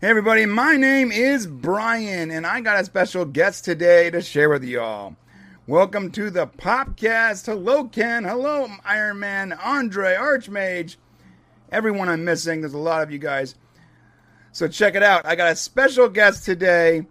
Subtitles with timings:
[0.00, 4.48] Hey, everybody, my name is Brian, and I got a special guest today to share
[4.48, 5.16] with y'all.
[5.66, 7.46] Welcome to the Popcast.
[7.46, 8.22] Hello, Ken.
[8.22, 10.98] Hello, Iron Man, Andre, Archmage,
[11.72, 12.60] everyone I'm missing.
[12.60, 13.56] There's a lot of you guys.
[14.52, 15.26] So check it out.
[15.26, 17.04] I got a special guest today.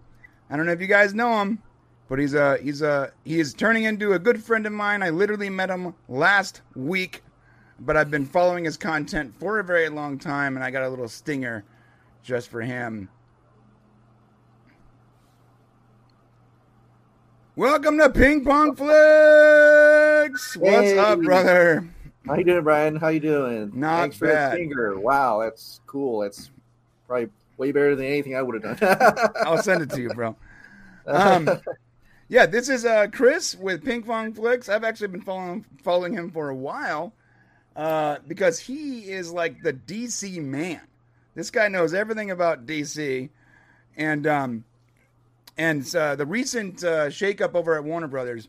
[0.50, 1.62] I don't know if you guys know him,
[2.08, 5.04] but he's a he's a he is turning into a good friend of mine.
[5.04, 7.22] I literally met him last week,
[7.82, 10.90] but I've been following his content for a very long time, and I got a
[10.90, 11.66] little stinger
[12.28, 13.07] just for him.
[17.55, 20.58] Welcome to Ping Pong Flix.
[20.58, 20.98] What's Hey.
[21.00, 21.88] up, brother?
[22.27, 22.98] How you doing, Brian?
[22.98, 23.72] How you doing?
[23.73, 24.58] Not Thanks for bad.
[24.58, 25.00] finger.
[25.00, 26.20] Wow, that's cool.
[26.20, 26.52] That's
[27.08, 29.30] probably way better than anything I would have done.
[29.45, 30.36] I'll send it to you, bro.
[31.08, 31.50] Um,
[32.28, 34.67] yeah, this is uh, Chris with Ping Pong Flix.
[34.67, 37.14] I've actually been following following him for a while
[37.78, 40.81] uh, because he is like the DC man.
[41.38, 43.30] This guy knows everything about DC,
[43.95, 44.64] and um,
[45.55, 48.48] and uh, the recent uh, shakeup over at Warner Brothers.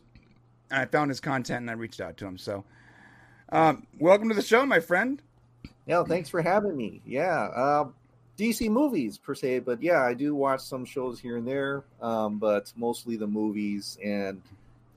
[0.71, 2.39] I found his content and I reached out to him.
[2.39, 2.63] So,
[3.51, 5.21] um, welcome to the show, my friend.
[5.85, 6.99] yeah, thanks for having me.
[7.05, 7.93] Yeah, um,
[8.39, 12.39] DC movies per se, but yeah, I do watch some shows here and there, um,
[12.39, 13.99] but mostly the movies.
[14.03, 14.41] And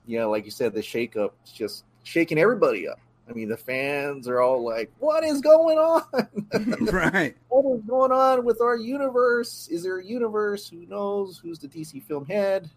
[0.07, 2.97] yeah, like you said, the shakeup just shaking everybody up.
[3.29, 6.03] I mean, the fans are all like, "What is going on?
[6.91, 7.35] right.
[7.49, 9.69] what is going on with our universe?
[9.71, 10.69] Is there a universe?
[10.69, 11.39] Who knows?
[11.39, 12.69] Who's the DC film head?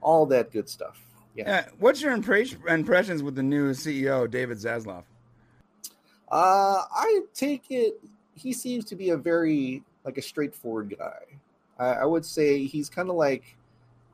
[0.00, 1.00] All that good stuff."
[1.34, 1.44] Yeah.
[1.46, 1.68] Yeah.
[1.78, 5.02] What's your impre- impressions with the new CEO, David Zaslav?
[6.30, 8.00] Uh, I take it
[8.34, 11.20] he seems to be a very like a straightforward guy.
[11.78, 13.56] I, I would say he's kind of like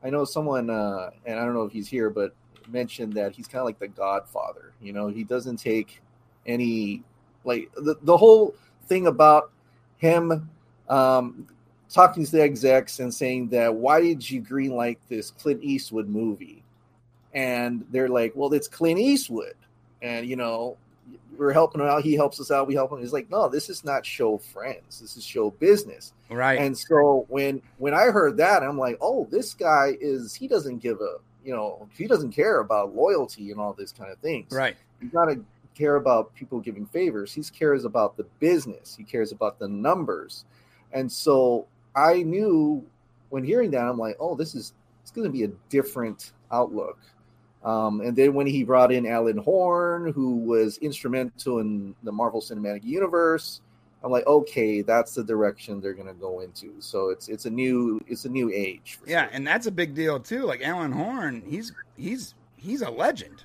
[0.03, 2.35] I know someone, uh, and I don't know if he's here, but
[2.69, 4.73] mentioned that he's kind of like the Godfather.
[4.81, 6.01] You know, he doesn't take
[6.47, 7.03] any
[7.45, 8.55] like the the whole
[8.87, 9.51] thing about
[9.99, 10.51] him
[10.89, 11.47] um,
[11.89, 16.09] talking to the execs and saying that why did you green light this Clint Eastwood
[16.09, 16.63] movie?
[17.33, 19.55] And they're like, well, it's Clint Eastwood,
[20.03, 20.77] and you know
[21.37, 22.03] we're helping him out.
[22.03, 22.67] He helps us out.
[22.67, 22.99] We help him.
[22.99, 25.01] He's like, no, this is not show friends.
[25.01, 26.13] This is show business.
[26.29, 26.61] Right.
[26.61, 30.79] And so when when I heard that, I'm like, oh, this guy is he doesn't
[30.79, 34.53] give a you know he doesn't care about loyalty and all this kind of things.
[34.53, 34.77] right.
[35.01, 35.43] He's not to
[35.75, 37.33] care about people giving favors.
[37.33, 38.95] He cares about the business.
[38.95, 40.45] He cares about the numbers.
[40.93, 42.85] And so I knew
[43.31, 46.99] when hearing that, I'm like, oh, this is it's going to be a different outlook.
[47.65, 52.41] Um, and then when he brought in Alan Horn, who was instrumental in the Marvel
[52.41, 53.61] Cinematic Universe,
[54.03, 56.75] I'm like, okay, that's the direction they're going to go into.
[56.81, 58.99] So it's it's a new it's a new age.
[59.07, 59.31] Yeah, sure.
[59.35, 60.45] and that's a big deal too.
[60.45, 63.45] Like Alan Horn, he's he's he's a legend.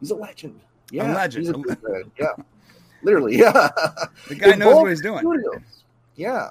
[0.00, 0.60] he's a legend.
[0.90, 1.46] Yeah, legend.
[1.46, 2.10] He's a legend.
[2.18, 2.32] Yeah,
[3.02, 3.36] literally.
[3.36, 3.68] Yeah,
[4.28, 5.18] The guy knows what he's doing.
[5.18, 5.84] studios.
[6.16, 6.50] Yeah,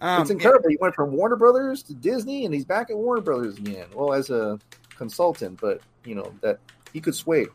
[0.00, 0.68] Um, it's incredible.
[0.68, 3.86] He went from Warner Brothers to Disney, and he's back at Warner Brothers again.
[3.94, 4.58] Well, as a
[4.96, 6.58] consultant, but you know that
[6.92, 7.46] he could sway.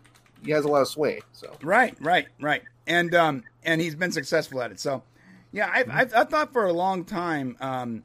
[0.44, 1.20] He has a lot of sway.
[1.34, 2.64] So right, right, right.
[2.86, 4.80] And um, and he's been successful at it.
[4.80, 5.04] So,
[5.52, 5.98] yeah, I've, Mm-hmm.
[5.98, 8.04] I've I thought for a long time um,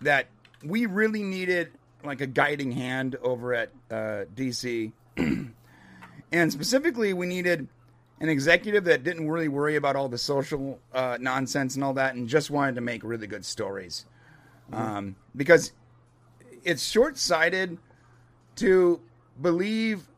[0.00, 0.26] that
[0.62, 1.72] we really needed
[2.04, 4.92] like a guiding hand over at uh, DC,
[6.32, 7.68] and specifically we needed
[8.20, 12.14] an executive that didn't really worry about all the social uh, nonsense and all that,
[12.14, 14.06] and just wanted to make really good stories.
[14.72, 15.72] Um, because
[16.64, 17.78] it's short-sighted
[18.56, 19.00] to
[19.40, 20.08] believe.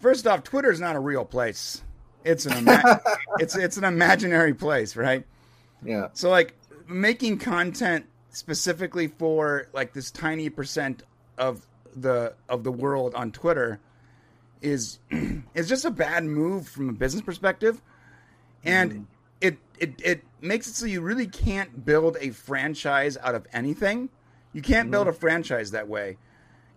[0.00, 1.82] First off, Twitter's not a real place.
[2.26, 3.00] It's an ima-
[3.38, 5.24] it's it's an imaginary place, right?
[5.84, 6.54] yeah, So like
[6.88, 11.02] making content specifically for like this tiny percent
[11.38, 13.80] of the of the world on Twitter
[14.60, 14.98] is
[15.54, 17.80] is just a bad move from a business perspective.
[18.64, 19.04] And mm.
[19.40, 24.08] it, it it makes it so you really can't build a franchise out of anything.
[24.52, 25.10] You can't build mm.
[25.10, 26.18] a franchise that way.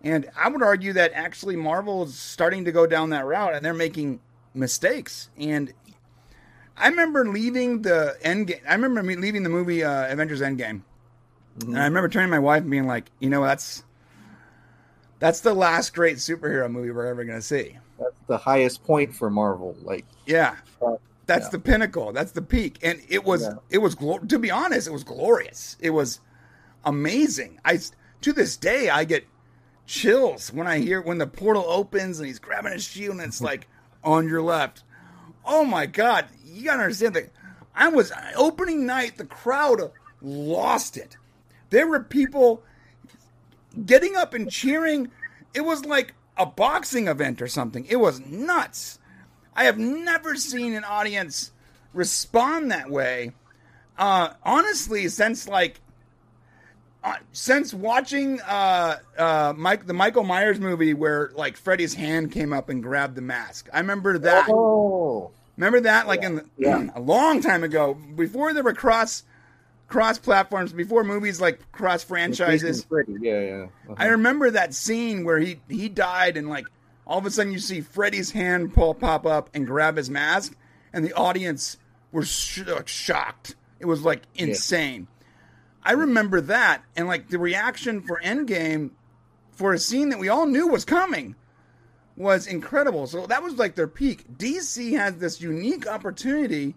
[0.02, 3.64] And I would argue that actually Marvel is starting to go down that route and
[3.64, 4.20] they're making
[4.54, 5.28] mistakes.
[5.38, 5.72] And
[6.76, 8.60] I remember leaving the end game.
[8.68, 10.82] I remember leaving the movie uh, Avengers Endgame,
[11.62, 13.84] and I remember turning to my wife and being like, "You know, that's
[15.18, 19.28] that's the last great superhero movie we're ever gonna see." that's the highest point for
[19.28, 19.76] Marvel.
[19.82, 20.94] Like, Yeah, uh,
[21.26, 21.50] that's yeah.
[21.50, 22.12] the pinnacle.
[22.14, 23.54] That's the peak, and it was Yeah.
[23.68, 25.76] it was glo- to be honest, it was glorious.
[25.80, 26.20] It was
[26.84, 27.60] amazing.
[27.64, 27.78] I
[28.22, 29.26] to this day I get
[29.86, 33.40] chills when I hear when the portal opens and he's grabbing his shield and it's
[33.42, 33.68] like
[34.04, 34.82] on your left.
[35.44, 37.30] Oh my god, you gotta understand that
[37.74, 41.16] I was opening night, the crowd lost it.
[41.70, 42.62] There were people
[43.86, 45.10] getting up and cheering.
[45.54, 47.86] It was like a boxing event or something.
[47.86, 48.98] It was nuts.
[49.54, 51.52] I have never seen an audience
[51.92, 53.32] respond that way.
[53.98, 55.80] uh, honestly, since like
[57.02, 62.52] uh, since watching uh, uh, Mike the Michael Myers movie where like Freddy's hand came
[62.52, 63.68] up and grabbed the mask.
[63.72, 64.46] I remember that.
[64.50, 66.88] Oh, Remember that like in the, Yeah.
[66.94, 69.24] a long time ago before there were cross
[69.88, 72.86] cross platforms before movies like cross franchises.
[73.20, 73.66] Yeah, yeah.
[73.88, 73.94] Uh-huh.
[73.98, 76.66] I remember that scene where he he died and like
[77.06, 80.54] all of a sudden you see Freddy's hand pull pop up and grab his mask
[80.92, 81.76] and the audience
[82.12, 83.56] were sh- shocked.
[83.80, 85.08] It was like insane.
[85.82, 88.90] I remember that and like the reaction for Endgame
[89.52, 91.36] for a scene that we all knew was coming
[92.16, 93.06] was incredible.
[93.06, 94.24] So that was like their peak.
[94.36, 96.74] DC has this unique opportunity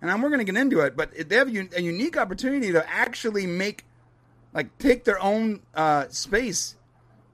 [0.00, 2.72] and I'm, we're going to get into it, but they have a, a unique opportunity
[2.72, 3.84] to actually make
[4.54, 6.76] like take their own uh, space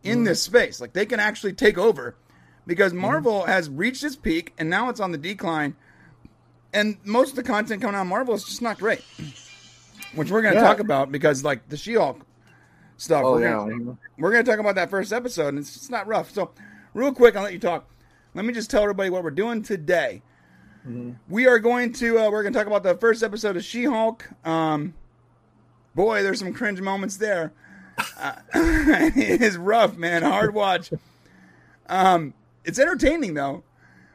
[0.02, 0.80] in this space.
[0.80, 2.16] Like they can actually take over
[2.66, 5.76] because Marvel has reached its peak and now it's on the decline.
[6.72, 9.02] And most of the content coming out of Marvel is just not great,
[10.14, 10.66] which we're going to Yeah.
[10.66, 12.20] talk about because like the She-Hulk
[12.96, 13.22] stuff.
[13.24, 13.52] Oh we're yeah.
[13.56, 16.30] Gonna, we're going to talk about that first episode, and it's, it's not rough.
[16.32, 16.50] So,
[16.94, 17.88] real quick, I'll let you talk.
[18.34, 20.22] Let me just tell everybody what we're doing today.
[21.30, 24.28] We are going to uh, we're going to talk about the first episode of She-Hulk.
[24.46, 24.92] Um,
[25.94, 27.52] boy, there's some cringe moments there.
[28.20, 30.22] Uh, it is rough, man.
[30.22, 30.90] Hard watch.
[31.88, 32.34] Um,
[32.64, 33.62] it's entertaining though.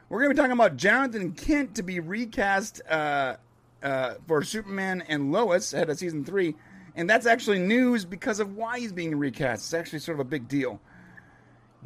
[0.08, 3.36] We're going to be talking about Jonathan Kent to be recast uh,
[3.82, 6.54] uh, for Superman and Lois ahead of season three,
[6.96, 9.64] and that's actually news because of why he's being recast.
[9.64, 10.80] It's actually sort of a big deal.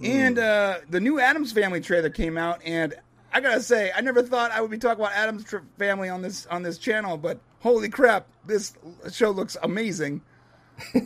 [0.03, 2.95] And uh, the new Addams Family trailer came out, and
[3.33, 5.45] I gotta say, I never thought I would be talking about Addams
[5.79, 8.75] Family on this on this channel, but holy crap, this
[9.13, 10.21] show looks amazing.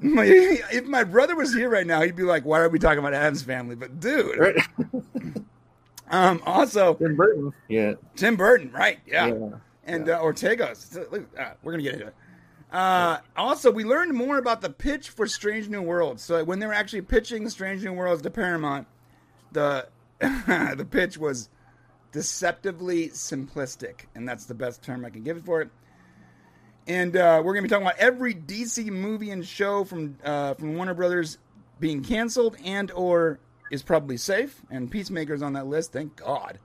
[0.00, 3.00] My- if my brother was here right now, he'd be like, "Why are we talking
[3.00, 4.56] about Addams Family?" But dude, Right.
[6.10, 7.52] um, also Tim Burton.
[7.68, 7.94] Yeah.
[8.14, 8.98] Tim Burton, right?
[9.06, 9.50] Yeah, Yeah.
[9.88, 10.96] And Uh, Ortega's.
[10.96, 12.14] Uh, we're gonna get into it.
[12.70, 16.22] Uh, also, we learned more about the pitch for Strange New Worlds.
[16.22, 18.86] So when they were actually pitching Strange New Worlds to Paramount,
[19.52, 19.88] the
[20.20, 21.48] the pitch was
[22.12, 25.70] deceptively simplistic, and that's the best term I can give it for it.
[26.86, 30.74] And uh, we're gonna be talking about every DC movie and show from uh, from
[30.74, 31.38] Warner Brothers
[31.80, 33.38] being canceled and or
[33.70, 34.60] is probably safe.
[34.70, 35.92] And Peacemaker's on that list.
[35.92, 36.58] Thank God.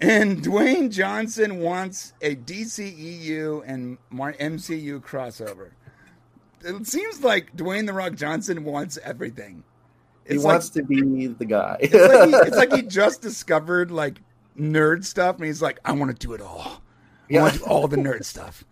[0.00, 5.70] And Dwayne Johnson wants a DCEU and MCU crossover.
[6.60, 9.64] It seems like Dwayne the Rock Johnson wants everything.
[10.26, 11.78] He It's like- wants to be the guy.
[11.80, 14.20] it's like, he, it's like he just discovered like
[14.58, 16.82] nerd stuff, and he's like, I want to do it all.
[17.32, 18.64] I want to do all the nerd stuff.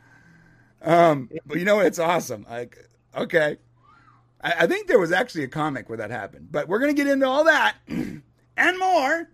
[0.83, 1.87] Um, but you know what?
[1.87, 2.47] It's awesome.
[2.49, 3.57] Like, okay,
[4.43, 7.09] I, I think there was actually a comic where that happened, but we're gonna get
[7.09, 9.29] into all that and more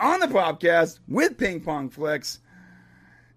[0.00, 2.40] on the podcast with Ping Pong Flix.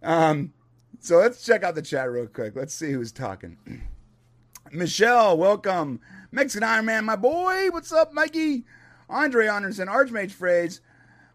[0.02, 0.54] Um,
[1.00, 2.56] so let's check out the chat real quick.
[2.56, 3.58] Let's see who's talking.
[4.72, 6.00] Michelle, welcome.
[6.32, 7.70] Mexican Iron Man, my boy.
[7.72, 8.64] What's up, Mikey?
[9.10, 10.82] Andre Anderson, Archmage Phrase,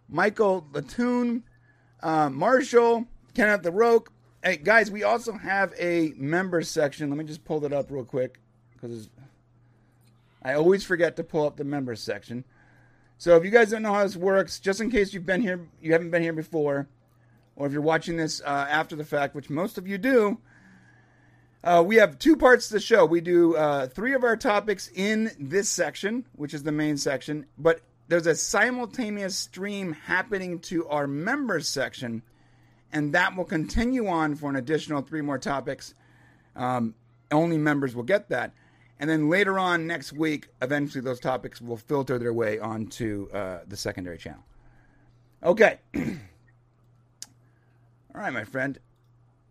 [0.08, 1.42] Michael Latoon,
[2.02, 4.10] uh, Marshall, Kenneth the Roke.
[4.42, 7.10] Hey, guys, we also have a member section.
[7.10, 8.40] Let me just pull that up real quick
[8.72, 9.10] because
[10.42, 12.44] I always forget to pull up the member section.
[13.18, 15.60] So if you guys don't know how this works, just in case you've been here,
[15.82, 16.86] you haven't been here before,
[17.56, 20.38] or if you're watching this uh, after the fact, which most of you do,
[21.64, 23.04] uh, we have two parts to the show.
[23.04, 27.46] We do uh, three of our topics in this section, which is the main section,
[27.58, 32.22] but there's a simultaneous stream happening to our members section,
[32.92, 35.92] and that will continue on for an additional three more topics.
[36.54, 36.94] Um,
[37.32, 38.52] only members will get that.
[39.00, 43.60] And then later on next week, eventually those topics will filter their way onto uh,
[43.66, 44.42] the secondary channel.
[45.42, 45.78] Okay.
[45.96, 46.04] All
[48.14, 48.78] right, my friend.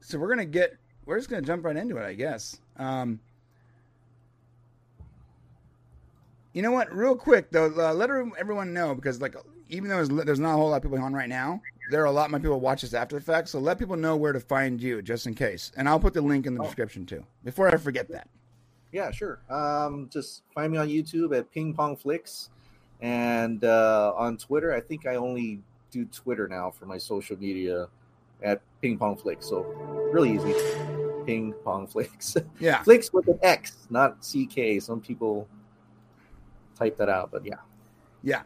[0.01, 0.75] So we're gonna get.
[1.05, 2.59] We're just gonna jump right into it, I guess.
[2.77, 3.19] Um,
[6.53, 6.93] you know what?
[6.93, 9.35] Real quick though, uh, let everyone know because like
[9.69, 11.61] even though there's, there's not a whole lot of people on right now,
[11.91, 13.47] there are a lot more people watch this after the fact.
[13.49, 15.71] So let people know where to find you, just in case.
[15.77, 16.65] And I'll put the link in the Oh.
[16.65, 17.23] description too.
[17.43, 18.27] Before I forget that.
[18.97, 19.37] Yeah, sure.
[19.47, 22.49] Um, just find me on YouTube at Ping Pong Flix,
[22.99, 24.73] and uh, on Twitter.
[24.73, 25.61] I think I only
[25.91, 27.89] do Twitter now for my social media
[28.41, 29.45] at Ping Pong Flix.
[29.45, 29.61] So
[30.11, 30.51] really easy.
[31.27, 32.37] Ping Pong Flix.
[32.59, 32.81] Yeah.
[32.81, 34.81] Flix with an X, not CK.
[34.81, 35.47] Some people
[36.75, 37.59] type that out, but yeah.
[38.23, 38.41] Yeah.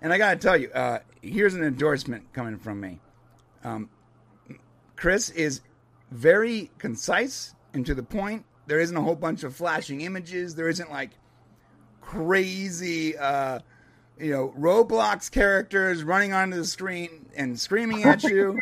[0.00, 2.98] And I got to tell you, uh, here's an endorsement coming from me.
[3.62, 3.88] Um,
[4.96, 5.60] Chris is
[6.10, 8.44] very concise and to the point.
[8.66, 10.54] There isn't a whole bunch of flashing images.
[10.54, 11.10] There isn't like
[12.00, 13.60] crazy, uh,
[14.18, 18.60] you know, Roblox characters running onto the screen and screaming at you.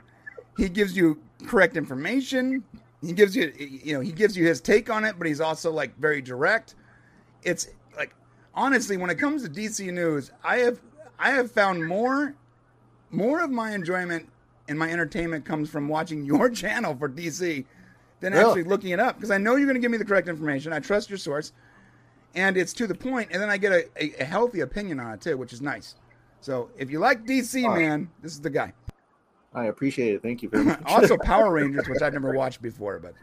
[0.57, 2.65] he gives you correct information.
[3.03, 5.71] he gives you you know he gives you his take on it, but he's also
[5.71, 6.75] like very direct.
[7.43, 8.15] It's like
[8.55, 10.81] honestly, when it comes to DC news, I have
[11.19, 12.35] I have found more
[13.11, 14.29] more of my enjoyment
[14.69, 17.65] and my entertainment comes from watching your channel for DC
[18.21, 18.45] than Really?
[18.45, 20.73] actually looking it up because I know you're going to give me the correct information.
[20.73, 21.53] I trust your source,
[22.35, 25.13] and it's to the point, and then I get a, a, a healthy opinion on
[25.15, 25.95] it too, which is nice.
[26.41, 27.75] So if you like DC, Oh.
[27.75, 28.73] man, this is the guy.
[29.55, 30.23] I appreciate it.
[30.23, 30.81] Thank you very much.
[30.87, 33.15] also, Power Rangers, which I've never watched before, but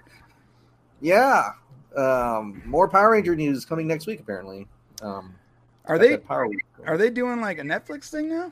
[1.01, 1.51] yeah.
[1.96, 4.68] Um, more Power Ranger news coming next week, apparently.
[5.01, 5.36] Um,
[5.86, 6.48] are they Power
[6.86, 8.51] are they doing like a Netflix thing now?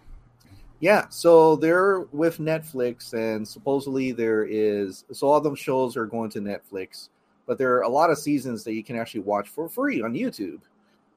[0.79, 6.29] Yeah, so they're with Netflix, and supposedly there is so all them shows are going
[6.31, 7.09] to Netflix,
[7.47, 10.13] but there are a lot of seasons that you can actually watch for free on
[10.13, 10.59] YouTube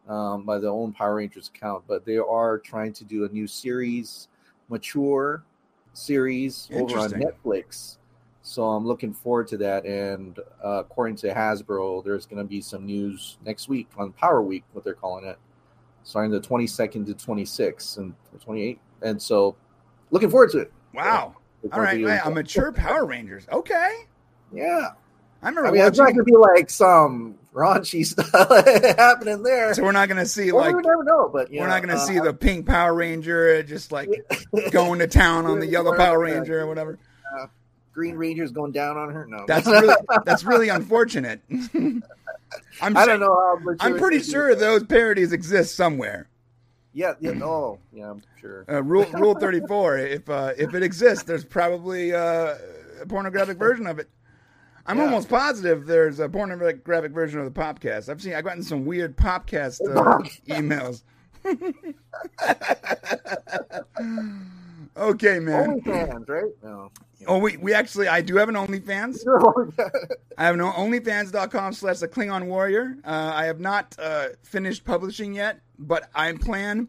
[0.08, 1.84] um, by their own Power Rangers account.
[1.88, 4.28] But they are trying to do a new series,
[4.68, 5.44] mature
[5.92, 7.98] series over on Netflix.
[8.42, 9.84] So I'm looking forward to that.
[9.84, 14.40] And uh, according to Hasbro, there's going to be some news next week on Power
[14.40, 15.38] Week, what they're calling it,
[16.04, 18.78] starting the 22nd to 26th and 28th.
[19.02, 19.56] And so,
[20.10, 20.72] looking forward to it.
[20.94, 21.36] Wow.
[21.72, 22.30] All right, to right, you.
[22.30, 23.46] a mature Power Rangers.
[23.50, 23.92] Okay,
[24.52, 24.90] Yeah.
[25.40, 28.32] I remember I mean, it's not going to be like some raunchy stuff
[28.98, 29.72] happening there.
[29.72, 31.82] So we're not going to see Well, like we never know, but we're know, not
[31.82, 34.10] going to uh, see the pink Power Ranger just like
[34.72, 36.98] going to town on the yellow Power Ranger or whatever.
[37.98, 39.26] Green Ranger's going down on her.
[39.26, 39.92] No, That's really
[40.24, 41.40] that's really unfortunate.
[42.80, 43.74] I'm I don't know how.
[43.80, 46.28] I'm pretty sure those parodies exist somewhere.
[46.98, 47.30] Yeah, yeah.
[47.44, 48.10] Oh, yeah.
[48.10, 48.64] I'm sure.
[48.68, 49.98] Uh, rule Rule 34.
[49.98, 52.56] If uh, if it exists, there's probably uh,
[53.00, 54.08] a pornographic version of it.
[54.84, 55.04] I'm Yeah.
[55.04, 58.08] almost positive there's a pornographic version of the podcast.
[58.08, 61.02] I've seen I've gotten some weird podcast uh, emails.
[64.98, 65.80] Okay, man.
[65.80, 66.52] OnlyFans, right?
[66.62, 66.90] No.
[67.26, 69.26] Oh, we we actually I do have an OnlyFans.
[70.38, 72.96] I have an OnlyFans.com slash the Klingon Warrior.
[73.04, 76.88] Uh, I have not uh, finished publishing yet, but I plan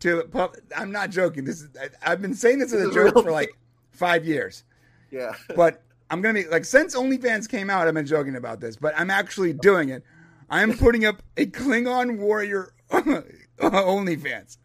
[0.00, 0.24] to.
[0.24, 1.44] Pub- I'm not joking.
[1.44, 3.56] This is I, I've been saying this as a joke for like
[3.90, 4.64] five years,
[5.10, 5.32] yeah.
[5.56, 8.92] but I'm gonna be like since OnlyFans came out, I've been joking about this, but
[8.98, 10.04] I'm actually doing it.
[10.50, 14.58] I'm putting up a Klingon Warrior OnlyFans.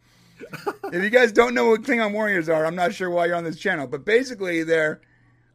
[0.93, 3.43] If you guys don't know what Klingon Warriors are, I'm not sure why you're on
[3.43, 5.01] this channel, but basically they're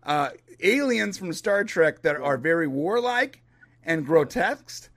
[0.02, 3.42] uh, aliens from Star Trek that are very warlike
[3.84, 4.90] and grotesque,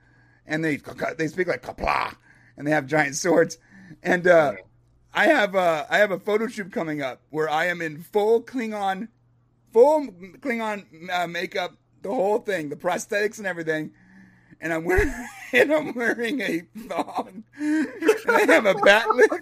[0.46, 0.80] and they
[1.16, 2.14] they speak like kapla,
[2.56, 3.58] and they have giant swords.
[4.02, 4.54] And uh,
[5.12, 8.42] I have uh, I have a photo shoot coming up where I am in full
[8.42, 9.08] Klingon,
[9.72, 10.06] full
[10.40, 13.92] Klingon uh, makeup, the whole thing, the prosthetics and everything.
[14.60, 15.12] And I'm wearing
[15.52, 17.86] and I'm wearing a thong, and
[18.28, 19.40] I have a bat'leth,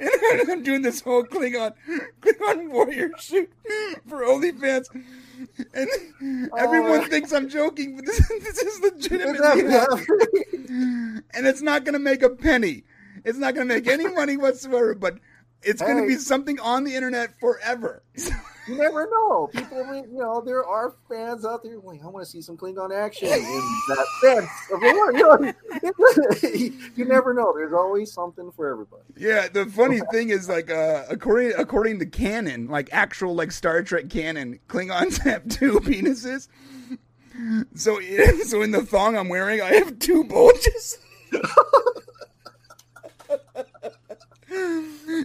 [0.00, 1.72] and I'm doing this whole Klingon
[2.20, 3.50] Klingon warrior shoot
[4.08, 4.86] for OnlyFans,
[5.74, 5.88] and
[6.58, 7.04] everyone Oh.
[7.06, 9.76] thinks I'm joking, but this, this is legitimately
[10.68, 12.84] and it's not going to make a penny.
[13.24, 15.18] It's not going to make any money whatsoever, but
[15.62, 18.02] it's going to be something on the internet forever.
[18.70, 19.48] You never know.
[19.52, 22.96] People, you know, there are fans out there like, I want to see some Klingon
[22.96, 23.40] action in
[23.88, 25.16] that sense of the word.
[25.16, 25.92] You,
[26.52, 27.52] know, you never know.
[27.52, 29.02] There's always something for everybody.
[29.16, 33.82] yeah, the funny thing is, like, uh, according according to canon, like actual like Star
[33.82, 36.46] Trek canon, Klingons have two penises.
[37.74, 38.00] So,
[38.44, 40.98] so in the thong I'm wearing, I have two bulges.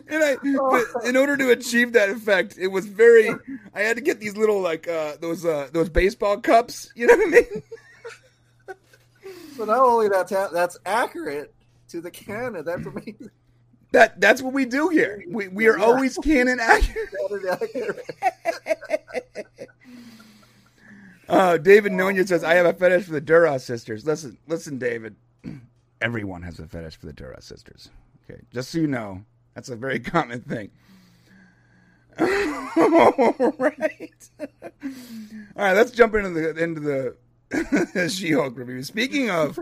[0.07, 3.29] And I, but in order to achieve that effect, it was very.
[3.73, 6.91] I had to get these little like uh, those uh, those baseball cups.
[6.95, 7.63] You know what I mean?
[9.57, 11.53] So not only that's ha- that's accurate
[11.89, 13.29] to the canon, that's amazing.
[13.91, 15.23] That that's what we do here.
[15.29, 15.85] We we are Yeah.
[15.85, 17.09] always canon accurate.
[17.29, 17.95] That is
[18.65, 19.69] accurate.
[21.27, 25.15] Uh, David Nonya says, "I have a fetish for the Duras sisters." Listen, listen, David.
[26.01, 27.89] Everyone has a fetish for the Duras sisters.
[28.29, 29.23] Okay, just so you know,
[29.55, 30.69] that's a very common thing.
[32.19, 32.27] All
[33.57, 34.47] right, all
[35.57, 35.73] right.
[35.73, 38.83] Let's jump into the into the She-Hulk review.
[38.83, 39.59] Speaking of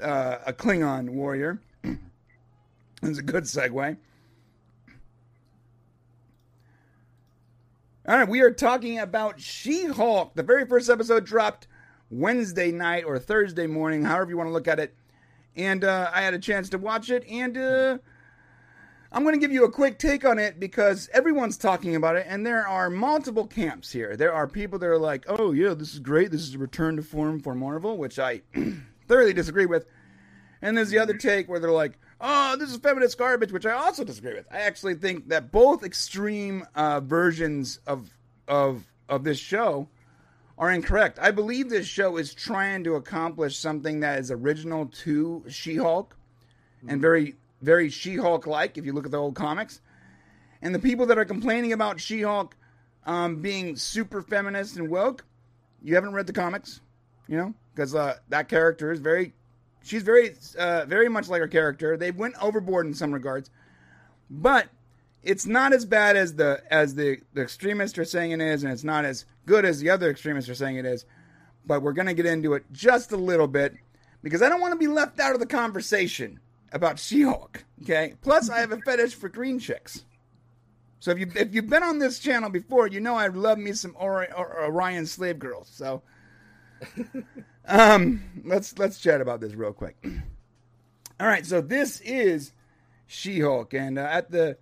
[0.00, 1.60] uh, a Klingon warrior,
[3.02, 3.96] it's a good segue.
[8.08, 10.34] All right, we are talking about She Hulk.
[10.34, 11.68] The very first episode dropped
[12.10, 14.94] Wednesday night or Thursday morning, however you want to look at it.
[15.56, 17.98] And uh, I had a chance to watch it, and uh,
[19.14, 22.24] I'm going to give you a quick take on it because everyone's talking about it,
[22.26, 24.16] and there are multiple camps here.
[24.16, 26.30] There are people that are like, oh, yeah, this is great.
[26.30, 28.40] This is a return to form for Marvel, which I
[29.08, 29.84] thoroughly disagree with.
[30.62, 33.72] And there's the other take where they're like, oh, this is feminist garbage, which I
[33.72, 34.46] also disagree with.
[34.50, 38.10] I actually think that both extreme uh, versions of
[38.48, 39.88] of of this show
[40.56, 41.18] are incorrect.
[41.20, 46.16] I believe this show is trying to accomplish something that is original to She-Hulk
[46.86, 49.80] and very very She-Hulk like if you look at the old comics.
[50.60, 52.56] And the people that are complaining about She-Hulk
[53.06, 55.24] um, being super feminist and woke,
[55.82, 56.80] you haven't read the comics,
[57.26, 59.32] you know, because uh, that character is very,
[59.82, 61.96] she's very, uh, very much like her character.
[61.96, 63.50] They went overboard in some regards,
[64.30, 64.68] but
[65.22, 68.72] it's not as bad as the as the, the extremists are saying it is, and
[68.72, 71.04] it's not as good as the other extremists are saying it is.
[71.64, 73.74] But we're gonna get into it just a little bit
[74.22, 76.40] because I don't want to be left out of the conversation
[76.72, 77.64] about She-Hulk.
[77.82, 78.14] Okay.
[78.22, 80.04] Plus, I have a fetish for green chicks.
[81.02, 83.72] So if you if you've been on this channel before, you know I love me
[83.72, 85.68] some Ori- or- Orion slave girls.
[85.68, 86.02] So,
[87.66, 89.96] um, let's let's chat about this real quick.
[91.20, 91.44] All right.
[91.44, 92.52] So this is
[93.08, 94.58] She-Hulk, and uh, at the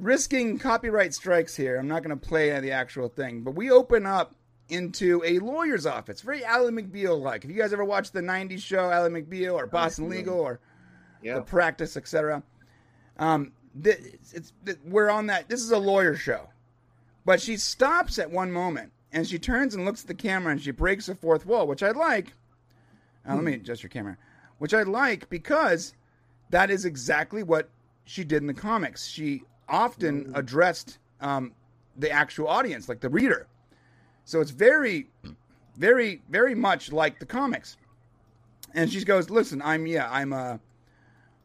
[0.00, 4.06] risking copyright strikes here, I'm not going to play the actual thing, but we open
[4.06, 4.34] up
[4.68, 7.44] into a lawyer's office, very Alan McBeal like.
[7.44, 10.58] If you guys ever watched the '90s show Alan McBeal or Boston Legal or
[11.24, 11.36] Yeah.
[11.36, 12.42] the practice, etc.
[13.18, 13.52] Um,
[14.84, 15.48] we're on that.
[15.48, 16.48] This is a lawyer show,
[17.24, 20.62] but she stops at one moment and she turns and looks at the camera and
[20.62, 22.34] she breaks the fourth wall, which I like.
[23.28, 24.18] Uh, Let me adjust your camera,
[24.58, 25.94] which I like because
[26.50, 27.70] that is exactly what
[28.04, 29.06] she did in the comics.
[29.06, 31.52] She often addressed um,
[31.96, 33.46] the actual audience, like the reader.
[34.26, 35.08] So it's very,
[35.76, 37.78] very, very much like the comics.
[38.74, 40.60] And she goes, "Listen, I'm yeah, I'm a."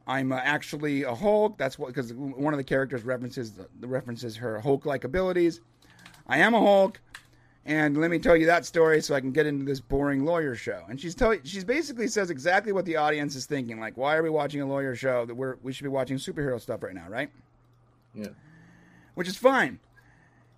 [0.09, 1.59] I'm uh, actually a Hulk.
[1.59, 5.61] That's what because one of the characters references the references her Hulk-like abilities.
[6.25, 6.99] I am a Hulk,
[7.63, 10.55] and let me tell you that story so I can get into this boring lawyer
[10.55, 10.83] show.
[10.89, 13.79] And she's tell she's basically says exactly what the audience is thinking.
[13.79, 16.59] Like, why are we watching a lawyer show that we're we should be watching superhero
[16.59, 17.29] stuff right now, right?
[18.15, 18.29] Yeah.
[19.13, 19.79] Which is fine.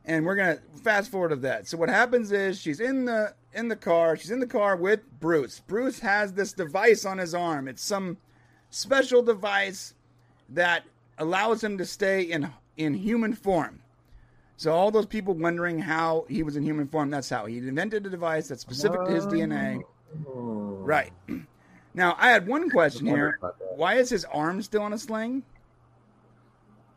[0.05, 1.67] And we're gonna fast forward to that.
[1.67, 4.15] So what happens is she's in the in the car.
[4.15, 5.59] She's in the car with Bruce.
[5.59, 7.67] Bruce has this device on his arm.
[7.67, 8.17] It's some
[8.71, 9.93] special device
[10.49, 10.83] that
[11.19, 13.81] allows him to stay in in human form.
[14.57, 18.05] So all those people wondering how he was in human form, that's how he invented
[18.05, 19.81] a device that's specific to his DNA.
[20.27, 20.31] Oh.
[20.31, 20.83] Hmm.
[20.83, 21.13] Right.
[21.93, 23.39] Now I had one question here.
[23.75, 25.43] Why is his arm still on a sling?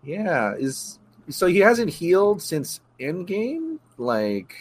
[0.03, 0.55] Yeah.
[0.55, 3.79] Is so he hasn't healed since Endgame?
[3.99, 4.55] Like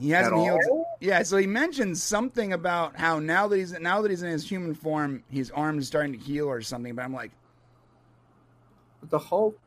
[0.00, 0.60] He hasn't healed.
[1.00, 4.48] Yeah, so he mentioned something about how now that he's now that he's in his
[4.48, 6.94] human form, his arm is starting to heal or something.
[6.94, 7.30] But I'm like,
[9.08, 9.58] The Hulk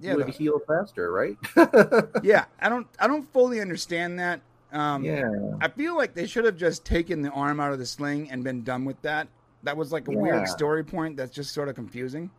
[0.00, 1.36] yeah, would the- heal faster, right?
[2.22, 2.44] yeah.
[2.60, 4.40] I don't I don't fully understand that.
[4.72, 5.24] Um, yeah.
[5.60, 8.44] I feel like they should have just taken the arm out of the sling and
[8.44, 9.28] been done with that.
[9.62, 10.18] That was like a Yeah.
[10.18, 12.30] weird story point that's just sort of confusing.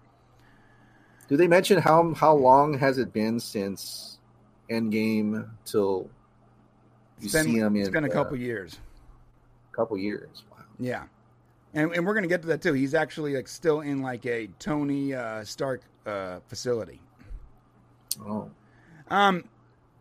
[1.28, 4.20] Do they mention how how long has it been since
[4.70, 6.10] Endgame till
[7.20, 8.80] you It's been, see him in it's been a couple years.
[9.72, 10.44] A couple years?
[10.52, 10.58] Wow.
[10.80, 11.04] Yeah.
[11.74, 12.74] And, and we're gonna get to that too.
[12.74, 17.00] He's actually like still in like a Tony uh, Stark uh, facility.
[18.26, 18.50] Oh.
[19.10, 19.44] Um,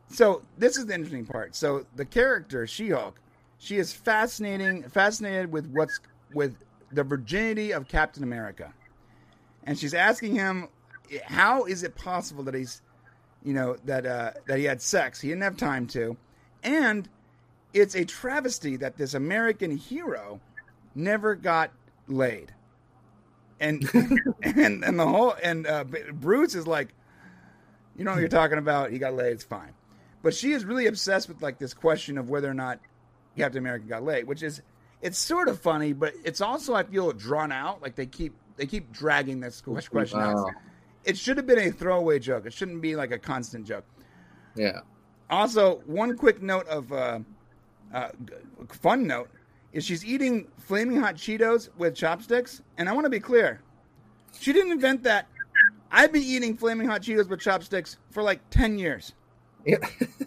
[0.08, 1.54] so this is the interesting part.
[1.54, 3.20] So the character She-Hulk,
[3.58, 6.00] she is fascinating, fascinated with what's
[6.32, 6.56] with
[6.92, 8.72] the virginity of Captain America,
[9.64, 10.68] and she's asking him,
[11.24, 12.80] how is it possible that he's,
[13.44, 15.20] you know, that uh, that he had sex?
[15.20, 16.16] He didn't have time to,
[16.62, 17.08] and
[17.72, 20.40] it's a travesty that this American hero
[20.94, 21.70] never got
[22.06, 22.52] laid.
[23.60, 23.88] And
[24.42, 26.94] and and the whole and uh, Bruce is like,
[27.96, 28.90] you know what you're talking about.
[28.90, 29.32] He got laid.
[29.32, 29.72] It's fine.
[30.22, 32.78] But she is really obsessed with like this question of whether or not
[33.36, 34.62] Captain America got laid, which is
[35.00, 37.82] it's sort of funny, but it's also I feel drawn out.
[37.82, 40.50] Like they keep they keep dragging this question out.
[41.04, 42.46] It should have been a throwaway joke.
[42.46, 43.84] It shouldn't be like a constant joke.
[44.56, 44.80] Yeah.
[45.30, 47.18] Also, one quick note of uh,
[47.92, 48.08] uh,
[48.68, 49.28] fun note
[49.72, 53.60] is she's eating flaming hot Cheetos with chopsticks, and I want to be clear,
[54.38, 55.26] she didn't invent that.
[55.90, 59.14] I've been eating flaming hot Cheetos with chopsticks for like ten years.
[59.66, 59.76] Yeah.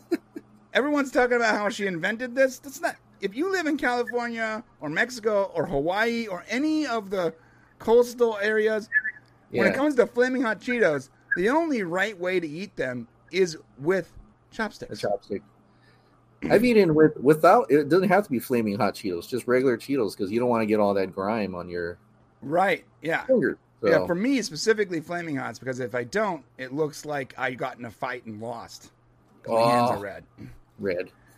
[0.73, 2.59] Everyone's talking about how she invented this.
[2.59, 2.95] That's not.
[3.19, 7.33] If you live in California or Mexico or Hawaii or any of the
[7.77, 8.89] coastal areas,
[9.49, 13.57] when it comes to flaming hot Cheetos, the only right way to eat them is
[13.77, 14.11] with
[14.59, 15.41] a chopstick.
[16.49, 17.71] I've eaten with without.
[17.71, 20.61] It doesn't have to be flaming hot Cheetos, just regular Cheetos, because you don't want
[20.63, 21.97] to get all that grime on your
[22.41, 22.83] Right.
[23.01, 23.25] Yeah.
[23.25, 23.57] fingers.
[23.81, 27.51] So, Yeah, for me specifically flaming hots because if I don't, it looks like I
[27.51, 28.91] got in a fight and lost.
[29.43, 29.95] 'Cause My hands Oh.
[29.95, 30.23] are red.
[30.79, 31.11] red.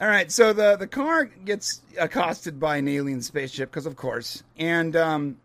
[0.00, 4.42] All right, so the the car gets accosted by an alien spaceship because of course,
[4.58, 5.36] and um,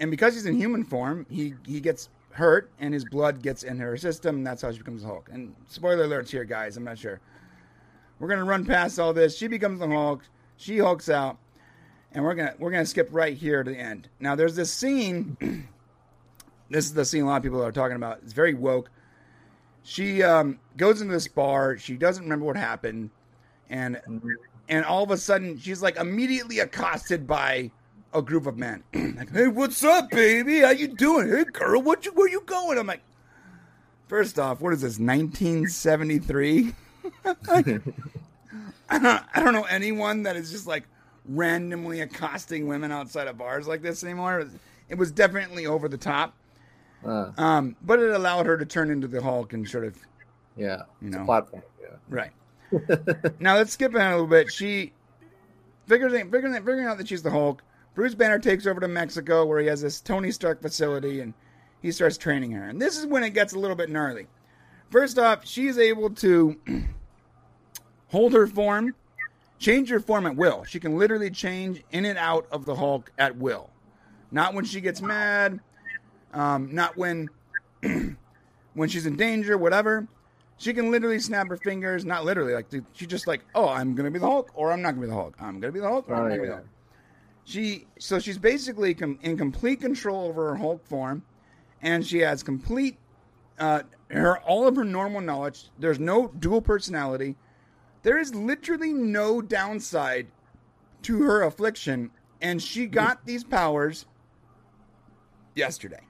[0.00, 3.78] and because he's in human form, he he gets hurt and his blood gets in
[3.78, 4.36] her system.
[4.36, 5.28] And that's how she becomes a Hulk.
[5.32, 6.76] And spoiler alerts here, guys.
[6.76, 7.20] I'm not sure.
[8.18, 9.36] We're gonna run past all this.
[9.36, 10.22] She becomes the Hulk.
[10.56, 11.36] She hulks out,
[12.12, 14.08] and we're gonna we're gonna skip right here to the end.
[14.20, 15.36] Now there's this scene.
[16.70, 18.20] this is the scene a lot of people are talking about.
[18.22, 18.90] It's very woke.
[19.82, 21.76] She um, goes into this bar.
[21.76, 23.10] She doesn't remember what happened,
[23.68, 24.00] and
[24.68, 27.70] and all of a sudden she's like immediately accosted by
[28.14, 28.82] a group of men.
[28.94, 30.60] like, hey, what's up, baby?
[30.60, 31.28] How you doing?
[31.28, 32.78] Hey, girl, what you where you going?
[32.78, 33.02] I'm like,
[34.08, 34.98] first off, what is this?
[34.98, 36.74] 1973.
[37.48, 37.82] I don't,
[38.90, 40.84] I don't know anyone that is just like
[41.26, 44.40] randomly accosting women outside of bars like this anymore.
[44.40, 44.54] It was,
[44.90, 46.34] it was definitely over the top.
[47.04, 49.96] Uh, Um, but it allowed her to turn into the Hulk and sort of
[50.56, 51.24] yeah, You know.
[51.24, 51.62] platform.
[51.82, 51.96] Yeah.
[52.08, 52.30] right.
[53.40, 54.52] now let's skip ahead a little bit.
[54.52, 54.92] She
[55.86, 57.62] figures figuring figuring out that she's the Hulk.
[57.94, 61.32] Bruce Banner takes over to Mexico where he has this Tony Stark facility and
[61.80, 62.64] he starts training her.
[62.64, 64.26] And this is when it gets a little bit gnarly.
[64.90, 66.56] First off, she's able to
[68.08, 68.94] hold her form,
[69.58, 70.64] change her form at will.
[70.64, 73.70] She can literally change in and out of the Hulk at will.
[74.30, 75.60] Not when she gets mad,
[76.32, 77.28] um, not when
[78.74, 80.08] when she's in danger, whatever.
[80.56, 84.10] She can literally snap her fingers, not literally, like she just like, oh, I'm gonna
[84.10, 85.36] be the Hulk, or I'm not gonna be the Hulk.
[85.40, 86.54] I'm gonna be the Hulk, or I'm not gonna be the.
[86.54, 86.66] Hulk.
[87.44, 91.22] She so she's basically com- in complete control over her Hulk form,
[91.82, 92.96] and she has complete
[93.58, 95.70] uh, her all of her normal knowledge.
[95.78, 97.36] There's no dual personality.
[98.02, 100.26] There is literally no downside
[101.02, 104.06] to her affliction, and she got these powers
[105.54, 106.00] yesterday.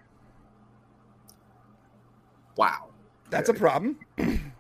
[2.57, 2.89] Wow.
[3.31, 3.99] That's a problem.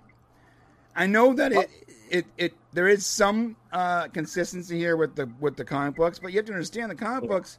[0.96, 1.70] I know that it,
[2.14, 6.30] it it there is some uh, consistency here with the with the comic books, but
[6.32, 7.58] you have to understand the comic books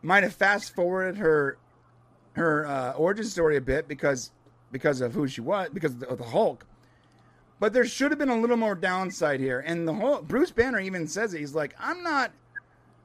[0.00, 1.58] might have fast forwarded her
[2.34, 4.30] her uh, origin story a bit because
[4.70, 6.64] because of who she was because of the, of the Hulk.
[7.58, 10.78] But there should have been a little more downside here, and the whole Bruce Banner
[10.78, 11.40] even says it.
[11.40, 12.30] He's like, "I'm not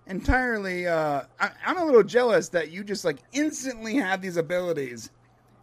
[0.06, 0.88] entirely.
[0.88, 5.10] Uh, I, I'm a little jealous that you just like instantly have these abilities."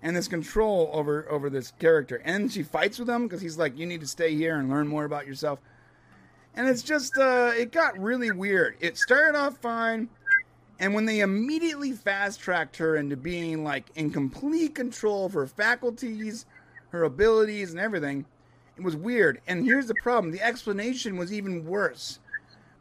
[0.07, 2.23] And this control over over this character.
[2.25, 4.87] And she fights with him because he's like, "You need to stay here and learn
[4.87, 5.59] more about yourself."
[6.55, 8.77] And it's just, uh, it got really weird.
[8.79, 10.09] It started off fine,
[10.79, 15.49] and when they immediately fast tracked her into being like in complete control of her
[15.49, 16.47] faculties,
[16.91, 18.27] her abilities, and everything,
[18.77, 19.41] it was weird.
[19.49, 22.21] And here's the problem: the explanation was even worse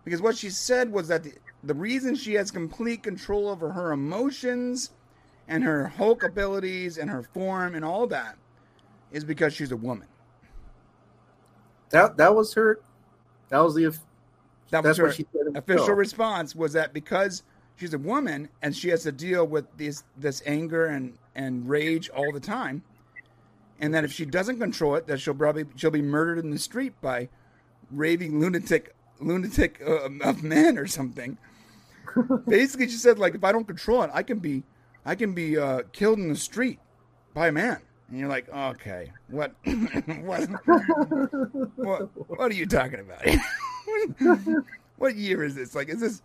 [0.04, 1.34] because what she said was that the,
[1.64, 4.92] the reason she has complete control over her emotions
[5.48, 8.38] and her Hulk abilities and her form and all that
[9.12, 10.08] is because she's a woman.
[11.90, 12.80] That that was her.
[13.50, 13.96] That was the.
[14.72, 15.48] That was her she said.
[15.48, 17.44] in the official response was that because
[17.76, 22.10] she's a woman and she has to deal with this this anger and and rage
[22.10, 22.84] all the time,
[23.80, 26.60] and that if she doesn't control it, that she'll probably she'll be murdered in the
[26.60, 27.30] street by
[27.92, 31.38] raving lunatic lunatic uh, of men or something.
[32.48, 34.64] Basically, she said like if I don't control it, I can be
[35.06, 36.80] I can be uh, killed in the street
[37.34, 37.80] by a man.
[38.10, 39.54] And you're like, okay, what,
[40.22, 40.48] what,
[41.76, 43.26] what, what are you talking about?
[44.98, 45.76] what year is this?
[45.76, 46.22] Like, is this,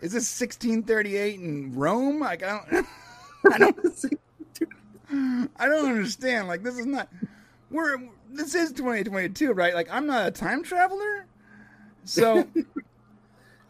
[0.00, 2.20] is this 1638 in Rome?
[2.20, 2.86] Like, I don't,
[3.52, 6.48] I don't, I don't understand.
[6.48, 7.08] Like, this is not,
[7.70, 7.98] we're,
[8.30, 9.74] this is 2022, right?
[9.74, 11.26] Like, I'm not a time traveler.
[12.04, 12.46] So,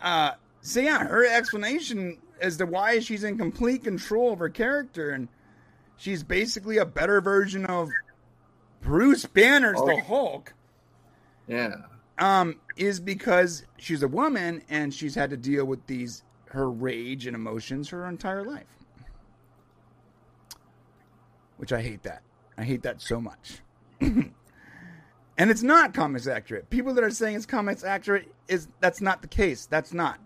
[0.03, 5.11] uh, so yeah, her explanation as to why she's in complete control of her character
[5.11, 5.29] and
[5.97, 7.89] she's basically a better version of
[8.83, 10.05] Bruce Banner's the Hulk.
[10.07, 10.55] Hulk
[11.49, 11.75] Yeah.
[12.19, 17.27] um, is because she's a woman and she's had to deal with these her rage
[17.27, 18.67] and emotions her entire life.
[21.57, 22.23] Which I hate that.
[22.59, 23.61] I hate that so much.
[24.01, 24.33] and
[25.39, 26.69] it's not comics accurate.
[26.71, 29.67] People that are saying it's comics accurate is that's not the case.
[29.67, 30.19] That's not.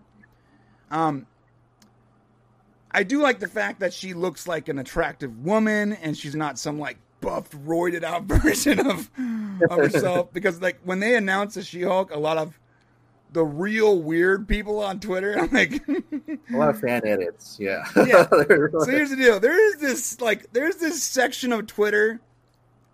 [0.91, 1.25] Um
[2.91, 6.57] I do like the fact that she looks like an attractive woman and she's not
[6.57, 9.09] some like buffed, roided out version of
[9.69, 10.33] of herself.
[10.33, 12.59] because like when they announced the She-Hulk, a lot of
[13.31, 17.57] the real weird people on Twitter, I'm like, A lot of fan edits.
[17.59, 17.83] Yeah.
[17.95, 18.27] Yeah.
[18.29, 19.39] So here's the deal.
[19.39, 22.19] There is this like there's this section of Twitter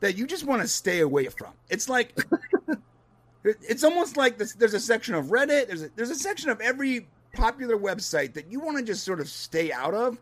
[0.01, 1.53] that you just want to stay away from.
[1.69, 2.17] It's like
[3.43, 5.67] it's almost like this, there's a section of Reddit.
[5.67, 9.19] There's a, there's a section of every popular website that you want to just sort
[9.19, 10.21] of stay out of.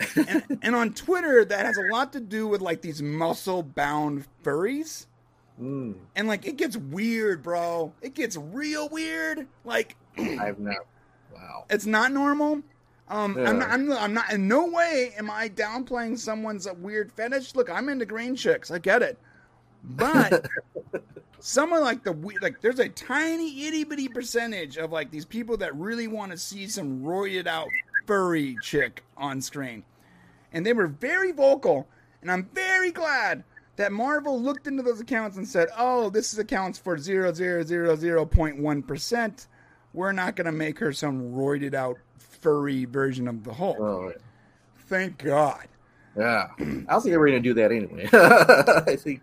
[0.28, 4.26] and, and on Twitter, that has a lot to do with like these muscle bound
[4.42, 5.06] furries.
[5.60, 7.92] Mm, And like it gets weird, bro.
[8.00, 9.46] It gets real weird.
[9.64, 10.76] Like I've not.
[11.32, 11.64] Wow.
[11.70, 12.62] it's not normal.
[13.08, 13.50] Um, Yeah.
[13.50, 17.54] I'm, not, I'm, I'm not in no way am I downplaying someone's weird fetish.
[17.54, 18.70] Look, I'm into green chicks.
[18.70, 19.18] I get it,
[19.84, 20.46] but
[21.42, 25.56] some are like the like there's a tiny itty bitty percentage of like these people
[25.56, 27.66] that really want to see some roided out
[28.06, 29.82] furry chick on screen.
[30.52, 31.88] And they were very vocal
[32.20, 33.42] and i'm very glad
[33.76, 39.46] that marvel looked into those accounts and said oh this is accounts for 0.1%
[39.94, 43.78] we're not going to make her some roided out furry version of the hulk.
[43.78, 44.12] Oh,
[44.88, 45.68] thank god.
[46.16, 46.48] Yeah.
[46.58, 48.08] I don't think they were going to do that anyway.
[48.12, 49.22] I think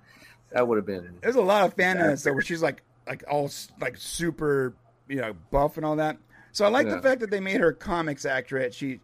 [0.52, 1.18] that would have been.
[1.22, 4.74] There's a lot of fan edits though, where she's like like all like super
[5.08, 6.18] you know buff and all that.
[6.52, 8.74] So I like the fact that they made her comics accurate.
[8.74, 9.00] She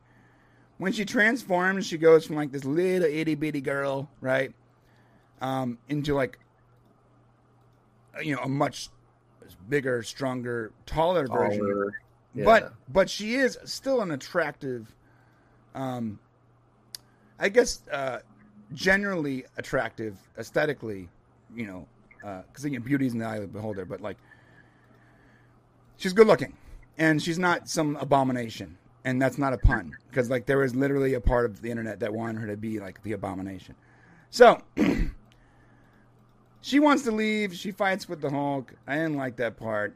[0.77, 4.53] when she transforms, she goes from like this little itty bitty girl, right,
[5.41, 6.39] um, into like
[8.21, 8.89] you know a much
[9.69, 11.91] bigger, stronger, taller version.
[12.33, 12.45] Yeah.
[12.45, 14.93] But but she is still an attractive,
[15.73, 16.19] um,
[17.39, 18.19] I guess uh,
[18.73, 21.09] generally attractive aesthetically,
[21.55, 21.87] you know,
[22.47, 23.85] because you know, beauty's in the eye of the beholder.
[23.85, 24.17] But like,
[25.97, 26.55] she's good looking,
[26.97, 31.13] and she's not some abomination, and that's not a pun because like there was literally
[31.13, 33.75] a part of the internet that wanted her to be like the abomination.
[34.29, 34.61] So.
[36.65, 37.53] She wants to leave.
[37.53, 38.73] She fights with the Hulk.
[38.87, 39.95] I didn't like that part.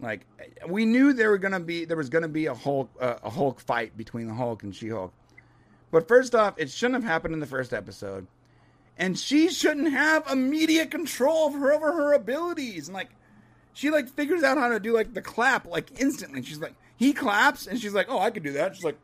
[0.00, 0.26] Like
[0.68, 3.60] we knew there were gonna be there was gonna be a Hulk uh, a Hulk
[3.60, 5.12] fight between the Hulk and She Hulk.
[5.92, 8.26] But first off, it shouldn't have happened in the first episode,
[8.98, 12.88] and she shouldn't have immediate control of her over her abilities.
[12.88, 13.10] And like,
[13.72, 16.42] she like figures out how to do like the clap like instantly.
[16.42, 18.74] She's like, he claps, and she's like, oh, I could do that.
[18.74, 18.98] She's like,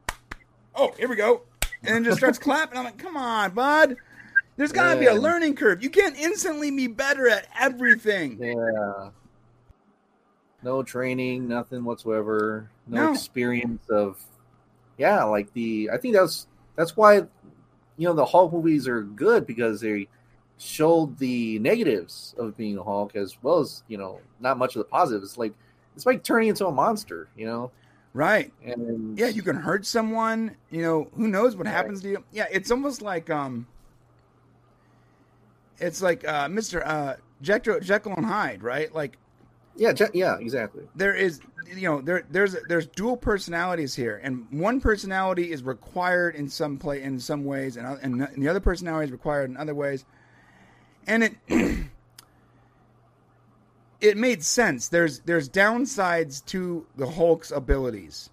[0.75, 1.43] oh, here we go,
[1.85, 2.77] and then just starts clapping.
[2.77, 3.97] I'm like, come on, bud.
[4.57, 5.83] There's gotta be a learning curve.
[5.83, 8.39] You can't instantly be better at everything.
[8.41, 9.11] Yeah.
[10.63, 12.71] No training, nothing whatsoever.
[12.87, 13.13] No, No.
[13.13, 14.19] experience of
[14.97, 17.23] Yeah, like the I think that's that's why
[17.97, 20.09] you know the Hulk movies are good because they
[20.59, 24.81] showed the negatives of being a Hulk as well as, you know, not much of
[24.81, 25.37] the positives.
[25.37, 25.53] Like
[25.97, 27.71] it's like turning into a monster, you know?
[28.13, 28.53] Right.
[28.65, 30.57] And Yeah, you can hurt someone.
[30.71, 32.25] You know, who knows what happens to you?
[32.33, 33.67] Yeah, it's almost like um,
[35.79, 38.95] it's like uh, Mister uh, Jekyll, Jekyll and Hyde, right?
[38.95, 39.19] Like
[39.77, 40.85] Yeah, yeah, exactly.
[40.95, 41.41] there is,
[41.75, 46.77] you know, there there's there's dual personalities here, and one personality is required in some
[46.79, 50.05] play in some ways, and and, and the other personality is required in other ways,
[51.07, 51.35] and it.
[54.01, 54.89] It made sense.
[54.89, 58.29] There's there's downsides to the Hulk's abilities,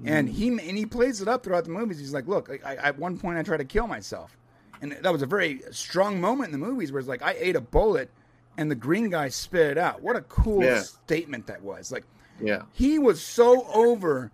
[0.00, 0.08] mm-hmm.
[0.08, 1.98] and he and he plays it up throughout the movies.
[1.98, 4.38] He's like, "Look, I, I, at one point I tried to kill myself,"
[4.80, 7.56] and that was a very strong moment in the movies where it's like I ate
[7.56, 8.10] a bullet,
[8.58, 10.02] and the green guy spit it out.
[10.02, 10.80] What a cool Yeah.
[10.80, 11.90] statement that was!
[11.92, 12.04] Like
[12.40, 12.62] Yeah.
[12.72, 14.30] he was so over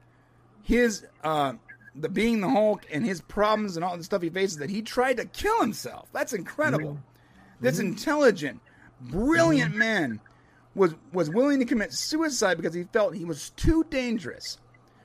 [0.62, 1.54] his uh,
[1.94, 4.82] the being the Hulk and his problems and all the stuff he faces that he
[4.82, 6.08] tried to kill himself.
[6.12, 6.98] That's incredible.
[7.60, 8.60] This intelligent,
[9.00, 10.20] brilliant man
[10.74, 14.58] was was willing to commit suicide because he felt he was too dangerous.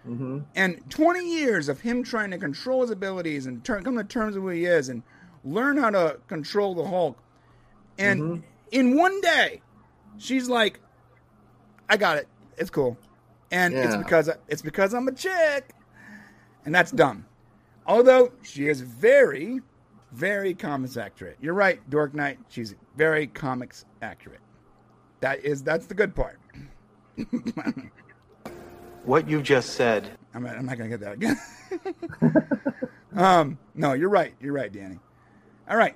[0.04, 4.04] hmm And 20 years of him trying to control his abilities and turn, come to
[4.04, 5.02] terms with who he is and
[5.45, 7.17] learn how to control the Hulk.
[7.97, 8.43] And Mhm.
[8.73, 9.62] In one day,
[10.17, 10.79] she's like,
[11.89, 12.27] "I got it.
[12.57, 12.97] It's cool."
[13.51, 15.73] And it's because it's because I'm a chick,
[16.65, 17.25] and that's dumb.
[17.86, 19.62] Although she is very,
[20.12, 21.38] very comics accurate.
[21.39, 22.39] You're right, Dork Knight.
[22.49, 24.41] She's very comics accurate.
[25.19, 26.39] That is that's the good part.
[29.05, 31.38] What you just said I'm not, I'm not gonna get that again.
[33.15, 34.33] um, no, you're right.
[34.39, 34.97] You're right, Danny.
[35.69, 35.95] All right.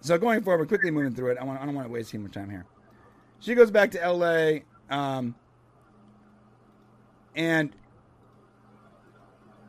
[0.00, 1.38] So going forward, quickly moving through it.
[1.38, 2.64] I, want, I don't want to waste too much time here.
[3.40, 4.64] She goes back to L.A.
[4.88, 5.34] Um,
[7.34, 7.70] and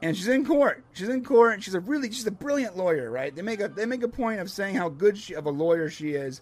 [0.01, 0.83] and she's in court.
[0.93, 1.55] She's in court.
[1.55, 3.35] And she's a really she's a brilliant lawyer, right?
[3.35, 5.89] They make a they make a point of saying how good she, of a lawyer
[5.89, 6.41] she is,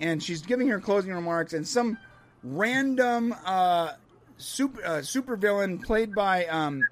[0.00, 1.52] and she's giving her closing remarks.
[1.52, 1.98] And some
[2.42, 3.92] random uh,
[4.38, 6.82] super uh, played by um,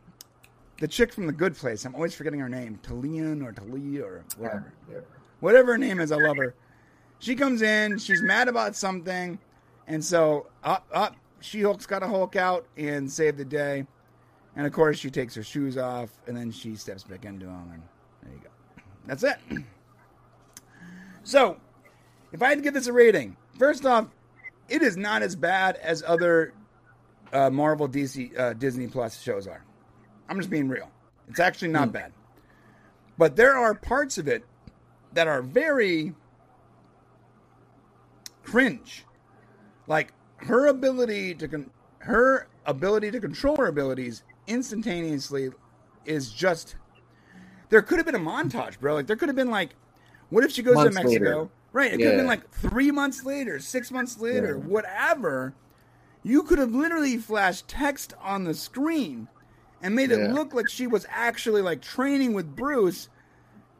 [0.79, 1.85] the chick from The Good Place.
[1.85, 4.73] I'm always forgetting her name, Talian or Talia or whatever
[5.41, 6.55] whatever her name is, I love her.
[7.19, 9.39] She comes in, she's mad about something,
[9.87, 13.87] and so up, up, She Hulk's got to Hulk out and save the day.
[14.57, 17.71] And of course, she takes her shoes off, and then she steps back into them,
[17.73, 17.83] and
[18.23, 18.83] there you go.
[19.07, 19.37] That's it.
[21.23, 21.59] So,
[22.33, 24.07] if I had to give this a rating, first off,
[24.71, 26.55] it is not as bad as other
[27.33, 29.63] uh, Marvel, DC, uh, Disney Plus shows are.
[30.31, 30.91] I'm just being real.
[31.29, 32.13] It's actually not bad.
[33.19, 34.45] But there are parts of it
[35.13, 36.15] that are very
[38.43, 39.05] cringe.
[39.87, 45.51] Like her ability to con- her ability to control her abilities instantaneously
[46.07, 46.77] is just
[47.69, 48.95] there could have been a montage, bro.
[48.95, 49.71] Like there could have been like
[50.31, 51.25] what if she goes Months to Mexico?
[51.25, 51.49] later.
[51.73, 51.93] Right.
[51.93, 54.69] It could have been like three months later, six months later, Yeah.
[54.69, 55.55] whatever.
[56.23, 59.29] You could have literally flashed text on the screen
[59.83, 63.09] and made it look like she was actually like training with Bruce,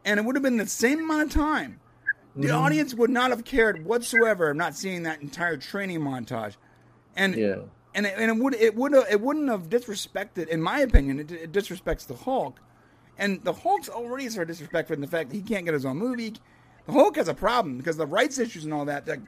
[0.05, 1.79] and it would have been the same amount of time.
[2.35, 2.61] The Mhm.
[2.61, 6.55] audience would not have cared whatsoever of not seeing that entire training montage,
[7.15, 7.63] and Yeah.
[7.93, 11.31] and it, and it would it would it wouldn't have disrespected, in my opinion, it,
[11.31, 12.59] it disrespects the Hulk,
[13.17, 15.85] and the Hulk's already sort of disrespectful in the fact that he can't get his
[15.85, 16.33] own movie.
[16.85, 19.07] The Hulk has a problem because the rights issues and all that.
[19.07, 19.19] Like,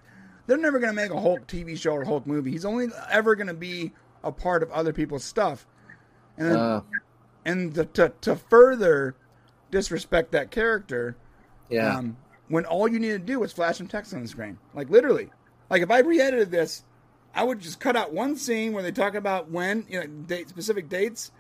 [0.48, 2.52] they're never going to make a Hulk TV show or Hulk movie.
[2.52, 5.68] He's only ever going to be a part of other people's stuff,
[6.38, 6.82] and then, Uh,
[7.44, 9.16] and the, to to further
[9.74, 11.18] disrespect that character,
[11.68, 11.98] yeah.
[11.98, 12.16] um,
[12.48, 14.58] when all you need to do is flash some text on the screen.
[14.74, 15.32] Like literally.
[15.70, 16.84] Like if I re-edited this,
[17.34, 20.48] I would just cut out one scene where they talk about when, you know, date
[20.48, 21.32] specific dates,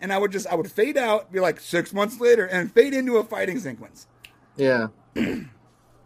[0.00, 2.94] and I would just I would fade out, be like six months later, and fade
[2.94, 4.06] into a fighting sequence.
[4.56, 4.88] Yeah.
[5.16, 5.40] yeah,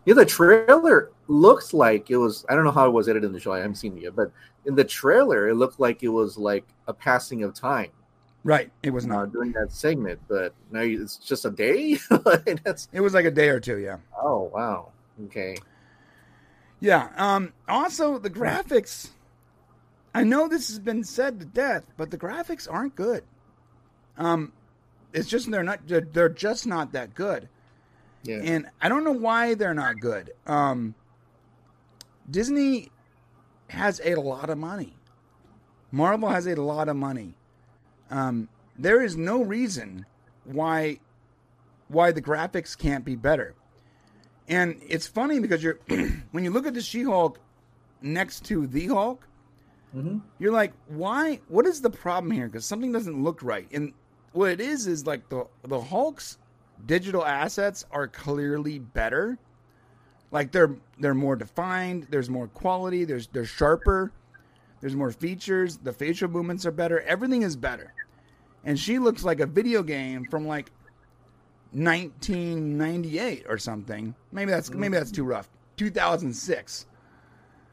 [0.07, 3.41] the trailer looks like it was I don't know how it was edited in the
[3.41, 4.33] show, I haven't seen it yet, but
[4.65, 7.91] in the trailer it looked like it was like a passing of time
[8.49, 8.71] Right.
[8.83, 9.33] It was uh, not.
[9.33, 11.99] during that segment, but now you- it's just a day?
[12.93, 13.99] It was like a day or two, yeah.
[14.23, 14.93] oh wow.
[15.27, 15.55] Okay.
[16.81, 17.11] Yeah.
[17.17, 19.11] Um also the graphics
[20.15, 23.23] I know this has been said to death, but the graphics aren't good.
[24.17, 24.53] Um
[25.13, 27.51] it's just they're not they're, they're just not that good.
[28.23, 28.41] Yeah.
[28.43, 30.33] and I don't know why they're not good.
[30.47, 30.95] Um,
[32.31, 32.91] Disney
[33.69, 34.97] has a lot of money.
[35.93, 37.35] Marvel has a lot of money.
[38.11, 40.07] Um, there is no reason
[40.45, 40.99] why
[41.89, 43.55] why the graphics can't be better.
[44.49, 45.79] And it's funny because you're
[46.33, 47.39] when you look at the She-Hulk
[48.03, 49.27] next to the Hulk,
[49.97, 50.21] Mhm.
[50.39, 51.41] you're like, why?
[51.49, 52.47] What is the problem here?
[52.47, 53.67] Because something doesn't look right.
[53.73, 53.95] And
[54.33, 56.37] what it is is like the the Hulk's
[56.87, 59.39] digital assets are clearly better.
[60.31, 62.07] Like they're they're more defined.
[62.11, 63.05] There's more quality.
[63.05, 64.13] There's they're sharper.
[64.81, 65.79] There's more features.
[65.79, 67.01] The facial movements are better.
[67.01, 67.93] Everything is better.
[68.69, 70.71] And she looks like a video game from like
[71.73, 74.15] 1998 or something.
[74.31, 75.49] Maybe that's maybe that's too rough.
[75.79, 76.85] 2006.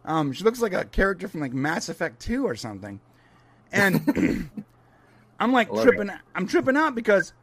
[0.06, 3.02] Um, she looks like a character from like Mass Effect 2 or something.
[3.74, 4.50] And
[5.42, 6.10] I'm like tripping.
[6.34, 7.34] I'm tripping out because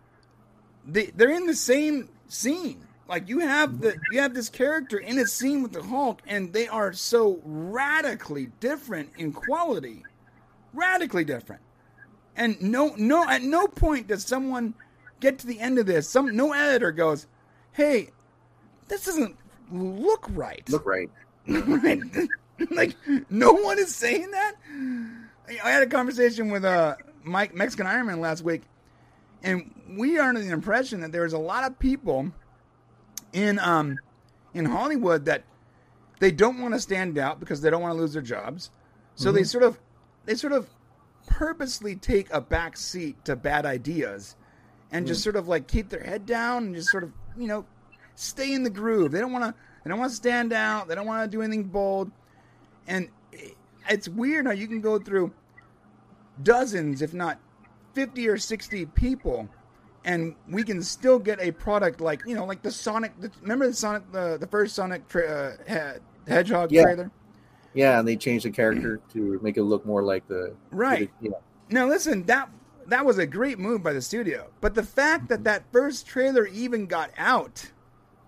[0.87, 2.87] they they're in the same scene.
[3.07, 6.55] Like you have the you have this character in a scene with the Hulk, and
[6.55, 10.03] they are so radically different in quality,
[10.73, 11.61] radically different.
[12.37, 14.75] And no no at no point does someone
[15.21, 16.09] get to the end of this.
[16.09, 17.27] Some no editor goes,
[17.73, 18.11] "Hey,
[18.89, 19.37] this doesn't
[19.71, 21.11] look right." Look right.
[21.47, 22.01] right?
[22.71, 22.97] like
[23.31, 24.55] no one is saying that.
[25.63, 28.63] I had a conversation with uh Mike Mexican Ironman last week,
[29.43, 32.33] and we are under the impression that there's a lot of people
[33.33, 33.99] in um
[34.55, 35.45] in Hollywood that
[36.21, 38.71] they don't want to stand out because they don't want to lose their jobs.
[39.15, 39.79] So they sort of
[40.25, 40.69] they sort of
[41.27, 44.37] purposely take a back seat to bad ideas
[44.91, 47.65] and just sort of like keep their head down and just sort of, you know,
[48.15, 49.13] stay in the groove.
[49.13, 49.55] They don't want to
[49.85, 50.89] they don't want to stand out.
[50.89, 52.11] They don't want to do anything bold.
[52.87, 53.09] And
[53.89, 55.33] it's weird how you can go through
[56.43, 57.39] dozens, if not
[57.95, 59.49] 50 or 60 people
[60.05, 63.69] and we can still get a product like, you know, like the Sonic the, remember
[63.69, 65.93] the Sonic the, the first Sonic tra- uh,
[66.27, 66.83] Hedgehog Yeah.
[66.83, 67.11] trailer?
[67.75, 71.11] Yeah, and they changed the character to make it look more like the Right.
[71.21, 71.31] Yeah.
[71.71, 72.51] Now listen, that
[72.87, 74.49] that was a great move by the studio.
[74.61, 75.45] But the fact that mm-hmm.
[75.45, 77.71] that first trailer even got out,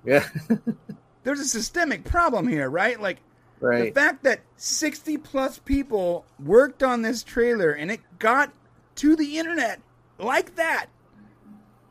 [0.05, 0.27] Yeah.
[1.25, 3.01] there's a systemic problem here, right?
[3.01, 3.19] Like
[3.61, 8.53] the fact that 60 plus people worked on this trailer and it got
[8.97, 9.81] to the internet
[10.19, 10.87] like that.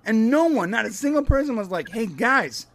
[0.05, 2.67] And no one, not a single person was like, "Hey guys,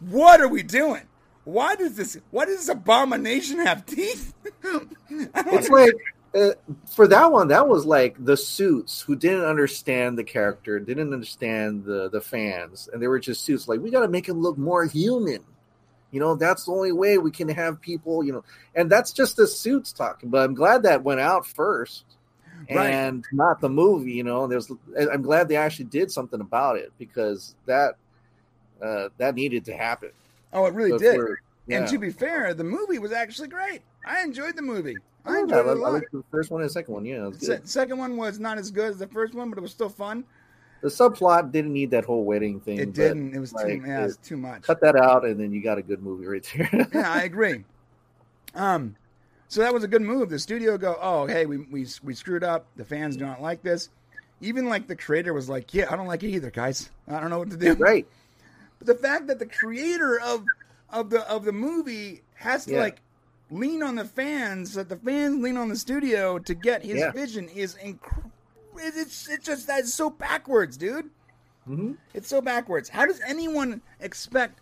[0.00, 1.02] what are we doing?
[1.44, 4.34] Why does this why does this abomination have teeth?"
[5.10, 5.94] It's like
[6.34, 6.50] uh,
[6.86, 11.84] for that one, that was like the suits who didn't understand the character, didn't understand
[11.84, 13.66] the the fans, and they were just suits.
[13.68, 15.42] Like we got to make him look more human.
[16.12, 18.22] You know, that's the only way we can have people.
[18.24, 20.28] You know, and that's just the suits talking.
[20.30, 22.04] But I'm glad that went out first,
[22.70, 22.90] Right.
[22.90, 24.12] and not the movie.
[24.12, 24.70] You know, there's.
[25.12, 27.96] I'm glad they actually did something about it because that
[28.80, 30.10] uh, that needed to happen.
[30.52, 31.16] Oh, it really did.
[31.16, 33.82] for- And to be fair, the movie was actually great.
[34.04, 34.96] I enjoyed the movie.
[35.24, 35.92] I enjoyed it a I lot.
[35.92, 37.04] liked the first one and the second one.
[37.04, 39.70] Yeah, Se- second one was not as good as the first one, but it was
[39.70, 40.24] still fun.
[40.80, 42.78] The subplot didn't need that whole wedding thing.
[42.78, 43.34] It didn't.
[43.34, 43.82] It was too.
[43.86, 44.62] Yeah, it was too much.
[44.62, 46.88] Cut that out, and then you got a good movie right there.
[46.94, 47.64] yeah, I agree.
[48.54, 48.96] Um,
[49.48, 50.30] so that was a good move.
[50.30, 52.66] The studio go, oh, hey, we we we screwed up.
[52.76, 53.90] The fans do not like this.
[54.40, 56.90] Even like the creator was like, yeah, I don't like it either, guys.
[57.06, 57.74] I don't know what to do.
[57.74, 58.06] right.
[58.80, 60.44] But the fact that the creator of
[60.88, 62.80] of the of the movie has to Yeah.
[62.80, 63.00] like
[63.50, 67.12] lean on the fans, that the fans lean on the studio to get his Yeah.
[67.12, 68.24] vision is inc-
[68.76, 71.10] it's it's just that's so backwards, dude.
[71.68, 71.98] Mhm.
[72.14, 72.88] It's so backwards.
[72.88, 74.60] How does anyone expect?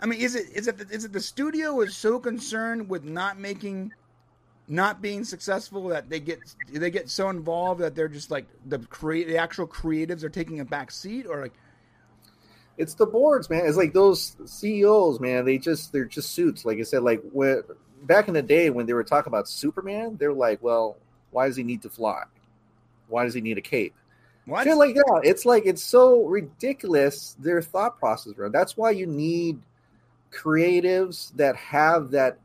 [0.00, 3.38] I mean, is it is it is it the studio is so concerned with not
[3.38, 3.92] making,
[4.66, 6.40] not being successful that they get
[6.72, 10.60] they get so involved that they're just like the create the actual creatives are taking
[10.60, 11.52] a back seat or like
[12.80, 13.66] It's the boards, man.
[13.66, 15.44] It's like those CEOs, man.
[15.44, 16.64] They just they're just suits.
[16.64, 17.62] Like I said, like when
[18.04, 20.96] back in the day when they were talking about Superman, they're like, well,
[21.30, 22.22] why does he need to fly?
[23.08, 23.94] Why does he need a cape?
[24.46, 24.64] what?
[24.64, 25.20] Shit like that.
[25.24, 28.48] It's like it's so ridiculous their thought process, bro.
[28.48, 29.60] That's why you need
[30.32, 32.38] creatives that have that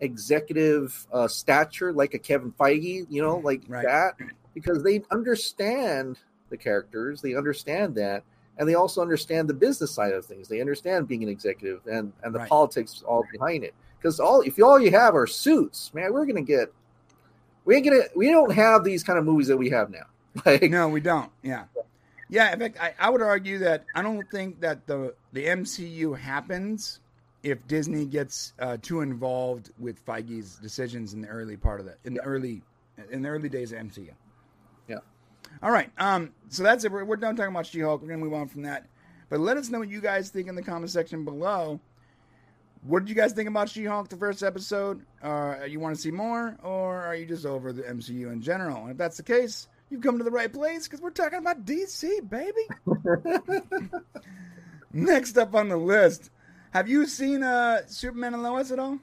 [0.00, 3.84] executive uh, stature, like a Kevin Feige, you know, like Right.
[3.84, 4.14] that,
[4.54, 6.18] because they understand
[6.48, 8.22] the characters, they understand that,
[8.58, 10.48] and they also understand the business side of things.
[10.48, 12.48] They understand being an executive and and the Right.
[12.48, 13.74] politics all behind it.
[13.98, 16.72] Because all if all you have are suits, man, we're gonna get.
[17.64, 18.02] We ain't gonna.
[18.16, 20.04] We don't have these kind of movies that we have now.
[20.46, 21.30] Like, No, we don't.
[21.42, 21.64] Yeah,
[22.28, 22.52] yeah.
[22.52, 27.00] In fact, I, I would argue that I don't think that the the MCU happens
[27.42, 31.98] if Disney gets uh, too involved with Feige's decisions in the early part of that
[32.04, 32.62] in the early
[33.10, 34.10] in the early days of MCU.
[35.62, 35.90] All right.
[35.98, 36.32] Um.
[36.48, 36.92] So that's it.
[36.92, 38.02] We're, we're done talking about She-Hulk.
[38.02, 38.86] We're gonna move on from that.
[39.28, 41.80] But let us know what you guys think in the comment section below.
[42.82, 45.04] What did you guys think about She-Hulk, the first episode?
[45.22, 48.82] Uh, you want to see more, or are you just over the MCU in general?
[48.82, 51.66] And if that's the case, you've come to the right place because we're talking about
[51.66, 52.66] DC, baby.
[54.92, 56.30] Next up on the list,
[56.70, 58.98] have you seen uh, Superman and Lois at all?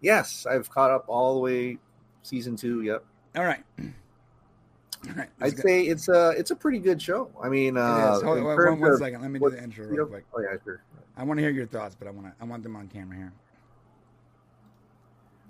[0.00, 1.78] Yes, I've caught up all the way
[2.22, 2.82] season two.
[2.82, 3.04] Yep.
[3.36, 3.62] All right.
[5.16, 5.28] Right.
[5.40, 5.62] I'd go.
[5.62, 7.30] say it's a it's a pretty good show.
[7.42, 8.20] I mean, uh.
[8.20, 9.20] Hold on, one, one of second.
[9.20, 10.24] Let me do the intro real know- quick.
[10.32, 10.82] Oh yeah, sure.
[11.16, 13.16] I want to hear your thoughts, but I want to, I want them on camera
[13.16, 13.32] here.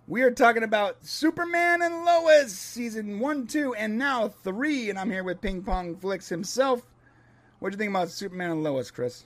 [0.09, 4.91] We are talking about Superman and Lois, season one, two, and now three.
[4.91, 6.83] And I'm here with Ping Pong Flix himself.
[7.61, 9.25] What do you think about Superman and Lois, Chris?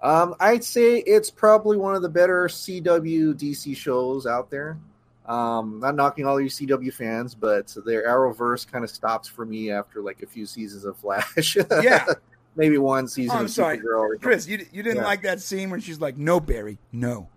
[0.00, 4.78] Um, I'd say it's probably one of the better CW DC shows out there.
[5.26, 9.70] Um, not knocking all you CW fans, but their Arrowverse kind of stops for me
[9.70, 11.56] after like a few seasons of Flash.
[11.82, 12.04] Yeah,
[12.56, 13.78] maybe one season Oh, I'm of sorry.
[13.78, 14.20] Supergirl.
[14.20, 15.04] Chris, you you didn't Yeah.
[15.04, 17.28] like that scene when she's like, "No, Barry, no,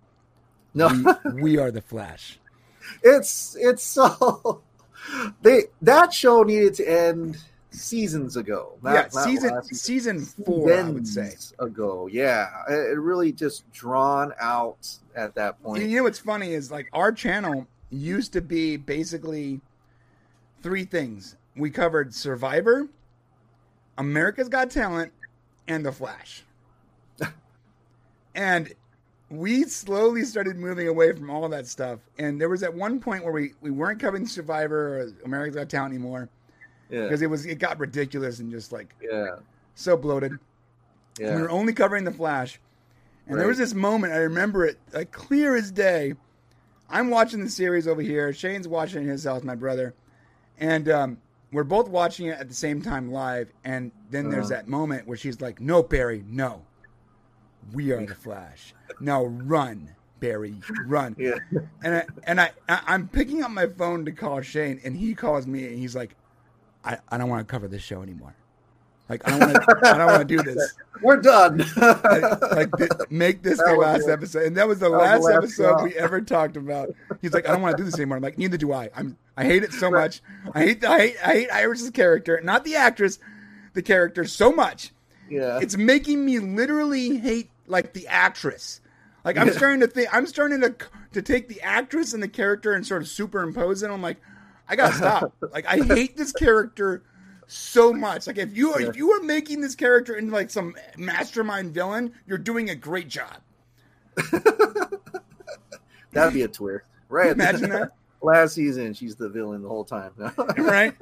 [0.74, 0.88] No,
[1.34, 2.38] we, we are the Flash."
[3.02, 4.62] it's it's so
[5.42, 7.38] they that show needed to end
[7.70, 8.78] seasons ago.
[8.82, 11.32] not- yeah, not season season four, I would say.
[11.58, 12.06] ago.
[12.10, 15.84] Yeah, it really just drawn out at that point.
[15.88, 19.60] You know what's funny is like our channel used to be basically
[20.62, 21.36] three things.
[21.56, 22.88] We covered Survivor,
[23.96, 25.12] America's Got Talent,
[25.66, 26.44] and The Flash.
[28.34, 28.72] and
[29.30, 31.98] we slowly started moving away from all that stuff.
[32.18, 35.68] And there was at one point where we, we weren't covering Survivor or America's Got
[35.68, 36.28] Talent anymore
[36.90, 39.36] Yeah, because it was it got ridiculous and just like yeah,
[39.74, 40.38] so bloated.
[41.18, 41.34] yeah.
[41.34, 42.60] We were only covering the Flash.
[43.26, 46.14] And there was this moment, I remember it like clear as day.
[46.90, 48.32] I'm watching the series over here.
[48.32, 49.94] Shane's watching his house, my brother.
[50.58, 51.18] And um,
[51.52, 53.50] we're both watching it at the same time live.
[53.64, 54.62] And then there's Uh-huh.
[54.62, 56.62] that moment where she's like, No, Barry, no.
[57.72, 58.74] We are the Flash.
[59.00, 60.54] Now run, Barry,
[60.86, 61.14] run.
[61.18, 61.34] Yeah.
[61.82, 65.14] And I, and I, I I'm picking up my phone to call Shane, and he
[65.14, 66.14] calls me, and he's like,
[66.84, 68.34] I, I don't want to cover this show anymore.
[69.08, 70.74] Like I don't want to don't want to do this.
[71.02, 71.58] We're done.
[71.76, 74.10] like, like make this the That was last it.
[74.12, 75.82] episode, and that was the That was last, the last episode straw.
[75.84, 76.90] we ever talked about.
[77.22, 78.16] He's like, I don't want to do this anymore.
[78.16, 78.90] I'm like, neither do I.
[78.94, 80.20] I'm I hate it so much.
[80.54, 83.18] I hate I hate I hate Iris's character, not the actress,
[83.74, 84.92] the character so much.
[85.30, 85.58] yeah.
[85.62, 88.80] It's making me literally hate like the actress.
[89.24, 90.74] Like I'm starting to think I'm starting to
[91.12, 93.90] to take the actress and the character and sort of superimpose it.
[93.90, 94.18] I'm like,
[94.68, 95.32] I gotta stop.
[95.52, 97.02] like I hate this character
[97.48, 98.26] so much.
[98.26, 102.12] Like if you are if you are making this character into like some mastermind villain,
[102.26, 103.38] you're doing a great job.
[106.12, 107.32] That'd be a twist, right?
[107.32, 107.92] Imagine that,
[108.22, 110.12] Last season, she's the villain the whole time.
[110.58, 110.94] right?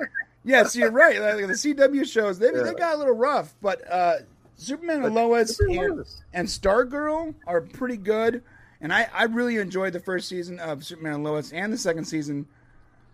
[0.45, 1.19] Yes, you're right.
[1.21, 4.17] Like the CW shows, they they got a little rough, but uh,
[4.57, 8.43] Superman and Lois and, and Stargirl are pretty good.
[8.83, 12.05] And I, I really enjoyed the first season of Superman and Lois and the second
[12.05, 12.47] season,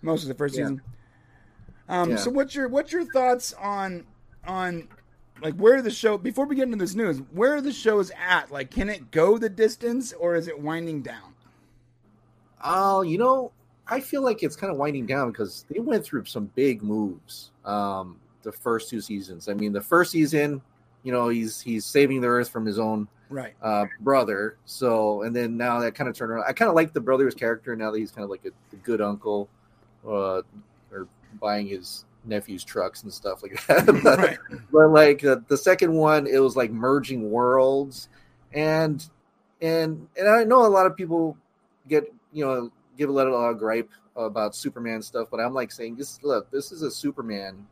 [0.03, 0.65] most of the first Yeah.
[0.65, 0.83] season.
[1.89, 2.17] Um, Yeah.
[2.17, 4.05] So what's your what's your thoughts on
[4.47, 4.89] on
[5.43, 8.51] like where the show before we get into this news, where the show is at?
[8.51, 11.35] Like, can it go the distance or is it winding down?
[12.65, 13.53] Oh, you know,
[13.89, 17.51] I feel like it's kind of winding down because they went through some big moves.
[17.65, 19.49] Um, the first two seasons.
[19.49, 20.61] I mean, the first season
[21.05, 23.55] you know he's he's saving the earth from his own Right.
[23.63, 24.57] uh, brother.
[24.67, 26.45] So and then now that kind of turned around.
[26.47, 28.77] I kind of like the brother's character now that he's kind of like a, a
[28.77, 29.49] good uncle,
[30.07, 30.43] uh,
[30.93, 31.09] or
[31.43, 33.87] buying his nephew's trucks and stuff like that.
[34.03, 34.39] but, right.
[34.73, 38.09] but like uh, the second one, it was like merging worlds,
[38.53, 39.05] and
[39.61, 41.37] and and I know a lot of people
[41.89, 45.73] get you know give a lot little uh, gripe about Superman stuff, but I'm like
[45.73, 46.19] saying this.
[46.23, 47.67] Look, this is a Superman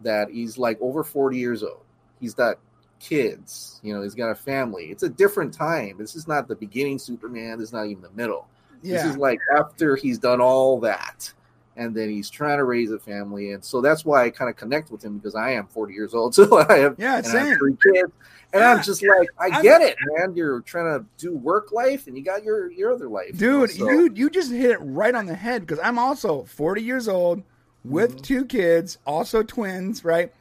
[0.00, 1.82] that he's like over 40 years old.
[2.20, 2.58] He's got
[3.00, 4.86] kids, you know, he's got a family.
[4.86, 5.96] It's a different time.
[5.98, 7.58] This is not the beginning Superman.
[7.58, 8.48] This is not even the middle.
[8.82, 11.32] This is like after he's done all that,
[11.78, 14.56] and then he's trying to raise a family, and so that's why I kind of
[14.56, 17.18] connect with him because I am 40 years old, so I have Yeah.
[17.18, 18.12] and I have three kids,
[18.52, 18.74] and Yeah.
[18.74, 20.34] I'm just like, I I'm- get it, man.
[20.36, 23.66] You're trying to do work life, and you got your your other life, you know,
[23.66, 26.82] Dude, so- dude, you just hit it right on the head because I'm also 40
[26.82, 27.42] years old
[27.84, 28.22] with Mhm.
[28.22, 30.32] two kids, also twins, right?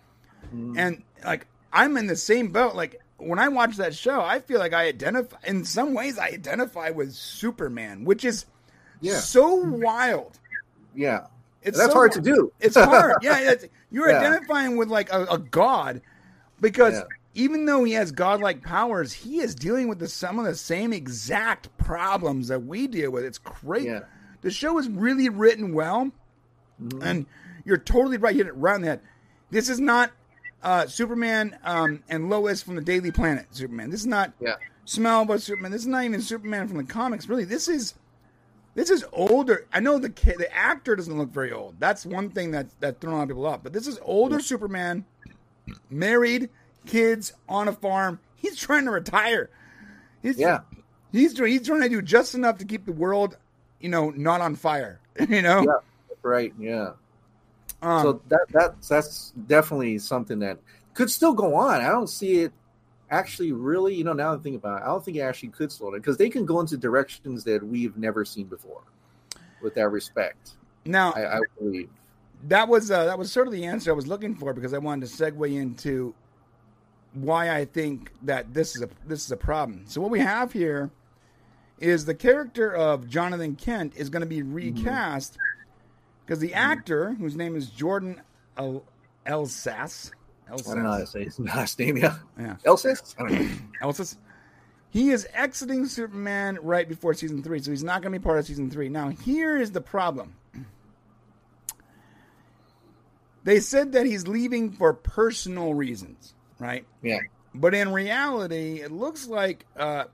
[0.53, 0.77] Mhm.
[0.77, 2.73] And like I'm in the same boat.
[2.75, 6.27] Like when I watch that show, I feel like I identify in some ways I
[6.27, 8.45] identify with Superman, which is
[9.01, 10.39] yeah, so wild.
[10.97, 11.27] Yeah.
[11.63, 12.51] It's that's so hard to do.
[12.59, 13.15] It's hard.
[13.21, 14.19] Yeah, it's, you're Yeah.
[14.19, 16.01] identifying with like a, a god
[16.61, 17.03] because Yeah.
[17.33, 20.93] even though he has godlike powers, he is dealing with the, some of the same
[20.93, 23.23] exact problems that we deal with.
[23.25, 23.87] It's crazy.
[23.87, 24.01] Yeah.
[24.41, 26.11] The show is really written well,
[26.81, 27.03] Mhm.
[27.03, 27.25] and
[27.65, 28.33] you're totally right.
[28.35, 29.01] You hit it right on the head.
[29.49, 30.11] This is not
[30.63, 33.45] uh, Superman um, and Lois from the Daily Planet.
[33.51, 33.89] Superman.
[33.91, 34.55] This is not Yeah.
[34.87, 35.71] Smallville Superman.
[35.71, 37.27] This is not even Superman from the comics.
[37.29, 37.93] Really, this is
[38.78, 39.65] this is older.
[39.73, 41.80] I know the kid, the actor doesn't look very old.
[41.80, 43.63] That's one thing that that thrown a lot of people off.
[43.63, 45.03] But this is older Superman,
[45.89, 46.49] married,
[46.86, 48.19] kids on a farm.
[48.36, 49.49] He's trying to retire.
[50.21, 50.59] He's, Yeah.
[51.11, 51.36] he's.
[51.36, 53.36] He's trying to do just enough to keep the world,
[53.80, 54.99] you know, not on fire.
[55.28, 55.61] You know.
[55.63, 55.80] Yeah.
[56.21, 56.53] Right.
[56.59, 56.91] Yeah.
[57.82, 60.59] Um, so that that's that's definitely something that
[60.93, 61.82] could still go on.
[61.82, 62.53] I don't see it
[63.10, 63.95] actually really.
[63.95, 65.91] You know, now that I think about it, I don't think it actually could slow
[65.91, 68.82] down because they can go into directions that we've never seen before.
[69.62, 70.51] With that respect,
[70.86, 71.89] now I, I believe.
[72.43, 74.78] that was uh, that was sort of the answer I was looking for because I
[74.78, 76.14] wanted to segue into
[77.14, 79.86] why I think that this is a this is a problem.
[79.88, 80.91] So what we have here
[81.80, 85.38] is the character of Jonathan Kent is going to be recast
[86.26, 88.22] because the actor whose name is Jordan
[88.58, 88.84] El-
[90.49, 91.97] Elsass I don't know how to say his last name.
[91.97, 93.15] Yeah, yeah Elsis.
[93.17, 93.49] I don't know.
[93.81, 94.17] Elsass
[94.89, 98.39] he is exiting Superman right before season three, so he's not going to be part
[98.39, 98.89] of season three.
[98.89, 100.35] Now here is the problem.
[103.43, 106.85] They said that he's leaving for personal reasons, right?
[107.01, 107.19] Yeah.
[107.53, 109.65] But in reality, it looks like.
[109.77, 110.05] Uh,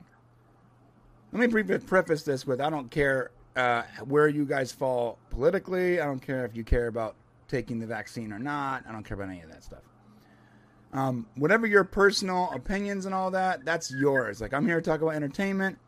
[1.31, 5.99] let me pre- preface this with: I don't care uh, where you guys fall politically.
[5.99, 7.15] I don't care if you care about
[7.47, 8.83] taking the vaccine or not.
[8.87, 9.81] I don't care about any of that stuff.
[10.93, 14.39] Um, whatever your personal opinions and all that, that's yours.
[14.39, 15.79] Like I'm here to talk about entertainment,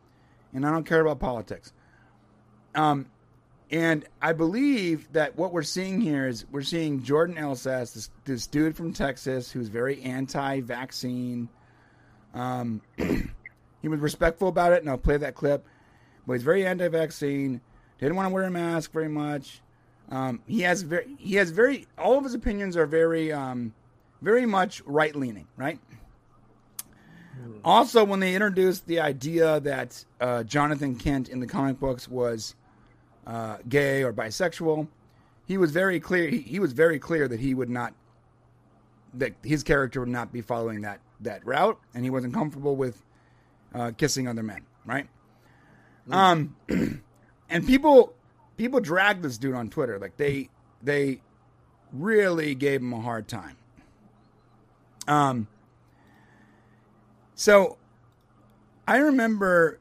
[0.52, 1.72] and I don't care about politics.
[2.74, 3.06] Um,
[3.70, 8.46] and I believe that what we're seeing here is we're seeing Jordan Elsass, this, this
[8.46, 11.48] dude from Texas who's very anti-vaccine.
[12.34, 15.66] Um, he was respectful about it, and I'll play that clip.
[16.26, 17.60] But he's very anti-vaccine.
[17.98, 19.62] Didn't want to wear a mask very much.
[20.10, 23.74] Um, he has very, he has very, all of his opinions are very, um,
[24.22, 25.78] very much right-leaning, right?
[27.64, 32.54] Also, when they introduced the idea that uh, Jonathan Kent in the comic books was
[33.26, 34.86] uh, gay or bisexual,
[35.46, 36.28] he was very clear.
[36.28, 37.92] He, he was very clear that he would not,
[39.14, 43.02] that his character would not be following that that route, and he wasn't comfortable with
[43.74, 44.62] uh, kissing other men.
[44.84, 45.08] Right?
[46.10, 46.56] Um,
[47.50, 48.14] and people
[48.56, 49.98] people dragged this dude on Twitter.
[49.98, 50.48] Like they
[50.82, 51.20] they
[51.92, 53.56] really gave him a hard time.
[55.06, 55.48] Um.
[57.34, 57.76] So,
[58.88, 59.78] I remember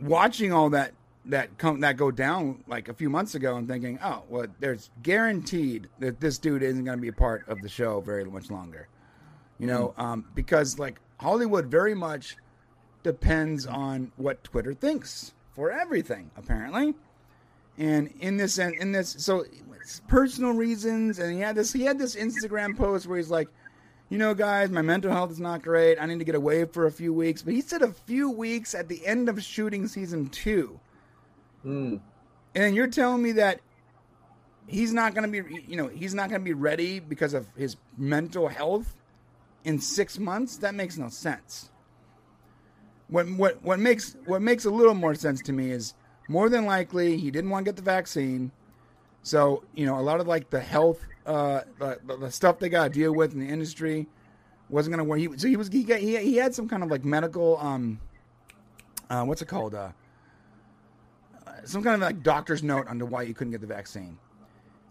[0.00, 0.92] watching all that
[1.26, 4.90] that come that go down like a few months ago and thinking, oh, well, there's
[5.02, 8.50] guaranteed that this dude isn't going to be a part of the show very much
[8.50, 8.88] longer.
[9.58, 12.36] You know, um, because like Hollywood very much
[13.02, 16.94] depends on what Twitter thinks for everything, apparently.
[17.78, 19.44] And in this in this so
[20.08, 23.48] personal reasons and he had this he had this Instagram post where he's like,
[24.10, 25.98] you know, guys, my mental health is not great.
[25.98, 27.42] I need to get away for a few weeks.
[27.42, 30.78] But he said a few weeks at the end of shooting season two.
[31.64, 32.00] Mm.
[32.54, 33.60] And you're telling me that
[34.66, 37.46] he's not going to be, you know, he's not going to be ready because of
[37.56, 38.96] his mental health
[39.64, 40.56] in six months?
[40.58, 41.70] That makes no sense.
[43.08, 45.94] What what what makes what makes a little more sense to me is
[46.28, 48.52] more than likely he didn't want to get the vaccine,
[49.22, 52.84] so you know a lot of like the health, uh, the, the stuff they got
[52.84, 54.06] to deal with in the industry,
[54.68, 55.18] wasn't going to work.
[55.18, 58.00] He, so he was he, got, he he had some kind of like medical um
[59.10, 59.90] uh, what's it called uh,
[61.46, 64.16] uh, some kind of like doctor's note under why he couldn't get the vaccine.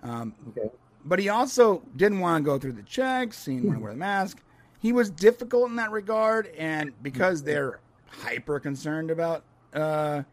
[0.04, 0.70] Um, Okay.
[1.06, 3.46] but he also didn't want to go through the checks.
[3.46, 4.42] He didn't want to wear the mask.
[4.82, 10.24] He was difficult in that regard, and because they're hyper concerned about uh,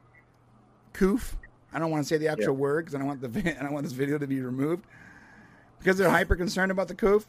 [0.92, 1.36] coof,
[1.76, 2.60] I don't want to say the actual Yeah.
[2.60, 4.86] word because I don't want the vi- I don't want this video to be removed.
[5.78, 7.28] Because they're hyper concerned about the coof,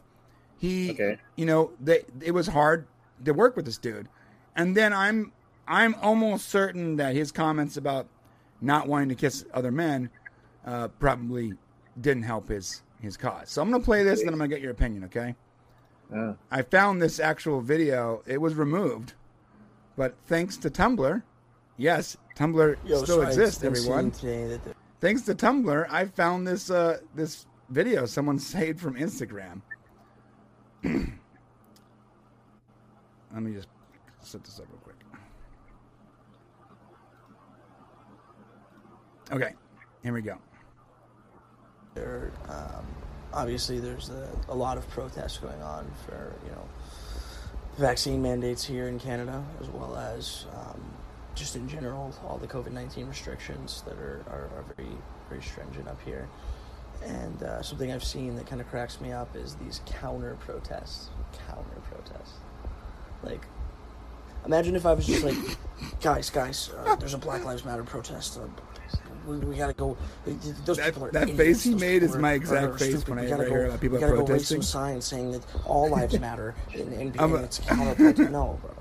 [0.56, 1.18] he, Okay.
[1.36, 2.86] you know, they it was hard
[3.26, 4.08] to work with this dude.
[4.56, 5.32] And then I'm
[5.68, 8.06] I'm almost certain that his comments about
[8.62, 10.08] not wanting to kiss other men
[10.64, 11.52] uh, probably
[12.00, 13.50] didn't help his his cause.
[13.50, 15.04] So I'm gonna play this, and then I'm gonna get your opinion.
[15.04, 15.34] Okay?
[16.12, 18.22] Ah, I found this actual video.
[18.26, 19.12] It was removed,
[19.94, 21.22] but thanks to Tumblr,
[21.78, 23.64] yes, Tumblr Yo, still exists.
[23.64, 28.38] Everyone, seeing Today that the- thanks to Tumblr, I found this uh, this video someone
[28.54, 29.62] saved from Instagram.
[30.84, 30.92] Let
[33.42, 33.68] me just
[34.20, 34.94] set this up real quick.
[39.30, 39.52] Okay,
[40.02, 40.38] here we go.
[41.94, 42.86] there, um,
[43.34, 46.66] obviously, there's a, a lot of protests going on for you know
[47.76, 50.80] vaccine mandates here in Canada, as well as um,
[51.38, 54.90] just in general all the COVID nineteen restrictions that are, are, are very
[55.28, 56.28] very stringent up here.
[57.04, 61.10] And uh, something I've seen that kind of cracks me up is these counter protests.
[61.46, 62.38] Counter protests,
[63.22, 63.42] like.
[64.46, 65.34] Imagine if I was just like,
[66.00, 68.38] guys, guys, uh, there's a Black Lives Matter protest.
[68.38, 68.46] Uh,
[69.26, 69.96] we, we gotta go.
[70.64, 71.38] Those That- people are that idiots.
[71.38, 73.96] face he Those made is my exact are face when I go- hear about people
[73.96, 74.62] we gotta go raise protesting.
[74.62, 78.30] some signs saying that all lives matter and, and, I'm and a- it's counter protest.
[78.30, 78.74] No, bro.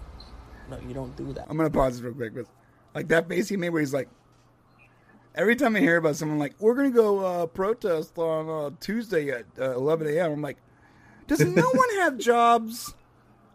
[0.69, 1.45] No, you don't do that.
[1.49, 2.35] I'm gonna pause this real quick.
[2.35, 2.45] But
[2.93, 4.09] like that face he made where he's like,
[5.35, 9.29] every time I hear about someone like, we're gonna go uh, protest on uh, Tuesday
[9.29, 10.31] at uh, 11 a.m.
[10.31, 10.57] I'm like,
[11.27, 12.93] does no one have jobs?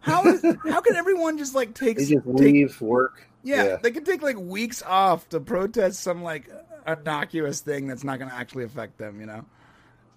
[0.01, 3.27] How is how can everyone just like take they just take- leave work.
[3.45, 6.49] Yeah, they can take like weeks off to protest some like
[6.87, 9.19] innocuous thing that's not gonna actually affect them.
[9.19, 9.45] You know,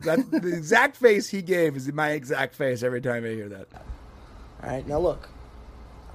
[0.01, 3.66] that the exact face he gave is my exact face every time I hear that.
[4.62, 5.28] All right, now look.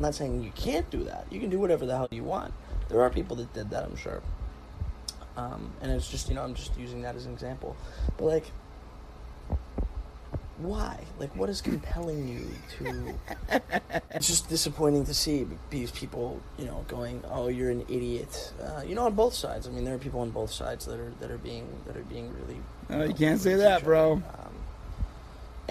[0.01, 1.27] I'm not saying you can't do that.
[1.29, 2.55] You can do whatever the hell you want.
[2.89, 4.23] There are people that did that, I'm sure.
[5.37, 7.75] Um, and it's just, you know, I'm just using that as an example.
[8.17, 8.51] But, like,
[10.57, 11.03] why?
[11.19, 12.47] Like, what is compelling you
[12.79, 13.61] to.
[14.09, 18.81] it's just disappointing to see these people, you know, going, "Oh, you're an idiot." Uh,
[18.81, 19.67] you know, on both sides.
[19.67, 22.03] I mean, there are people on both sides that are that are being that are
[22.03, 23.07] being really.
[23.07, 24.13] You can't say that, bro.
[24.13, 24.50] Um,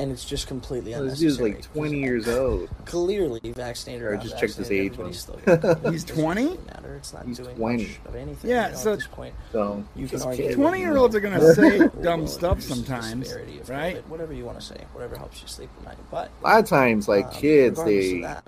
[0.01, 1.53] and it's just completely Well, this unnecessary.
[1.53, 2.69] dude's like 20 because years old.
[2.87, 5.93] clearly vaccinated or I just checked his age still gonna get it.
[5.93, 6.43] He's 20?
[6.45, 6.95] really matter.
[6.97, 7.83] It's not He's doing 20.
[7.83, 8.51] much of anything.
[8.51, 11.15] Yeah, you know, so at this point, So you can just argue 20 year olds
[11.15, 13.33] are gonna say dumb stuff sometimes,
[13.69, 13.97] right?
[13.97, 15.99] COVID, whatever you want to say, whatever helps you sleep at night.
[16.11, 18.45] But A lot of times, like um, kids, they that,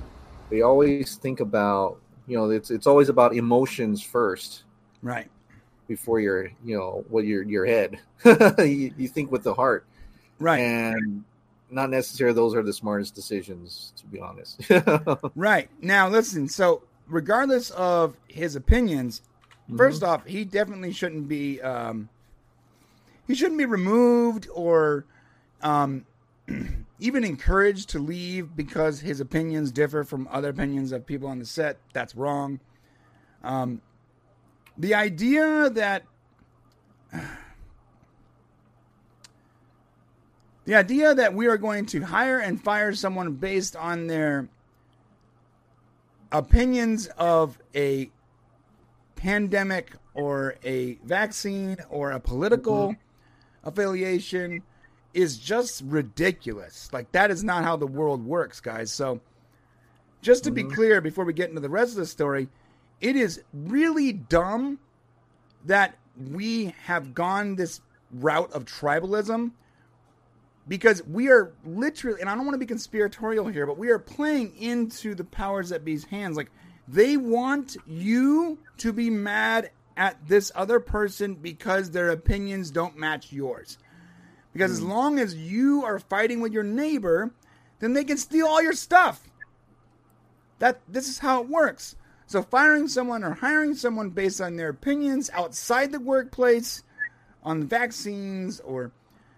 [0.50, 4.64] they always think about you know it's it's always about emotions first
[5.02, 5.28] Right.
[5.88, 7.98] before your you know what your your head.
[8.24, 9.84] you, you think with the heart,
[10.38, 10.60] Right.
[10.60, 11.24] and
[11.72, 14.60] not necessarily those are the smartest decisions, to be honest.
[15.34, 15.68] Right.
[15.80, 16.48] Now, listen.
[16.48, 19.22] So, regardless of his opinions,
[19.68, 19.76] Mm-hmm.
[19.76, 21.60] first off, he definitely shouldn't be.
[21.62, 22.08] Um,
[23.28, 25.04] he shouldn't be removed or
[25.62, 26.04] um,
[26.98, 31.46] even encouraged to leave because his opinions differ from other opinions of people on the
[31.46, 31.78] set.
[31.92, 32.58] That's wrong.
[33.44, 33.80] Um,
[34.76, 36.02] the idea that
[40.64, 44.48] the idea that we are going to hire and fire someone based on their
[46.30, 48.10] opinions of a
[49.16, 53.68] pandemic or a vaccine or a political mm-hmm.
[53.68, 54.62] affiliation
[55.14, 56.88] is just ridiculous.
[56.92, 58.90] Like that is not how the world works, guys.
[58.90, 59.20] So
[60.22, 60.74] just to be mm-hmm.
[60.74, 62.48] clear before we get into the rest of the story,
[63.00, 64.78] it is really dumb
[65.64, 65.98] that
[66.30, 67.80] we have gone this
[68.12, 69.52] route of tribalism
[70.68, 73.98] because we are literally and I don't want to be conspiratorial here, but we are
[73.98, 76.36] playing into the powers that be's hands.
[76.36, 76.50] Like
[76.88, 83.32] they want you to be mad at this other person because their opinions don't match
[83.32, 83.78] yours.
[84.52, 84.90] Because as hmm.
[84.90, 87.32] long as you are fighting with your neighbor,
[87.80, 89.22] then they can steal all your stuff.
[90.58, 91.96] That this is how it works.
[92.26, 96.82] So firing someone or hiring someone based on their opinions outside the workplace
[97.42, 98.92] on vaccines or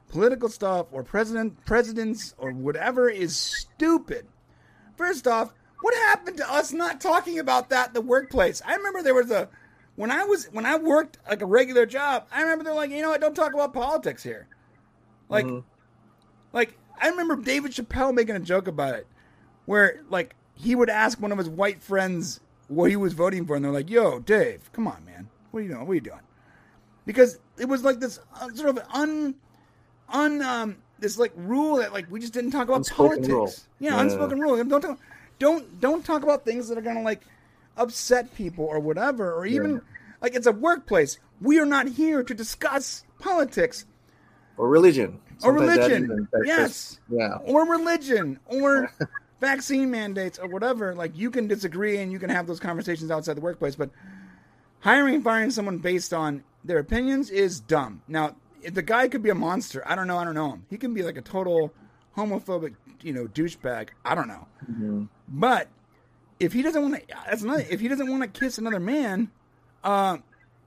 [0.08, 4.26] political stuff or president presidents or whatever is stupid.
[4.96, 8.62] First off, what happened to us not talking about that in the workplace?
[8.64, 9.48] I remember there was a
[9.96, 13.02] when I was when I worked like a regular job, I remember they're like, you
[13.02, 14.46] know what, don't talk about politics here.
[15.28, 15.64] Like Mhm.
[16.52, 19.06] like I remember David Chappelle making a joke about it.
[19.66, 22.38] where like he would ask one of his white friends
[22.68, 25.62] what he was voting for, and they're like, "Yo, Dave, come on, man, what are
[25.62, 25.80] you doing?
[25.86, 26.20] What are you doing?"
[27.06, 29.34] Because it was like this uh, sort of un,
[30.08, 33.28] un, um, this like rule that like we just didn't talk about Unspoken politics.
[33.28, 33.52] rule.
[33.80, 34.00] Yeah, Yeah.
[34.02, 34.62] unspoken rule.
[34.64, 34.98] Don't talk,
[35.38, 37.20] don't don't talk about things that are gonna like
[37.76, 39.78] upset people or whatever, or even Yeah.
[40.22, 41.18] like it's a workplace.
[41.40, 43.84] We are not here to discuss politics
[44.56, 45.18] or religion.
[45.42, 46.28] or religion.
[46.44, 47.00] yes.
[47.10, 47.38] yeah.
[47.44, 48.90] Or religion or
[49.40, 50.94] vaccine mandates or whatever.
[50.94, 53.90] Like you can disagree and you can have those conversations outside the workplace, but
[54.80, 58.00] hiring and firing someone based on their opinions is dumb.
[58.08, 58.36] Now,
[58.72, 59.82] the guy could be a monster.
[59.86, 60.18] I don't know.
[60.18, 60.66] I don't know him.
[60.70, 61.72] He can be like a total
[62.16, 63.88] homophobic, you know, douchebag.
[64.04, 64.46] I don't know.
[64.70, 65.08] Mhm.
[65.28, 65.68] But
[66.40, 67.64] if he doesn't want to, that's another.
[67.70, 69.30] If he doesn't want to kiss another man,
[69.82, 70.18] uh,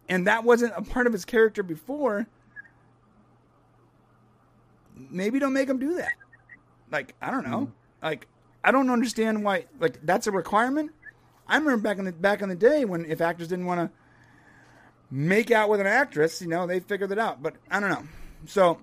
[0.09, 2.27] and that wasn't a part of his character before,
[5.09, 6.13] maybe don't make him do that.
[6.91, 7.71] Like I don't know.
[8.01, 8.27] Like
[8.63, 9.65] I don't understand why.
[9.79, 10.91] Like that's a requirement.
[11.47, 13.97] I remember back in the back in the day when if actors didn't want to
[15.11, 17.41] make out with an actress, you know, they figured it out.
[17.41, 18.03] But I don't know.
[18.45, 18.79] So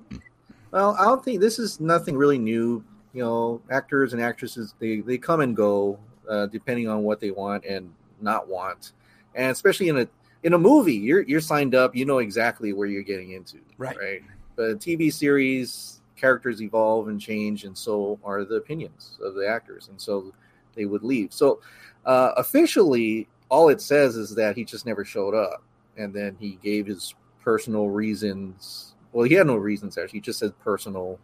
[0.70, 2.84] Well, I don't think this is nothing really new.
[3.12, 5.98] You know, actors and actresses they they come and go
[6.28, 8.92] uh, depending on what they want and not want,
[9.34, 10.08] and especially in a
[10.42, 11.94] in a movie, you're you're signed up.
[11.96, 13.96] You know exactly where you're getting into, Right.
[13.96, 14.22] Right.
[14.56, 19.48] But a TV series characters evolve and change, and so are the opinions of the
[19.48, 20.32] actors, and so
[20.74, 21.32] they would leave.
[21.32, 21.60] So
[22.06, 25.62] uh, officially, all it says is that he just never showed up,
[25.96, 28.94] and then he gave his personal reasons.
[29.12, 30.18] Well, he had no reasons actually.
[30.18, 31.18] He just said personal.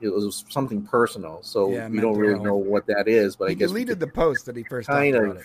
[0.00, 2.44] It was something personal, so Yeah, we don't really health.
[2.44, 3.36] know what that is.
[3.36, 5.42] But I he guess we deleted the post that he first kind of- it.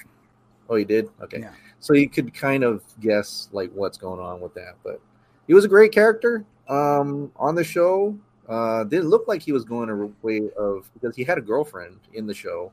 [0.69, 1.09] Oh, he did.
[1.21, 1.53] Okay, Yeah.
[1.79, 4.75] so you could kind of guess like what's going on with that.
[4.83, 4.99] But
[5.45, 8.17] he was a great character um, on the show.
[8.49, 11.99] Uh, didn't look like he was going a way of because he had a girlfriend
[12.13, 12.71] in the show.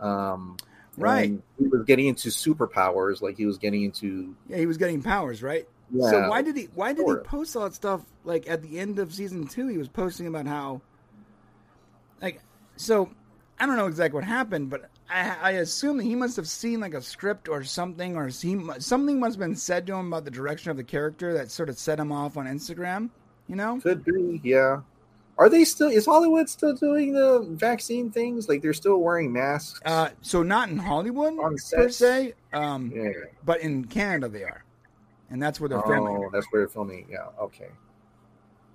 [0.00, 0.56] Um,
[0.96, 1.30] Right.
[1.30, 4.34] and He was getting into superpowers, like he was getting into.
[4.48, 5.66] Yeah, he was getting powers, right?
[5.92, 8.78] Yeah, So why did he why did he post all that stuff like at the
[8.78, 9.68] end of season two?
[9.68, 10.80] He was posting about how
[12.22, 12.40] like
[12.76, 13.10] so
[13.58, 16.80] I don't know exactly what happened, but I, I assume that he must have seen
[16.80, 20.24] like a script or something, or he, something must have been said to him about
[20.24, 23.10] the direction of the character that sort of set him off on Instagram.
[23.46, 23.78] You know?
[23.80, 24.80] Could be, yeah.
[25.36, 25.88] Are they still?
[25.88, 28.48] Is Hollywood still doing the vaccine things?
[28.48, 29.80] Like they're still wearing masks?
[29.84, 31.34] Uh, so not in Hollywood
[31.72, 33.10] per se, um, yeah.
[33.44, 34.64] but in Canada they are,
[35.30, 36.16] and that's where they're filming.
[36.16, 37.06] Oh, that's where they're filming.
[37.10, 37.26] Yeah.
[37.40, 37.68] Okay.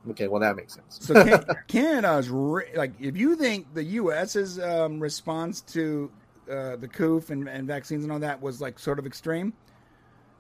[0.10, 0.28] Okay.
[0.28, 1.00] Well, that makes sense.
[1.02, 6.12] So can, Canada is re- like if you think the U.S.'s um, response to
[6.52, 9.54] uh, the coof and, and vaccines and all that was like sort of extreme,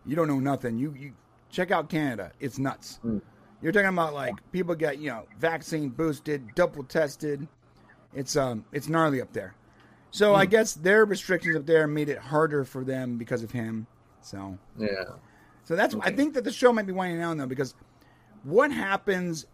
[0.06, 0.78] you don't know nothing.
[0.78, 1.14] You you
[1.50, 3.00] check out Canada; it's nuts.
[3.06, 3.22] Mm.
[3.62, 7.48] You're talking about like people get you know vaccine boosted, double tested.
[8.14, 9.56] It's um it's gnarly up there.
[10.12, 13.86] So I guess their restrictions up there made it harder for them because of him.
[14.22, 15.04] So yeah.
[15.66, 17.76] so that's I think that the show might be winding down though because
[18.44, 19.46] what happens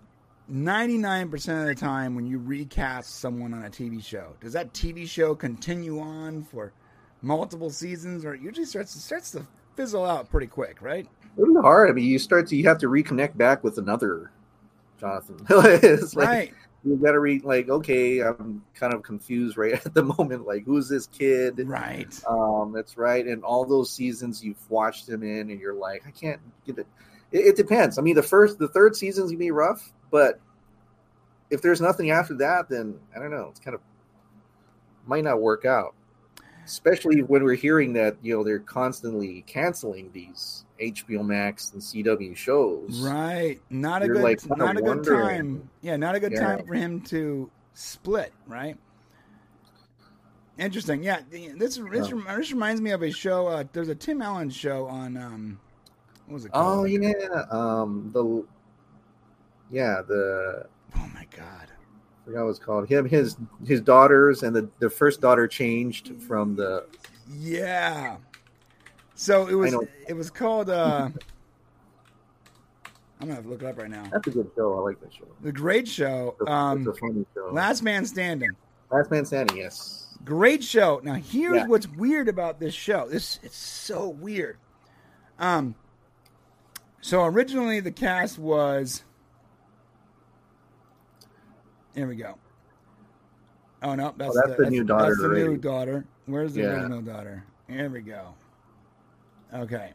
[0.51, 4.33] 99% of the time when you recast someone on a TV show?
[4.39, 6.71] Does that TV show continue on for
[7.21, 9.45] multiple seasons or it usually starts starts to
[9.75, 11.07] fizzle out pretty quick, right?
[11.35, 11.89] Was hard.
[11.89, 14.31] I mean, you start to you have to reconnect back with another
[14.99, 15.45] Jonathan.
[15.49, 16.53] it's like right.
[16.83, 20.47] you got to read like, okay, I'm kind of confused right at the moment.
[20.47, 21.59] Like, who's this kid?
[21.59, 22.21] Right.
[22.27, 23.25] Um, that's right.
[23.25, 26.87] And all those seasons you've watched him in, and you're like, I can't get it.
[27.31, 27.97] It, it depends.
[27.97, 30.39] I mean, the first, the third season's gonna be rough, but
[31.49, 33.47] if there's nothing after that, then I don't know.
[33.49, 33.81] It's kind of
[35.05, 35.94] might not work out.
[36.65, 42.35] Especially when we're hearing that you know they're constantly canceling these HBO Max and CW
[42.35, 42.99] shows.
[43.01, 43.61] Right.
[43.69, 45.69] Not a You're, good like, not a good time.
[45.81, 46.55] Yeah, not a good Yeah.
[46.55, 48.77] time for him to split, right?
[50.57, 51.03] Interesting.
[51.03, 52.35] Yeah, this this, Yeah.
[52.37, 55.59] this reminds me of a show uh, there's a Tim Allen show on um
[56.27, 57.11] what was it Oh yeah.
[57.51, 58.09] Um.
[58.13, 58.43] The
[59.69, 61.67] yeah the Oh my god.
[62.25, 62.89] I forgot what it's called.
[62.89, 66.85] Him, his his daughters, and the the first daughter changed from the
[67.29, 68.17] Yeah.
[69.13, 69.75] So it was
[70.07, 71.09] it was called uh
[73.21, 74.03] I'm gonna have to look it up right now.
[74.11, 74.77] That's a good show.
[74.77, 75.27] I like that show.
[75.41, 76.35] The Great Show.
[76.41, 77.49] It's a, Um it's a funny show.
[77.51, 78.49] Last Man Standing.
[78.91, 79.57] Last Man Standing.
[79.57, 80.17] Yes.
[80.25, 80.99] Great show.
[81.03, 81.67] Now here's Yeah.
[81.67, 83.07] what's weird about this show.
[83.07, 84.57] This it's so weird.
[85.37, 85.75] Um
[87.01, 89.03] so originally the cast was
[91.95, 92.35] Here we go.
[93.81, 96.05] Oh no, that's, that's the new daughter That's the new daughter.
[96.25, 96.67] Where's the Yeah.
[96.73, 97.43] original daughter?
[97.67, 98.33] Here we go.
[99.53, 99.93] Okay.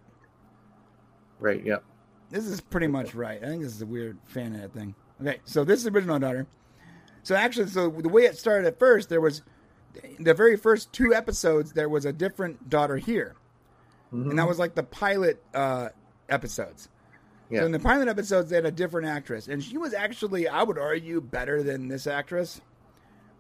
[1.38, 1.64] Right.
[1.64, 1.84] Yep.
[2.30, 3.42] This is pretty much right.
[3.42, 4.94] I think this is a weird fan edit thing.
[5.20, 6.46] Okay, so this is the original daughter.
[7.22, 9.42] So actually, so the way it started at first, there was
[10.18, 13.34] the very first two episodes there was a different daughter here,
[14.12, 14.30] Mhm.
[14.30, 15.88] and that was like the pilot uh,
[16.28, 16.88] episodes.
[17.50, 17.60] Yeah.
[17.60, 20.62] So in the pilot episodes, they had a different actress, and she was actually, I
[20.62, 22.60] would argue, better than this actress.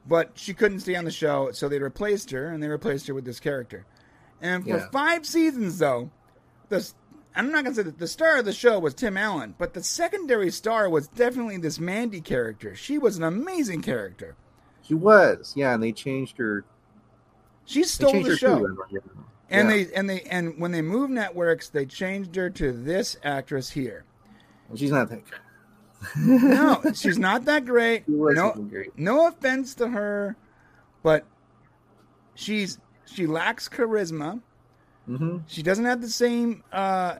[0.08, 3.14] But she couldn't stay on the show, so they replaced her, and they replaced her
[3.14, 3.84] with this character.
[4.40, 4.88] And for Yeah.
[4.90, 6.10] five seasons, though,
[6.70, 6.90] the
[7.36, 9.82] I'm not gonna say that the star of the show was Tim Allen, but the
[9.84, 12.74] secondary star was definitely this Mandy character.
[12.74, 14.34] She was an amazing character.
[14.82, 16.64] she was, yeah, and they changed her.
[17.66, 18.66] She stole the show.
[18.90, 18.98] yeah.
[19.50, 19.76] And Yeah.
[19.84, 24.04] they and they and when they moved networks, they changed her to this actress here.
[24.76, 25.22] She's not that.
[26.16, 28.08] No, she's not that great.
[28.08, 28.96] No, great.
[28.98, 30.36] no offense to her,
[31.02, 31.26] but
[32.34, 34.40] she's she lacks charisma.
[35.06, 37.16] hmm She doesn't have the same uh,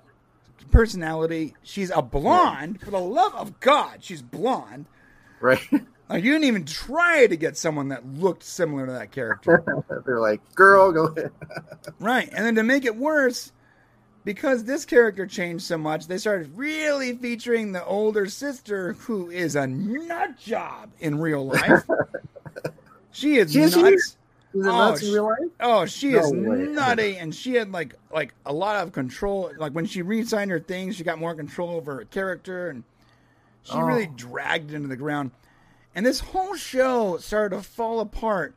[0.70, 1.55] personality.
[1.62, 2.81] She's a blonde.
[2.81, 4.87] For the love of God, she's blonde.
[5.41, 5.61] Right.
[6.11, 9.62] Like you didn't even try to get someone that looked similar to that character,
[10.04, 11.30] They're like, girl, go ahead.
[12.00, 12.28] right?
[12.32, 13.52] And then to make it worse,
[14.24, 19.54] because this character changed so much, they started really featuring the older sister, who is
[19.54, 21.84] a nut job in real life.
[23.12, 23.80] she is Is she?
[23.82, 24.16] nuts.
[24.52, 25.38] Is it Oh, nuts in real life?
[25.61, 26.56] Oh, she No is way.
[26.66, 29.52] nutty, and she had like like a lot of control.
[29.56, 32.82] Like when she re-signed her things, she got more control over her character, and
[33.62, 33.82] she Oh.
[33.82, 35.30] really dragged it into the ground.
[35.95, 38.55] And this whole show started to fall apart,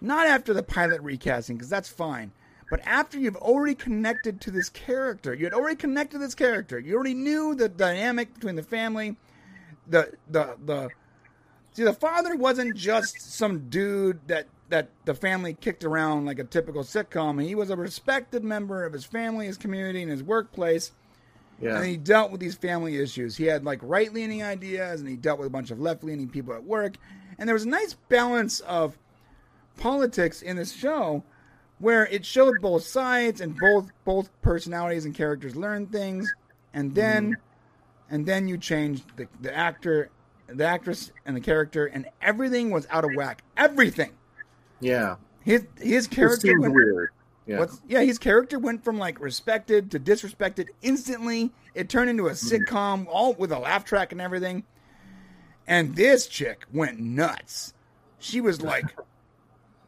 [0.00, 2.32] not after the pilot recasting, because that's fine,
[2.70, 5.34] but after you've already connected to this character.
[5.34, 6.78] You had already connected to this character.
[6.78, 9.16] You already knew the dynamic between the family,
[9.86, 10.90] the the the.
[11.72, 16.44] See, the father wasn't just some dude that that the family kicked around like a
[16.44, 17.42] typical sitcom.
[17.42, 20.92] He was a respected member of his family, his community, and his workplace.
[21.60, 21.76] Yeah.
[21.76, 23.36] And he dealt with these family issues.
[23.36, 26.28] He had like right leaning ideas and he dealt with a bunch of left leaning
[26.28, 26.96] people at work.
[27.38, 28.96] And there was a nice balance of
[29.78, 31.22] politics in this show
[31.78, 36.32] where it showed both sides and both both personalities and characters learned things
[36.74, 38.14] and then mm-hmm.
[38.14, 40.10] and then you changed the, the actor
[40.48, 44.10] the actress and the character and everything was out of whack everything
[44.80, 45.16] yeah.
[45.44, 47.10] his his character went, weird.
[47.48, 47.60] Yeah.
[47.60, 51.50] What's, yeah, his character went from like respected to disrespected instantly.
[51.74, 52.74] It turned into a mm-hmm.
[52.74, 54.64] sitcom, all with a laugh track and everything.
[55.66, 57.72] And this chick went nuts.
[58.18, 58.84] She was like,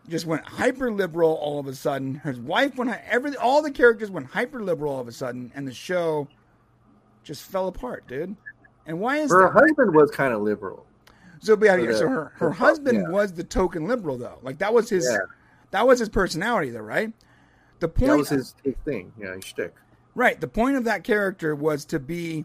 [0.08, 2.14] just went hyper liberal all of a sudden.
[2.14, 5.68] Her wife went, every all the characters went hyper liberal all of a sudden, and
[5.68, 6.28] the show
[7.22, 8.34] just fell apart, dude.
[8.86, 9.52] And why is Her that?
[9.52, 10.86] husband was kind of liberal.
[11.42, 13.08] So, but yeah, so her her husband yeah.
[13.08, 14.38] was the token liberal though.
[14.42, 15.18] Like that was his Yeah.
[15.70, 17.12] that was his personality though, right?
[17.81, 19.12] The point That was his, his thing.
[19.18, 19.74] Yeah, his shtick.
[20.14, 20.41] Right.
[20.41, 22.45] The point of that character was to be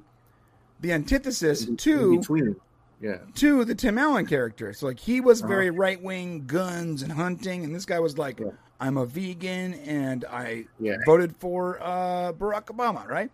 [0.80, 2.56] the antithesis In- in to between.
[3.02, 3.18] Yeah.
[3.36, 4.72] to the Tim Allen character.
[4.74, 5.48] So like he was Uh-huh.
[5.50, 8.48] very right wing, guns and hunting, and this guy was like, Yeah.
[8.80, 10.96] I'm a vegan and I Yeah.
[11.06, 13.06] voted for uh, Barack Obama.
[13.08, 13.30] Right.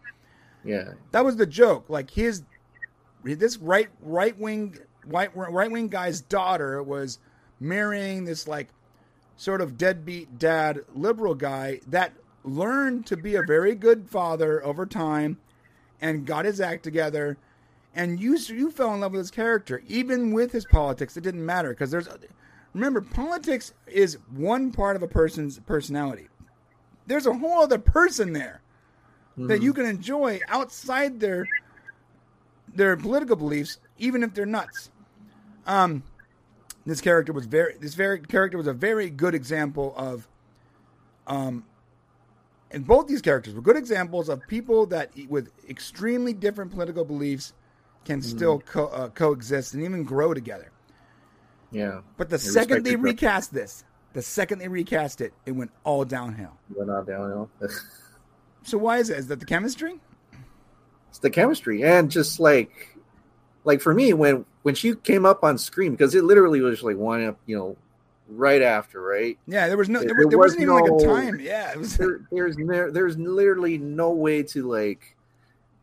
[0.64, 0.94] Yeah.
[1.12, 1.90] That was the joke.
[1.90, 2.44] Like his
[3.24, 7.20] this right right wing right right wing guy's daughter was
[7.60, 8.70] marrying this like
[9.42, 12.14] sort of deadbeat dad liberal guy that
[12.44, 15.36] learned to be a very good father over time
[16.00, 17.38] and got his act together
[17.96, 21.44] and you you fell in love with his character even with his politics it didn't
[21.44, 22.08] matter because there's
[22.76, 26.28] remember politics is one part of a person's personality
[27.08, 28.62] there's a whole other person there
[29.38, 29.64] that Mm-hmm.
[29.64, 31.48] you can enjoy outside their
[32.76, 34.92] their political beliefs, even if they're nuts.
[35.66, 36.04] Um,
[36.86, 40.28] this character was very this very character was a very good example of
[41.28, 41.64] um
[42.72, 47.54] and both these characters were good examples of people that with extremely different political beliefs
[48.06, 50.72] can still co- uh, coexist and even grow together.
[51.72, 52.02] Yeah.
[52.18, 56.04] But the They second they recast this, the second they recast it, it went all
[56.06, 56.58] downhill.
[56.74, 57.50] Went out downhill.
[58.64, 59.18] So why is it?
[59.18, 60.00] Is that the chemistry?
[61.10, 62.96] it's the chemistry and just like
[63.66, 66.98] like for me when when she came up on screen because it literally was like
[66.98, 67.76] one up you know
[68.30, 71.06] right after right Yeah, there was no, there, There there was wasn't even like a
[71.06, 71.40] time.
[71.40, 71.98] Yeah, it was.
[71.98, 75.16] there, there's ne- there's literally no way to like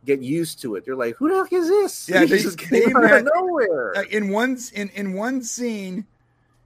[0.07, 2.97] get used to it they're like who the heck is this Yeah, they- just came
[2.97, 6.07] out had- of nowhere Uh, in one in in one scene,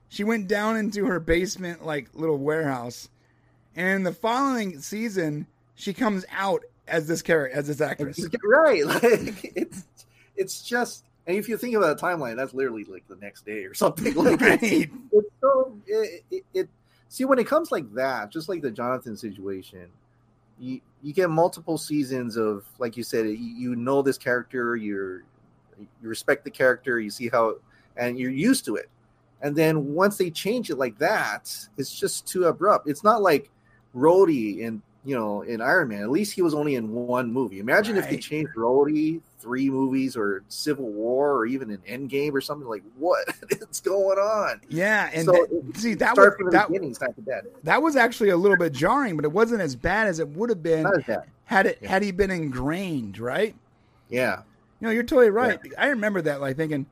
[0.09, 3.09] she went down into her basement like little warehouse,
[3.75, 8.23] and in the following season, she comes out as this character as this actress.
[8.43, 9.83] right like it's
[10.37, 13.63] it's just and if you think about the timeline that's literally like the next day
[13.65, 14.59] or something like Right.
[14.63, 16.69] it's, it's so it, it, it
[17.09, 19.87] see when it comes like that just like the jonathan situation
[20.59, 25.23] you you get multiple seasons of like you said you, you know this character you're
[25.79, 27.55] you respect the character you see how
[27.97, 28.89] and you're used to it
[29.41, 32.87] And then once they change it like that, it's just too abrupt.
[32.87, 33.49] It's not like
[33.93, 36.01] Rhodey in you know in Iron Man.
[36.03, 37.59] At least he was only in one movie.
[37.59, 42.39] Imagine if they changed Rhodey three movies or Civil War or even an Endgame or
[42.39, 43.27] something like what
[43.69, 44.61] is going on?
[44.69, 47.45] Yeah, and So that- see that was that, beginning, type of bad.
[47.63, 50.49] that was actually a little bit jarring, but it wasn't as bad as it would
[50.49, 51.23] have been Not as bad.
[51.45, 51.89] had it Yeah.
[51.89, 53.53] had he been ingrained, right?
[54.09, 54.43] Yeah.
[54.79, 55.59] You know, you're totally right.
[55.77, 56.85] I remember that, like thinking,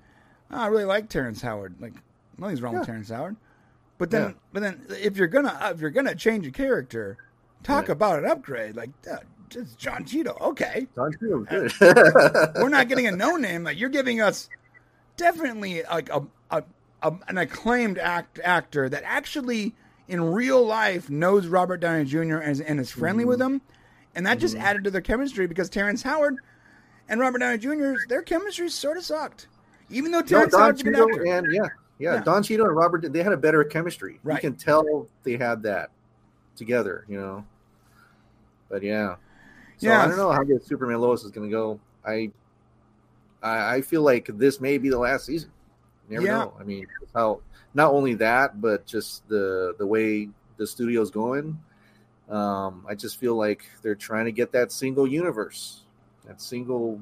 [0.51, 1.75] oh, I really like Terrence Howard.
[1.79, 1.93] Like,
[2.37, 3.35] nothing's wrong with Terrence Howard.
[3.97, 4.33] But then, Yeah.
[4.51, 7.17] but then, if you're gonna if you're gonna change a character,
[7.63, 7.93] talk Yeah.
[7.93, 8.75] about an upgrade.
[8.75, 9.17] Like, uh,
[9.49, 10.37] just Don Cheadle.
[10.41, 11.71] Okay, John was good.
[12.55, 13.63] we're not getting a no name.
[13.63, 14.49] Like, you're giving us
[15.17, 16.63] definitely like a, a,
[17.01, 19.73] a an acclaimed act actor that actually
[20.07, 22.37] in real life knows Robert Downey Jr.
[22.37, 23.55] and is, and is friendly with Mm-hmm.
[23.55, 23.61] him,
[24.15, 26.37] and that just added to their chemistry because Terrence Howard
[27.09, 27.93] and Robert Downey Jr.
[28.07, 29.47] their chemistry sort of sucked,
[29.89, 31.25] even though Terrence Don Howard's good actor.
[31.25, 31.61] And yeah,
[31.99, 32.23] yeah, Yeah.
[32.23, 34.19] Don Cheadle and Robert, they had a better chemistry.
[34.23, 34.35] Right.
[34.41, 35.91] You can tell they had that
[36.55, 37.45] together, you know.
[38.71, 39.15] But yeah,
[39.77, 40.01] so Yeah.
[40.01, 41.79] I don't know how good Superman Lois is going to go.
[42.05, 42.31] I,
[43.43, 45.51] I, I feel like this may be the last season.
[46.09, 46.37] You never Yeah.
[46.39, 46.53] know.
[46.59, 47.41] I mean, how
[47.73, 51.59] not only that, but just the the way the studio's going.
[52.29, 55.81] Um, I just feel like they're trying to get that single universe,
[56.25, 57.01] that single.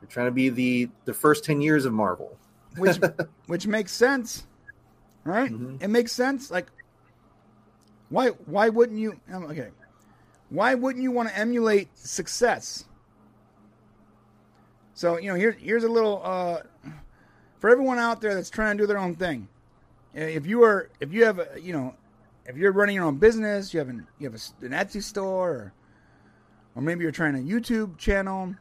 [0.00, 2.36] They're trying to be the the first ten years of Marvel.
[2.76, 2.98] which
[3.48, 4.46] which makes sense,
[5.24, 5.50] right?
[5.50, 5.82] Mhm.
[5.82, 6.50] It makes sense.
[6.50, 6.66] Like,
[8.08, 9.18] why why wouldn't you?
[9.32, 9.70] um, Okay,
[10.50, 12.84] why wouldn't you want to emulate success?
[14.94, 16.60] So you know, here here's a little uh,
[17.58, 19.48] for everyone out there that's trying to do their own thing.
[20.14, 21.94] If you are if you have a, you know
[22.46, 25.50] if you're running your own business, you have an you have a an Etsy store,
[25.50, 25.72] or,
[26.74, 28.54] or maybe you're trying a YouTube channel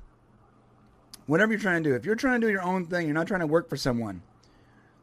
[1.27, 3.27] whatever you're trying to do, if you're trying to do your own thing, you're not
[3.27, 4.21] trying to work for someone.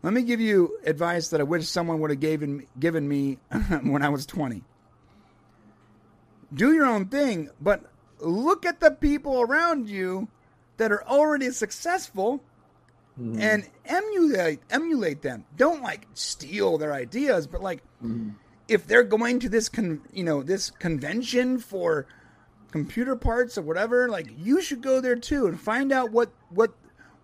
[0.02, 3.38] Let me give you advice that I wish someone would have given given me
[3.82, 4.62] when I was 20.
[6.54, 7.84] Do your own thing, but
[8.18, 10.28] look at the people around you
[10.76, 12.42] that are already successful
[13.20, 13.40] Mhm.
[13.40, 15.44] and emulate emulate them.
[15.56, 18.34] Don't like steal their ideas, but like Mhm.
[18.68, 22.06] if they're going to this con you know this convention for
[22.70, 26.72] computer parts or whatever like you should go there too and find out what what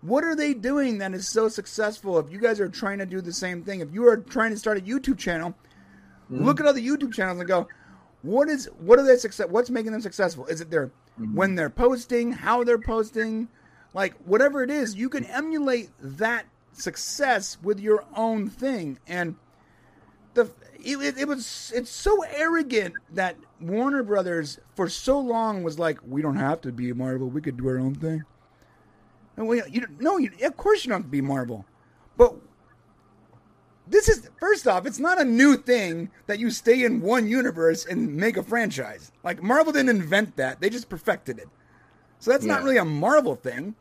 [0.01, 3.19] what are they doing that is so successful if you guys are trying to do
[3.19, 5.55] the same thing if you are trying to start a youtube channel
[6.29, 7.67] look at other youtube channels and go
[8.21, 10.45] what is what are they success what's making them successful?
[10.47, 11.35] Is it their mm-hmm.
[11.35, 13.47] when they're posting how they're posting?
[13.93, 18.99] Like whatever it is you can emulate that success with your own thing.
[19.07, 19.35] And
[20.33, 20.51] the
[20.83, 25.99] it, it, it was it's so arrogant that Warner Brothers for so long was like
[26.05, 27.29] we don't have to be Marvel.
[27.29, 28.23] We could do our own thing.
[29.37, 31.65] And we you no you, of course you don't have to be Marvel,
[32.17, 32.35] but
[33.89, 37.85] this is first off it's not a new thing that you stay in one universe
[37.85, 39.11] and make a franchise.
[39.23, 41.47] Like Marvel didn't invent that; they just perfected it.
[42.19, 43.75] So that's not really a Marvel thing.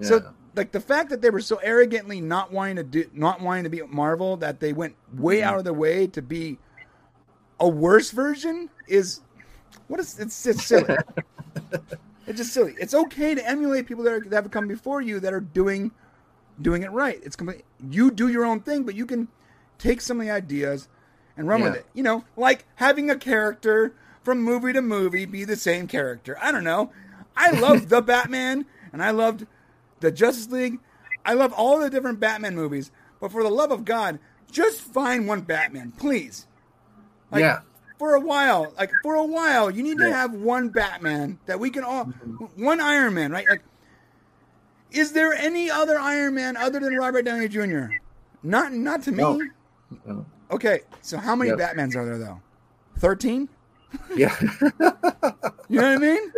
[0.00, 3.64] So like the fact that they were so arrogantly not wanting to do not wanting
[3.64, 5.48] to be Marvel that they went way Mm-hmm.
[5.48, 6.58] out of their way to be
[7.60, 9.20] a worse version is
[9.88, 10.96] what is it's it's silly.
[12.26, 12.74] it's just silly.
[12.78, 15.92] It's okay to emulate people that, are, that have come before you that are doing
[16.60, 17.20] doing it right.
[17.22, 19.28] It's complete, you do your own thing, but you can
[19.78, 20.88] take some of the ideas
[21.36, 21.86] and run with it.
[21.94, 26.36] You know, like having a character from movie to movie be the same character.
[26.40, 26.90] I don't know.
[27.36, 29.46] I loved the Batman and I loved
[30.00, 30.78] the Justice League.
[31.24, 34.18] I love all the different Batman movies, but for the love of God,
[34.50, 36.46] just find one Batman, please.
[37.30, 37.60] Like, yeah.
[37.98, 41.70] For a while, like for a while, you need to have one Batman that we
[41.70, 42.62] can all, mm-hmm.
[42.62, 43.46] one Iron Man, right?
[43.48, 43.62] Like,
[44.90, 47.86] is there any other Iron Man other than Robert Downey Jr.?
[48.42, 49.48] Not, not to me.
[50.06, 50.26] No.
[50.50, 51.58] Okay, so how many Yep.
[51.58, 52.40] Batmans are there though?
[52.98, 53.48] Thirteen.
[54.14, 54.34] Yeah.
[55.68, 56.32] You know what I mean?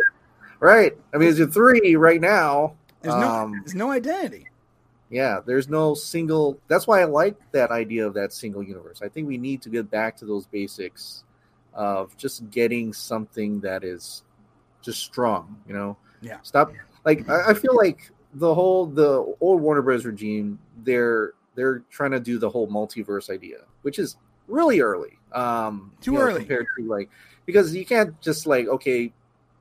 [0.59, 0.97] right.
[1.13, 2.73] I mean, it's a three right now.
[3.01, 4.47] There's no, Um, there's no identity.
[5.11, 6.59] Yeah, there's no single.
[6.67, 9.01] That's why I like that idea of that single universe.
[9.03, 11.23] I think we need to get back to those basics
[11.75, 14.23] of just getting something that is
[14.81, 15.55] just strong.
[15.67, 16.37] You know, Yeah.
[16.41, 16.73] Stop.
[17.05, 20.05] Like I, I feel like the whole the old Warner Bros.
[20.05, 24.15] regime, they're they're trying to do the whole multiverse idea, which is
[24.47, 25.17] really early.
[25.33, 26.39] Um, Too you know, early.
[26.39, 27.09] compared to like
[27.45, 29.11] because you can't just like okay,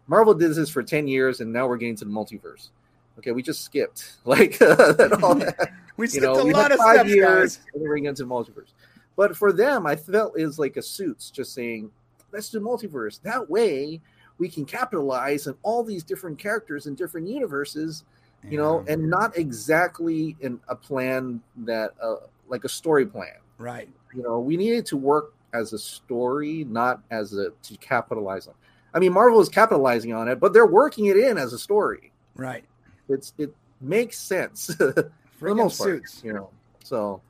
[0.06, 2.70] Marvel did this for ten years and now we're getting to the multiverse.
[3.18, 6.78] Okay, we just skipped like that, all that We skipped know, a we lot of
[6.78, 7.66] five steps, years guys.
[7.74, 8.72] and we're into multiverse.
[9.16, 11.90] But for them, I felt is like a suits, just saying,
[12.32, 13.20] let's do multiverse.
[13.22, 14.00] That way,
[14.38, 18.04] we can capitalize on all these different characters in different universes,
[18.44, 22.16] you know, and not exactly in a plan that uh,
[22.48, 23.34] like a story plan.
[23.58, 23.88] Right.
[24.14, 28.54] You know, we needed to work as a story, not as a to capitalize on.
[28.94, 32.12] I mean, Marvel is capitalizing on it, but they're working it in as a story.
[32.36, 32.64] Right.
[33.08, 36.22] It's it makes sense for the most part, suits.
[36.24, 36.50] you know.
[36.84, 37.20] So,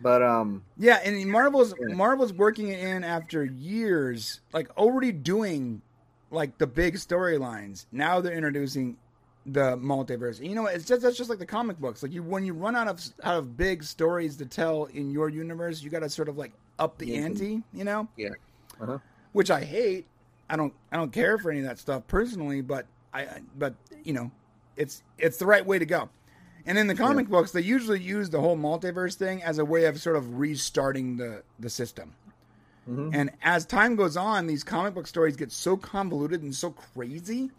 [0.00, 1.94] but um, Yeah, and Marvel's Yeah.
[1.94, 5.80] Marvel's working it in after years, like already doing
[6.30, 7.86] like the big storylines.
[7.92, 8.96] Now they're introducing
[9.46, 10.46] the multiverse.
[10.46, 12.02] You know, it's just that's just like the comic books.
[12.02, 15.28] Like you, when you run out of out of big stories to tell in your
[15.28, 17.24] universe, you got to sort of like up the Mhm.
[17.24, 17.62] ante.
[17.72, 18.30] You know, yeah,
[18.80, 18.98] uh-huh.
[19.32, 20.06] which I hate.
[20.50, 23.26] I don't I don't care for any of that stuff personally, but I
[23.56, 23.74] but
[24.04, 24.30] you know,
[24.76, 26.08] it's it's the right way to go.
[26.68, 29.84] And in the comic books, they usually use the whole multiverse thing as a way
[29.84, 32.14] of sort of restarting the the system.
[32.88, 33.10] Mhm.
[33.14, 37.50] And as time goes on, these comic book stories get so convoluted and so crazy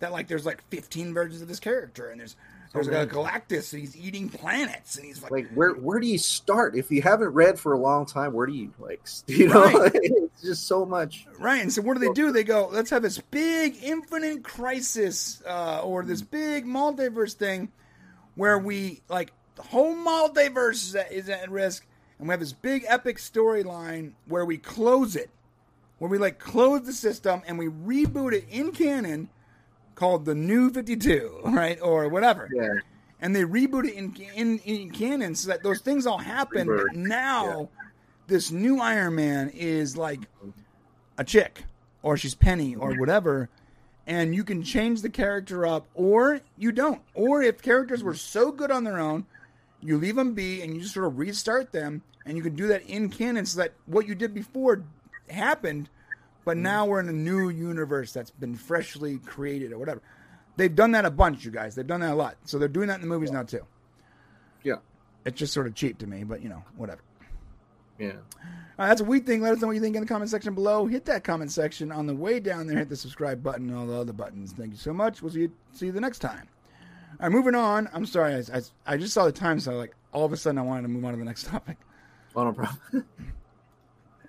[0.00, 2.36] that like there's like 15 versions of this character, and there's
[2.72, 3.06] there's So a.
[3.06, 6.90] Galactus, and he's eating planets, and he's like, like where where do you start if
[6.90, 8.32] you haven't read for a long time?
[8.32, 9.64] Where do you like you know?
[9.64, 9.90] Right.
[9.94, 11.26] it's just so much.
[11.38, 12.32] Right, and so what do they do?
[12.32, 17.70] They go, let's have this big infinite crisis, uh, or this big multiverse thing,
[18.36, 21.86] where we like the whole multiverse is at, is at risk,
[22.18, 25.30] and we have this big epic storyline where we close it,
[25.98, 29.28] where we like close the system and we reboot it in canon,
[30.00, 32.80] called the New Fifty Two, right, or whatever Yeah,
[33.20, 36.66] and they reboot it in in, in canon so that those things all happen.
[36.66, 37.68] But Rebirth, now,
[38.26, 40.20] this new Iron Man is like
[41.18, 41.64] a chick,
[42.02, 43.50] or she's Penny, or whatever,
[44.06, 47.02] and you can change the character up, or you don't.
[47.12, 49.26] Or if characters were so good on their own,
[49.82, 52.68] you leave them be and you just sort of restart them, and you can do
[52.68, 54.82] that in canon so that what you did before
[55.28, 55.90] happened.
[56.44, 60.00] But now we're in a new universe that's been freshly created, or whatever.
[60.56, 61.74] They've done that a bunch, you guys.
[61.74, 62.36] They've done that a lot.
[62.44, 63.64] So they're doing that in the movies now too.
[64.62, 64.76] yeah,
[65.24, 67.00] It's just sort of cheap to me, but you know, whatever.
[67.98, 68.12] yeah.
[68.78, 69.42] Uh, that's a we think.
[69.42, 70.86] Let us know what you think in the comment section below.
[70.86, 72.78] Hit that comment section on the way down there.
[72.78, 74.52] Hit the subscribe button and all the other buttons.
[74.52, 75.20] Thank you so much.
[75.20, 76.48] We'll see you, see you the next time.
[77.20, 77.90] All right, moving on.
[77.92, 78.34] I'm sorry.
[78.34, 80.82] I, I, I just saw the time, so like all of a sudden I wanted
[80.82, 81.76] to move on to the next topic.
[82.34, 82.78] Oh no problem.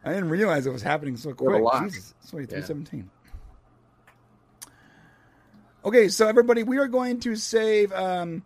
[0.04, 1.62] I didn't realize it was happening so quick.
[1.84, 2.62] Jesus, it's only Yeah.
[2.62, 3.10] 317.
[5.84, 7.92] Okay, so everybody, we are going to save.
[7.92, 8.44] Um,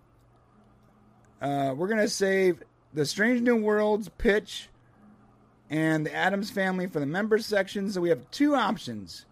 [1.41, 4.69] uh, we're going to save the Strange New Worlds pitch
[5.69, 7.89] and the Addams Family for the member section.
[7.91, 9.25] So we have two options,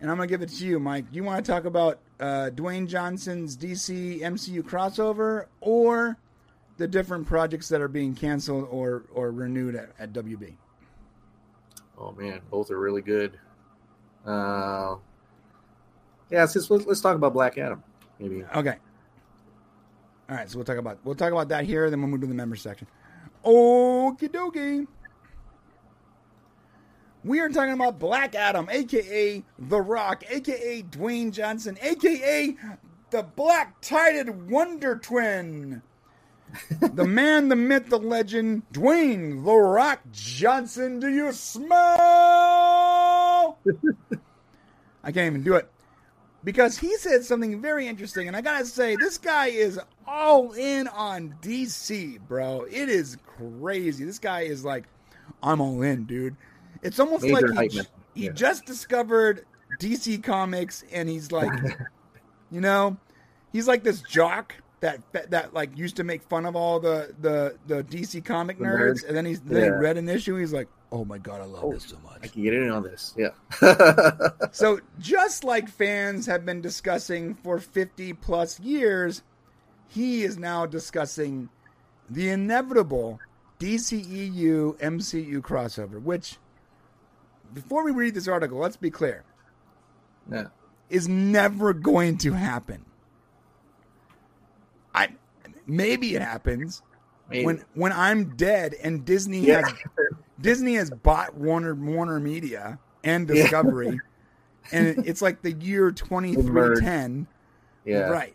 [0.00, 1.04] and I'm going to give it to you, Mike.
[1.12, 6.16] You want to talk about uh, Dwayne Johnson's DC MCU crossover or
[6.76, 10.54] the different projects that are being canceled or or renewed at, at WB?
[11.98, 13.38] Oh man, both are really good.
[14.24, 14.96] Uh,
[16.30, 17.82] yeah, let's, just- let's talk about Black Adam.
[18.18, 18.44] Maybe.
[18.54, 18.76] Okay.
[20.28, 22.26] All right, so we'll talk about we'll talk about that here, then we'll move to
[22.26, 22.86] the members section.
[23.44, 24.86] Okie dokie.
[27.24, 32.54] We are talking about Black Adam, aka The Rock, aka Dwayne Johnson, aka
[33.10, 35.82] the black tided Wonder Twin.
[36.80, 41.00] The man, the myth, the legend, Dwayne The Rock Johnson.
[41.00, 41.68] Do you smell?
[45.04, 45.70] I can't even do it
[46.44, 50.88] because he said something very interesting, and I gotta say, this guy is all in
[50.88, 52.64] on DC, bro.
[52.70, 54.04] It is crazy.
[54.04, 54.84] This guy is like,
[55.42, 56.36] I'm all in, dude.
[56.82, 57.80] It's almost Major like he,
[58.14, 58.32] he Yeah.
[58.32, 59.44] just discovered
[59.76, 61.52] DC Comics, and he's like,
[62.50, 62.96] you know,
[63.52, 67.14] he's like this jock that that, that like used to make fun of all the
[67.20, 70.36] the, the DC comic The nerds, and then he's then he read an issue.
[70.36, 72.18] He's like, oh my god, I love Oh, this so much!
[72.22, 73.14] I can get in on this.
[73.16, 73.30] Yeah.
[74.52, 79.22] So, just like fans have been discussing for 50 plus years,
[79.88, 81.48] he is now discussing
[82.08, 83.20] the inevitable
[83.60, 86.36] DCEU MCU crossover, which,
[87.52, 89.24] before we read this article, let's be clear,
[90.30, 90.46] yeah.
[90.88, 92.84] is never going to happen.
[95.68, 96.82] I maybe it happens
[97.30, 97.44] Maybe.
[97.44, 99.62] when when I'm dead and Disney Yeah.
[99.62, 99.74] has
[100.40, 103.98] Disney has bought Warner Warner Media and Discovery,
[104.72, 107.26] and it's like the year twenty three ten.
[107.84, 108.08] yeah.
[108.08, 108.34] Right.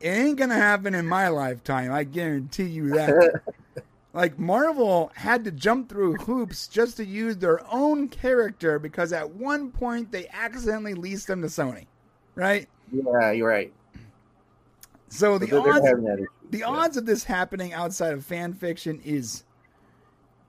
[0.00, 1.92] It ain't gonna happen in my lifetime.
[1.92, 3.42] I guarantee you that.
[4.12, 9.30] like Marvel had to jump through hoops just to use their own character because at
[9.30, 11.86] one point they accidentally leased them to Sony.
[12.34, 12.68] Right?
[12.92, 13.72] Yeah, you're right.
[15.08, 16.26] So the odds having that issue.
[16.50, 16.66] the Yeah.
[16.68, 19.44] odds of this happening outside of fan fiction is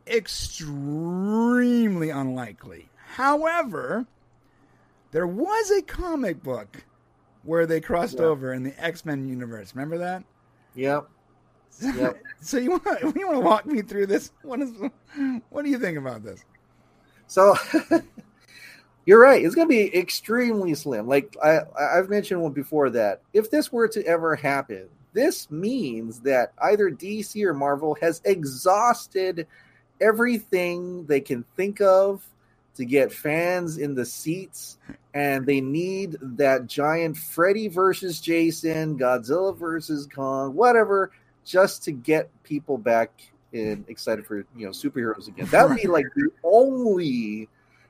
[0.07, 2.89] extremely unlikely.
[3.15, 4.05] However,
[5.11, 6.83] there was a comic book
[7.43, 8.25] where they crossed Yeah.
[8.25, 9.73] over in the X Men universe.
[9.75, 10.23] Remember that?
[10.75, 11.07] Yep.
[11.79, 12.23] Yep.
[12.41, 14.31] So you want you want to walk me through this?
[14.41, 14.71] What is
[15.49, 16.43] what do you think about this?
[17.27, 17.55] So
[19.07, 19.43] you're right.
[19.43, 21.07] It's going to be extremely slim.
[21.07, 26.19] Like I, I've mentioned one before that if this were to ever happen, this means
[26.19, 29.47] that either DC or Marvel has exhausted
[30.01, 32.21] everything they can think of
[32.75, 34.77] to get fans in the seats,
[35.13, 41.11] and they need that giant Freddy versus Jason, Godzilla versus Kong, whatever,
[41.45, 43.09] just to get people back
[43.53, 45.47] in excited for you know superheroes again.
[45.47, 47.47] That would be like the only,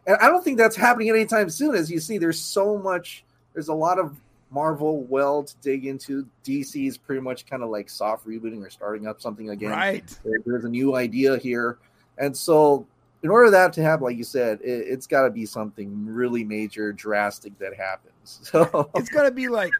[0.07, 1.75] and I don't think that's happening anytime soon.
[1.75, 3.23] As you see, there's so much.
[3.53, 4.15] There's a lot of
[4.49, 6.25] Marvel well to dig into.
[6.43, 9.71] DC is pretty much kind of like soft rebooting or starting up something again.
[9.71, 10.19] Right.
[10.23, 11.77] There- there's a new idea here,
[12.17, 12.87] and so
[13.23, 16.05] in order for that to happen, like you said, it, it's got to be something
[16.05, 18.13] really major, drastic that happens.
[18.43, 19.71] So It's got to be like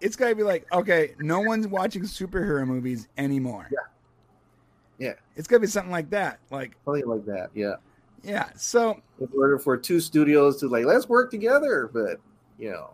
[0.00, 3.68] it's got to be like okay, no one's watching superhero movies anymore.
[3.70, 5.06] Yeah.
[5.08, 5.14] Yeah.
[5.36, 6.38] It's got to be something like that.
[6.50, 7.74] Like something like that, yeah.
[8.22, 8.48] Yeah.
[8.56, 12.18] So In order for two studios to like let's work together, but
[12.58, 12.90] you know,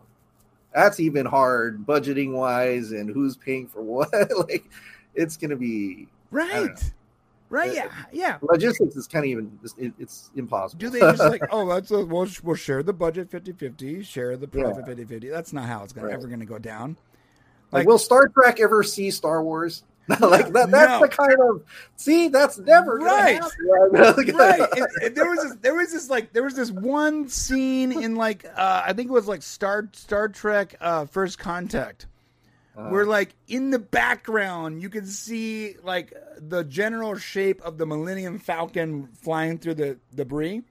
[0.74, 4.10] that's even hard budgeting wise, and who's paying for what.
[4.48, 4.68] like,
[5.14, 6.78] it's gonna be right.
[7.48, 7.74] Right.
[7.74, 7.92] Yeah.
[8.12, 8.38] Yeah.
[8.42, 9.58] logistics is kind of even
[9.98, 10.80] it's impossible.
[10.80, 14.48] Do they just like, oh, let's uh, we'll, we'll share the budget 50-50, share the
[14.48, 14.94] profit Yeah.
[15.04, 15.30] 50-50.
[15.30, 16.14] That's not how it's gonna, Right.
[16.16, 16.96] ever going to go down.
[17.70, 19.84] like, like- will Star Trek ever see Star Wars?
[20.20, 21.00] like that, that's No.
[21.00, 21.62] the kind of
[21.96, 23.40] see that's never Right.
[23.70, 24.60] right.
[24.76, 28.14] And, and there was this, there was this like there was this one scene in
[28.16, 32.06] like uh, I think it was like Star Star Trek uh, First Contact
[32.76, 37.86] Uh, where like in the background you can see like the general shape of the
[37.86, 40.62] Millennium Falcon flying through the debris.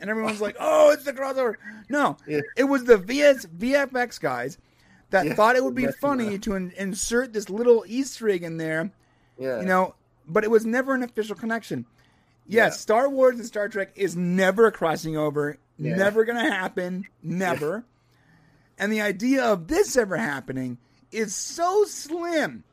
[0.00, 1.56] And everyone's like, "Oh, it's the crossover."
[1.90, 2.40] No, Yeah.
[2.56, 4.56] it was the VS VFX guys
[5.10, 8.56] that Yeah, thought it would be funny to in- insert this little Easter egg in
[8.56, 8.90] there
[9.38, 9.94] yeah, you know,
[10.28, 11.86] but it was never an official connection.
[12.46, 12.76] Yes, Yeah.
[12.78, 15.96] Star Wars and Star Trek is never crossing over, Yeah.
[15.96, 17.84] never going to happen, never.
[18.78, 20.78] and the idea of this ever happening
[21.12, 22.64] is so slim.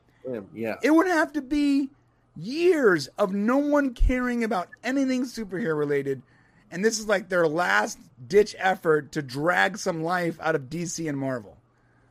[0.54, 1.90] yeah, It would have to be
[2.36, 6.22] years of no one caring about anything superhero related.
[6.70, 11.08] And this is like their last ditch effort to drag some life out of DC
[11.08, 11.56] and Marvel.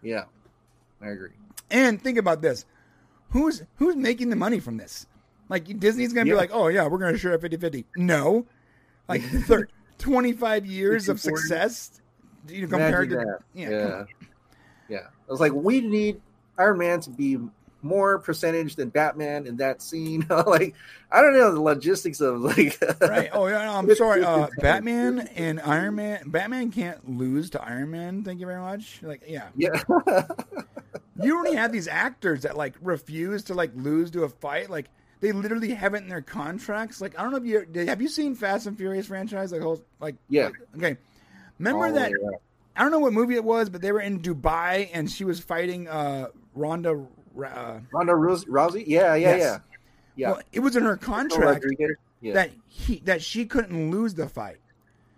[0.08, 0.24] Yeah.
[1.02, 1.30] I agree.
[1.70, 2.66] And think about this:
[3.30, 5.06] who's who's making the money from this?
[5.50, 6.36] Like Disney's going to Yeah.
[6.36, 7.86] be like, "Oh yeah, we're going to share a 50-50.
[7.98, 8.46] No,
[9.08, 9.68] like thir-
[9.98, 12.02] twenty five years of success.
[12.48, 13.40] You know, compared Imagine to that.
[13.54, 14.04] yeah, yeah,
[14.90, 14.98] yeah.
[15.28, 16.22] I was like, we need
[16.58, 17.38] Iron Man to be
[17.82, 20.26] more percentage than Batman in that scene.
[20.30, 20.76] like,
[21.12, 23.30] I don't know the logistics of like, right.
[23.32, 24.24] Oh yeah, no, I'm sorry.
[24.24, 24.48] Uh.
[24.60, 26.24] Batman and Iron Man.
[26.28, 28.24] Batman can't lose to Iron Man.
[28.24, 29.00] Thank you very much.
[29.02, 29.82] Like yeah, yeah,
[31.22, 34.70] you already have these actors that like refuse to like lose to a fight.
[34.70, 34.90] Like
[35.20, 37.02] they literally have it in their contracts.
[37.02, 39.52] Like I don't know if you have you seen Fast and Furious franchise.
[39.52, 40.50] Like whole like Yeah.
[40.76, 40.98] Okay,
[41.60, 42.12] remember the that?
[42.12, 42.36] around.
[42.78, 45.40] I don't know what movie it was, but they were in Dubai and she was
[45.40, 47.08] fighting uh, Ronda.
[47.46, 48.84] Uh, Ronda Rousey, Rousey?
[48.88, 49.40] Yeah, yeah, Yes.
[49.42, 49.58] yeah,
[50.16, 50.32] yeah.
[50.32, 51.66] Well, it was in her contract
[52.22, 54.58] Yeah, that he that she couldn't lose the fight,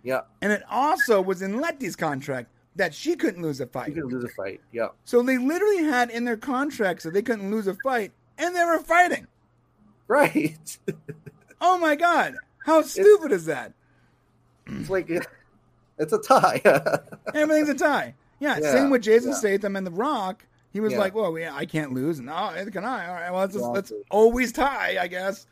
[0.04, 0.22] yeah.
[0.42, 3.94] and it also was in Letty's contract that she couldn't lose a fight.
[3.94, 4.62] can lose a fight.
[4.72, 8.56] Yeah, So they literally had in their contracts that they couldn't lose a fight, and
[8.56, 9.28] they were fighting.
[10.08, 10.78] right.
[11.62, 12.36] Oh my god,
[12.66, 13.74] how stupid is that?
[14.66, 15.10] it's like
[15.98, 16.62] it's a tie.
[17.34, 18.14] Everything's a tie.
[18.40, 19.36] Yeah, Yeah, same with Jason yeah.
[19.38, 20.46] Statham and The Rock.
[20.72, 21.00] He was Yeah.
[21.00, 23.08] like, "Well, yeah, I can't lose, and oh, neither can I.
[23.08, 25.48] All right, well, let's, just, let's always tie, I guess."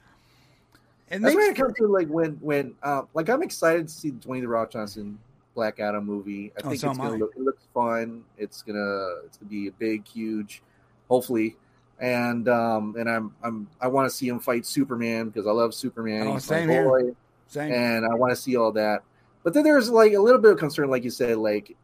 [1.09, 4.09] And That's when it comes to like when when uh, like I'm excited to see
[4.11, 5.17] the Dwayne the Rock Johnson
[5.55, 6.51] Black Adam movie.
[6.57, 7.15] I Oh, think so it's gonna I.
[7.17, 8.23] look it looks fun.
[8.37, 10.61] It's gonna it's gonna be a big, huge,
[11.09, 11.55] hopefully.
[11.99, 15.73] And um and I'm I'm I want to see him fight Superman because I love
[15.73, 16.27] Superman.
[16.27, 16.83] Oh, same here.
[16.83, 17.15] boy,
[17.47, 17.71] same.
[17.71, 19.01] and I want to see all that.
[19.43, 21.75] But then there's like a little bit of concern, like you said, like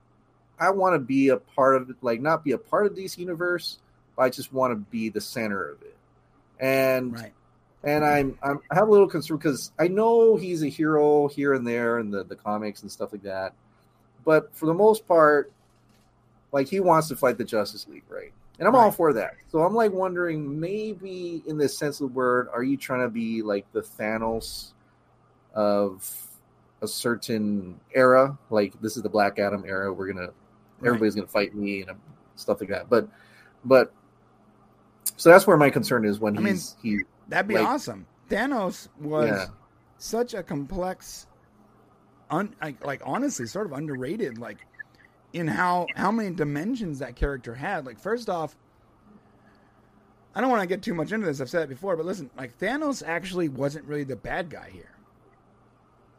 [0.60, 3.18] I want to be a part of it, like not be a part of this
[3.18, 3.80] universe,
[4.16, 5.96] but I just want to be the center of it.
[6.60, 7.34] And right.
[7.84, 11.54] and I'm, I'm I have a little concern because I know he's a hero here
[11.54, 13.54] and there in the the comics and stuff like that,
[14.24, 15.52] but for the most part,
[16.52, 18.32] like he wants to fight the Justice League, right?
[18.60, 19.34] And I'm all for that.
[19.52, 23.10] So I'm like wondering, maybe in this sense of the word, are you trying to
[23.10, 24.74] be like the Thanos
[25.56, 26.30] of
[26.82, 28.38] a certain era?
[28.52, 29.92] Like this is the Black Adam era.
[29.92, 30.30] We're gonna
[30.86, 31.98] everybody's gonna fight me and
[32.36, 32.90] stuff like that.
[32.90, 33.08] But
[33.66, 33.94] but
[35.18, 38.06] so that's where my concern is when I mean, he That'd be like- awesome.
[38.30, 39.46] Thanos was Yeah.
[39.98, 41.28] such a complex,
[42.30, 44.38] un, like, like honestly, sort of underrated.
[44.38, 44.66] Like
[45.34, 47.86] in how how many dimensions that character had.
[47.86, 48.56] Like first off,
[50.36, 51.42] I don't want to get too much into this.
[51.42, 54.90] I've said it before, but listen, like Thanos actually wasn't really the bad guy here.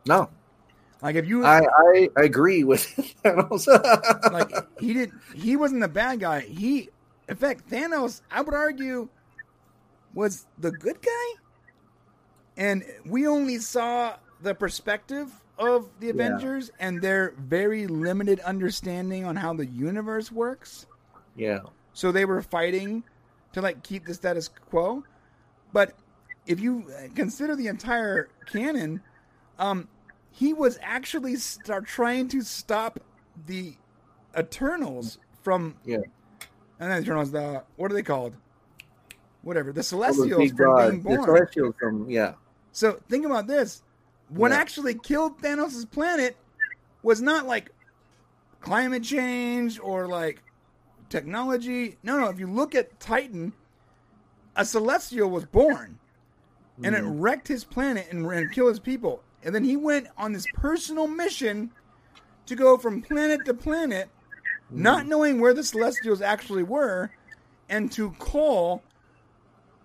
[0.07, 0.31] No,
[1.05, 2.83] Like if you I I, agree with
[3.25, 3.67] Thanos.
[4.33, 4.51] like
[4.81, 6.41] he didn't he wasn't the bad guy.
[6.41, 6.89] He
[7.29, 9.09] in fact Thanos, I would argue,
[10.15, 11.41] was the good guy.
[12.57, 19.37] And we only saw the perspective of the Avengers and their very limited understanding on
[19.37, 20.87] how the universe works.
[21.37, 21.61] yeah,
[21.93, 23.05] So they were fighting
[23.53, 25.05] to like keep the status quo.
[25.73, 25.95] But
[26.47, 29.01] if you consider the entire canon,
[29.59, 29.89] um,
[30.37, 32.99] he was actually start trying to stop
[33.47, 33.75] the
[34.37, 35.99] Eternals from yeah.
[36.81, 37.31] and then Eternals.
[37.31, 38.35] The what are they called?
[39.43, 41.25] Whatever the those Celestials from gods, being the born.
[41.25, 42.35] Celestials from yeah,
[42.73, 43.83] So think about this:
[44.29, 44.59] what Yeah.
[44.59, 46.37] actually killed Thanos' planet
[47.05, 47.71] was not like
[48.61, 50.43] climate change or like
[51.11, 51.97] technology.
[52.03, 52.29] No, no.
[52.29, 53.53] If you look at Titan,
[54.57, 56.01] a celestial was born,
[56.83, 57.21] and it Mm-hmm.
[57.21, 59.23] wrecked his planet and, and killed his people.
[59.45, 61.71] And then he went on this personal mission
[62.47, 64.09] to go from planet to planet,
[64.71, 67.11] not knowing where the Celestials actually were,
[67.69, 68.83] and to call,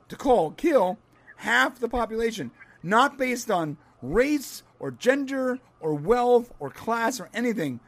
[0.07, 0.97] to call, kill
[1.35, 2.51] half the population,
[2.83, 7.79] not based on race or gender or wealth or class or anything.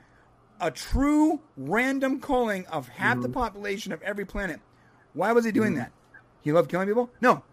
[0.60, 4.60] A true random calling of half the population of every planet.
[5.14, 5.92] Why was he doing that?
[6.44, 7.10] He loved killing people?
[7.20, 7.44] No.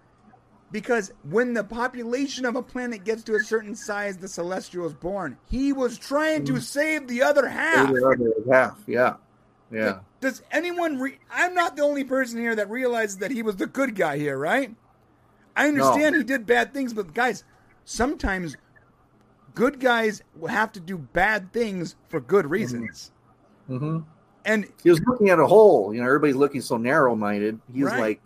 [0.71, 4.93] Because when the population of a planet gets to a certain size, the celestial is
[4.93, 5.39] born.
[5.49, 7.91] He was trying to save the other half.
[7.91, 9.15] The other half, yeah,
[9.71, 10.01] yeah.
[10.21, 10.99] Does anyone?
[10.99, 14.19] Re- I'm not the only person here that realizes that he was the good guy
[14.19, 14.75] here, right?
[15.57, 17.45] I understand he did bad things, but guys,
[17.85, 18.57] sometimes
[19.55, 23.11] good guys will have to do bad things for good reasons.
[23.67, 24.01] hmm
[24.45, 25.93] And He was looking at a hole.
[25.93, 27.59] You know, everybody's looking so narrow-minded.
[27.73, 27.99] He's Right.
[27.99, 28.21] like,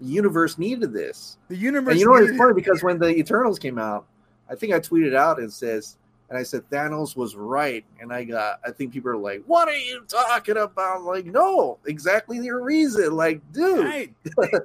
[0.00, 1.36] the universe needed this.
[1.48, 1.92] the universe.
[1.92, 2.24] And you know what?
[2.24, 4.06] It's funny because when the Eternals came out,
[4.48, 5.96] I think I tweeted out and says,
[6.28, 9.68] and I said Thanos was right, and I got, I think people are like, "What
[9.68, 13.16] are you talking about?" I'm like, no, exactly the reason.
[13.16, 13.84] Like, dude.
[13.84, 14.14] Right.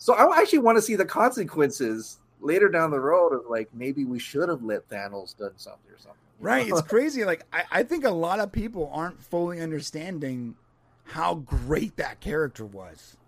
[0.00, 4.06] So I actually want to see the consequences later down the road of like maybe
[4.06, 6.18] we should have let Thanos done something or something.
[6.40, 6.66] Right.
[6.68, 7.22] It's crazy.
[7.26, 10.56] Like I, I think a lot of people aren't fully understanding
[11.04, 13.18] how great that character was.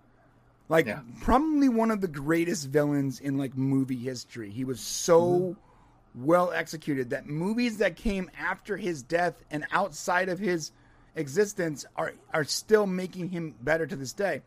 [0.68, 1.00] Like Yeah.
[1.20, 4.50] probably one of the greatest villains in like movie history.
[4.50, 6.26] He was so Mm-hmm.
[6.26, 10.72] well executed that movies that came after his death and outside of his
[11.16, 14.40] existence are are still making him better to this day.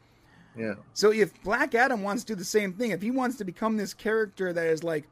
[0.58, 0.76] yeah.
[0.94, 3.78] So if Black Adam wants to do the same thing, if he wants to become
[3.78, 5.06] this character that is like,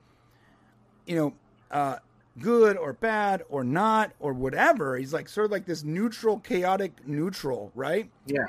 [1.06, 1.34] you know,
[1.70, 1.98] uh,
[2.40, 7.06] good or bad or not or whatever, he's like sort of like this neutral, chaotic
[7.08, 8.10] neutral, right?
[8.26, 8.46] Yeah.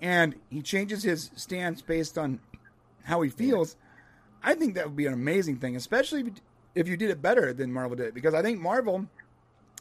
[0.00, 2.40] And he changes his stance based on
[3.04, 3.76] how he feels.
[4.42, 6.32] I think that would be an amazing thing, especially if you,
[6.74, 9.06] if you did it better than Marvel did, because I think Marvel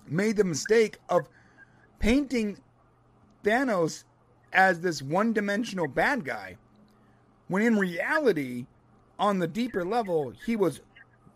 [0.08, 1.30] made the mistake of
[2.00, 2.58] painting
[3.44, 4.04] Thanos
[4.52, 6.58] as this one dimensional bad guy,
[7.48, 8.66] when in reality,
[9.18, 10.82] on the deeper level, he was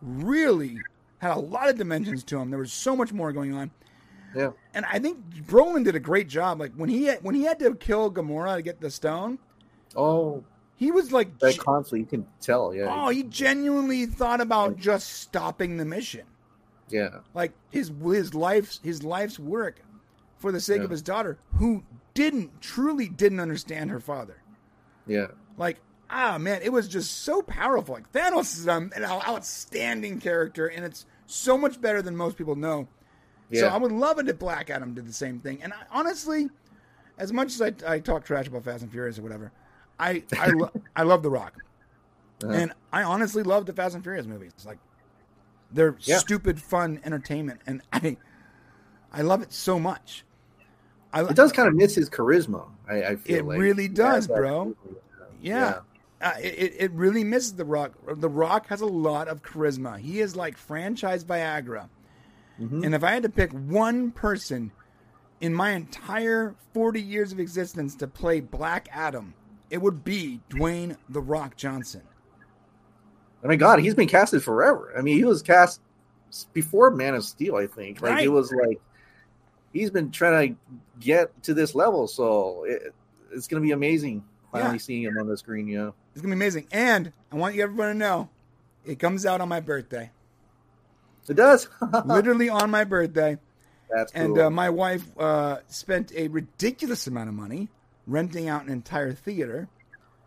[0.02, 0.80] really
[1.20, 2.50] had a lot of dimensions to him.
[2.50, 3.72] There was so much more going on.
[4.36, 4.52] Yeah.
[4.74, 6.60] And I think Brolin did a great job.
[6.60, 9.40] Like when he had, when he had to kill Gamora to get the stone,
[9.96, 10.44] Oh,
[10.76, 12.74] he was like, that conflict you can tell.
[12.74, 12.88] Yeah.
[12.90, 16.24] oh, he genuinely thought about just stopping the mission.
[16.90, 17.20] yeah.
[17.34, 19.82] Like his his life's his life's work
[20.38, 20.86] for the sake Yeah.
[20.86, 21.84] of his daughter, who
[22.16, 24.38] didn't truly didn't understand her father.
[25.08, 25.28] Yeah.
[25.58, 25.78] Like,
[26.10, 27.94] ah, man, it was just so powerful.
[27.96, 32.56] Like, Thanos is um, an outstanding character, and it's so much better than most people
[32.56, 32.88] know.
[33.54, 35.62] So I would love it if Black Adam did the same thing.
[35.64, 36.50] And I, honestly,
[37.18, 39.52] as much as I, I talk trash about Fast and Furious or whatever,
[40.00, 41.54] I I, lo- I love The Rock,
[42.44, 42.52] Uh-huh.
[42.54, 44.52] and I honestly love the Fast and Furious movies.
[44.56, 44.80] It's like
[45.72, 46.18] they're Yeah.
[46.18, 48.18] stupid, fun entertainment, and I
[49.12, 50.26] I love it so much.
[51.14, 52.66] I, It does kind of miss his charisma.
[52.90, 53.60] I, I feel It like.
[53.60, 54.76] really does, Yeah, bro.
[55.42, 55.80] Yeah.
[56.20, 57.92] Uh, it, it really misses The Rock.
[58.16, 60.00] The Rock has a lot of charisma.
[60.00, 61.88] He is like franchise Viagra.
[62.60, 62.86] Mhm.
[62.86, 64.72] And if I had to pick one person
[65.42, 69.34] in my entire 40 years of existence to play Black Adam,
[69.70, 72.02] it would be Dwayne The Rock Johnson.
[73.44, 74.94] I mean, God, he's been casted forever.
[74.98, 75.82] I mean, he was cast
[76.54, 78.02] before Man of Steel, I think.
[78.02, 78.24] Like Right.
[78.26, 78.80] it was like
[79.74, 80.60] he's been trying to
[81.00, 82.94] get to this level, so it,
[83.32, 84.78] it's going to be amazing finally Yeah.
[84.80, 85.68] seeing him on the screen.
[85.68, 86.68] Yeah, It's going to be amazing.
[86.72, 88.30] And I want you everyone to know
[88.86, 90.12] it comes out on my birthday.
[91.28, 91.68] It does.
[92.06, 93.38] Literally on my birthday.
[93.90, 94.22] That's cool.
[94.22, 97.70] And uh, my wife uh, spent a ridiculous amount of money
[98.08, 99.68] renting out an entire theater.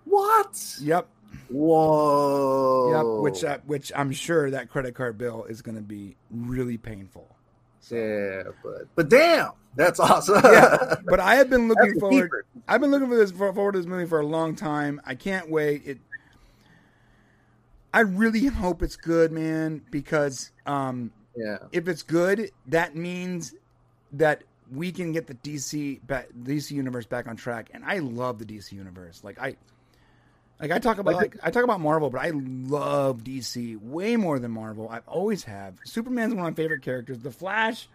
[0.04, 0.76] what?
[0.80, 1.08] Yep.
[1.48, 2.90] Whoa.
[2.92, 6.76] Yep, which uh, which I'm sure that credit card bill is going to be really
[6.76, 7.26] painful.
[7.90, 10.40] yeah, but but damn, that's awesome.
[10.42, 12.46] Yeah, but I have been looking forward.
[12.66, 15.00] I've been looking for this forward to this movie for a long time.
[15.04, 15.82] I can't wait.
[15.84, 15.98] It.
[17.96, 21.56] I really hope it's good, man, because um, yeah.
[21.72, 23.54] if it's good, that means
[24.12, 27.70] that we can get the DC back, DC universe back on track.
[27.72, 29.24] And I love the DC universe.
[29.24, 29.56] Like I,
[30.60, 34.16] like I talk about, Like like, I talk about Marvel, but I love DC way
[34.16, 34.90] more than Marvel.
[34.90, 35.78] I've always have.
[35.86, 37.20] Superman's one of my favorite characters.
[37.20, 37.88] The Flash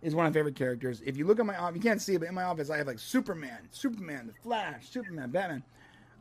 [0.00, 1.02] is one of my favorite characters.
[1.04, 2.76] If you look at my office, you can't see it, but in my office, I
[2.76, 5.64] have like Superman, Superman, the Flash, Superman, Batman.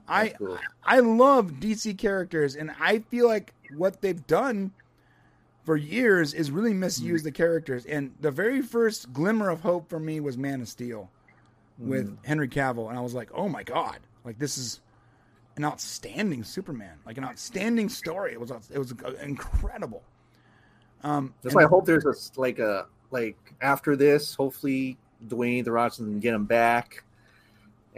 [0.09, 0.57] I, cool.
[0.83, 4.71] I love DC characters, and I feel like what they've done
[5.63, 7.85] for years is really misuse the characters.
[7.85, 11.09] And the very first glimmer of hope for me was Man of Steel
[11.77, 14.81] with Henry Cavill, and I was like, oh my god, like this is
[15.55, 18.33] an outstanding Superman, like an outstanding story.
[18.33, 20.03] It was it was incredible.
[21.03, 25.71] Um, That's why I hope there's a like a like after this, hopefully Dwayne the
[25.71, 27.03] Rock can get him back,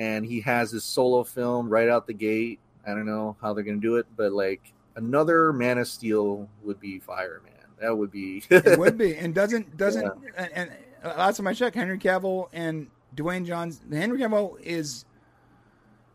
[0.01, 2.59] and he has his solo film right out the gate.
[2.87, 6.79] I don't know how they're gonna do it, but like another Man of Steel would
[6.79, 7.53] be fire, man.
[7.79, 8.43] That would be.
[8.49, 10.71] it would be, and doesn't doesn't and, and
[11.03, 13.79] uh, last time I checked, Henry Cavill and Dwayne Johns.
[13.91, 15.05] Henry Cavill is,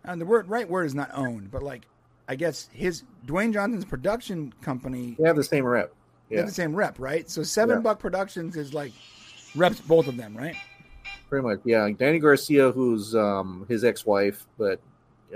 [0.05, 1.87] and the word right word is not owned, but like
[2.29, 5.95] I guess his Dwayne Johnson's production company they have the same rep.
[6.29, 7.31] they have the same rep, right?
[7.31, 7.83] So Seven Yeah.
[7.83, 8.91] Buck Productions is like
[9.55, 10.57] reps both of them, right?
[11.28, 11.61] Pretty much.
[11.65, 14.81] Yeah, Dany Garcia, who's um his ex-wife, but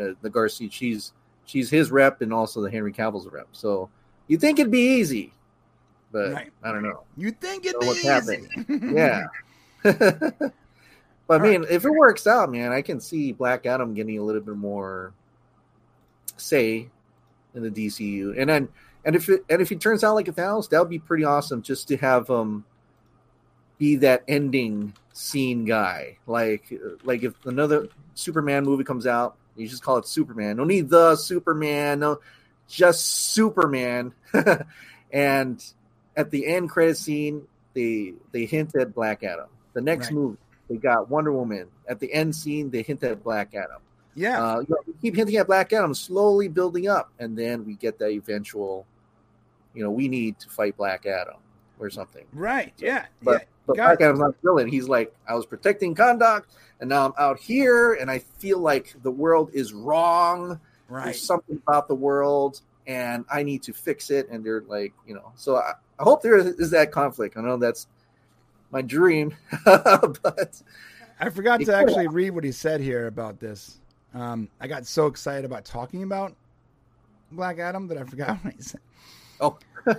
[0.01, 1.13] uh, the Garcia, she's
[1.47, 3.49] she's his rep and also the Henry Cavill's rep.
[3.53, 3.89] So
[4.29, 5.33] you think it'd be easy,
[6.13, 6.53] but Right.
[6.63, 7.03] I don't know.
[7.17, 8.09] You think it'd So be easy?
[8.09, 8.95] happening?
[8.97, 9.25] Yeah.
[9.83, 10.53] but
[11.29, 14.43] I mean, if it works out, man, I can see Black Adam getting a little
[14.43, 15.13] bit more
[16.37, 16.89] say
[17.55, 18.69] in the DCU, and then
[19.05, 21.25] and if it and if he turns out like a Thanos, that would be pretty
[21.25, 22.65] awesome just to have um
[23.81, 26.19] be that ending scene guy.
[26.29, 30.59] Like like if another Superman movie comes out, you just call it Superman.
[30.59, 32.21] No need the Superman, no,
[32.69, 34.13] just Superman.
[35.13, 35.65] and
[36.17, 39.49] at the end credit scene, they they hint at Black Adam.
[39.73, 40.15] The next Right.
[40.15, 40.39] movie,
[40.69, 41.67] they got Wonder Woman.
[41.89, 43.81] At the end scene, they hint at Black Adam.
[44.15, 47.65] yeah, Uh, you know, we keep hinting at Black Adam, slowly building up, and then
[47.65, 48.87] we get that eventual.
[49.73, 51.37] You know, we need to fight Black Adam
[51.81, 52.25] or something.
[52.33, 52.73] right.
[52.79, 53.47] Yeah, But yeah.
[53.67, 54.05] but got Black it.
[54.05, 54.69] Adam's not villain.
[54.69, 56.45] He's like, I was protecting Kahndaq,
[56.81, 60.61] and now I'm out here, and I feel like the world is wrong.
[60.89, 61.05] right.
[61.07, 64.29] There's something about the world, and I need to fix it.
[64.31, 67.37] And they're like, you know, so I, I hope there is that conflict.
[67.37, 67.87] I know that's
[68.71, 69.35] my dream,
[69.65, 70.63] but
[71.19, 73.79] I forgot to actually read what he said here about this.
[74.15, 76.35] Um, I got so excited about talking about
[77.31, 78.81] Black Adam that I forgot what he said.
[79.41, 79.59] Oh,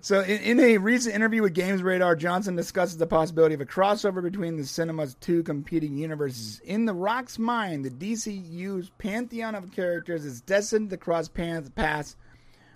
[0.00, 3.66] So, in, in a recent interview with Games Radar, Johnson discusses the possibility of a
[3.66, 6.60] crossover between the cinema's two competing universes.
[6.64, 12.16] In The Rock's mind, the DCU's pantheon of characters is destined to cross paths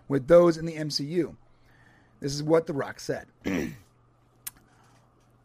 [0.08, 1.36] with those in the MCU.
[2.20, 3.26] This is what The Rock said.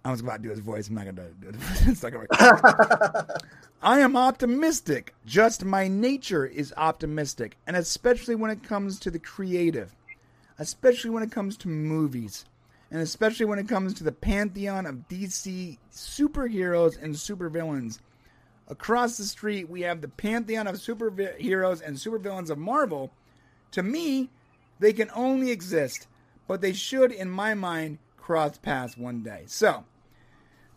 [0.05, 0.89] I was about to do his voice.
[0.89, 1.55] I'm not going to do it.
[1.87, 3.29] It's not going to work.
[3.81, 5.13] I am optimistic.
[5.25, 9.95] Just my nature is optimistic, and especially when it comes to the creative,
[10.59, 12.45] especially when it comes to movies,
[12.91, 17.99] and especially when it comes to the pantheon of DC superheroes and supervillains.
[18.67, 23.11] Across the street, we have the pantheon of superheroes and supervillains of Marvel.
[23.71, 24.29] To me,
[24.79, 26.07] they can only exist,
[26.47, 29.43] but they should, in my mind, cross paths one day.
[29.47, 29.85] So,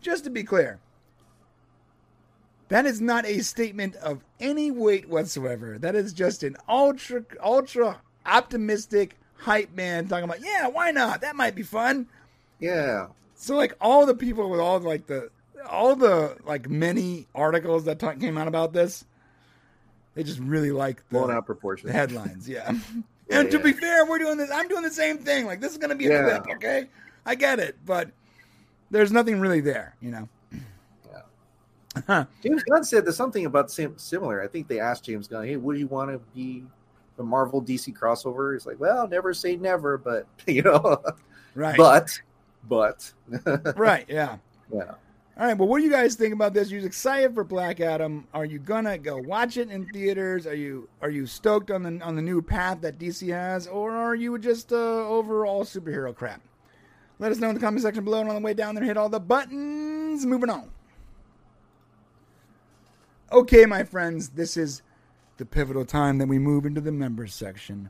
[0.01, 0.79] just to be clear,
[2.69, 5.77] that is not a statement of any weight whatsoever.
[5.77, 11.21] That is just an ultra, ultra optimistic hype man talking about, yeah, why not?
[11.21, 12.07] That might be fun.
[12.59, 15.29] yeah, So, like, all the people with all like the,
[15.69, 19.05] all the like many articles that came out about this,
[20.15, 21.87] they just really like the, blown out proportion.
[21.87, 22.47] the headlines.
[22.49, 22.71] Yeah.
[23.29, 23.63] Yeah, and to yeah.
[23.63, 24.49] be fair, we're doing this.
[24.49, 25.45] I'm doing the same thing.
[25.47, 26.39] Like, this is going to be a Yeah.
[26.39, 26.85] clip, okay?
[27.25, 28.09] I get it, but
[28.89, 30.29] there's nothing really there, you know?
[32.41, 34.41] James Gunn said there's something about sim- similar.
[34.41, 36.63] I think they asked James Gunn, "Hey, would you want to be
[37.17, 41.03] the Marvel DC crossover?" He's like, "Well, never say never, but you know,
[41.55, 41.77] Right.
[41.77, 42.21] but,
[42.67, 43.11] but,
[43.77, 44.05] right.
[44.07, 44.37] Yeah.
[44.73, 44.93] yeah."
[45.39, 46.71] All right, well, what do you guys think about this?
[46.71, 48.27] You're you excited for Black Adam?
[48.33, 50.47] Are you gonna go watch it in theaters?
[50.47, 53.91] Are you are you stoked on the on the new path that DC has, or
[53.91, 56.41] are you just uh, overall superhero crap?
[57.19, 58.97] Let us know in the comment section below, and on the way down there, hit
[58.97, 60.25] all the buttons.
[60.25, 60.71] Moving on.
[63.31, 64.81] Okay, my friends, this is
[65.37, 67.89] the pivotal time that we move into the members section.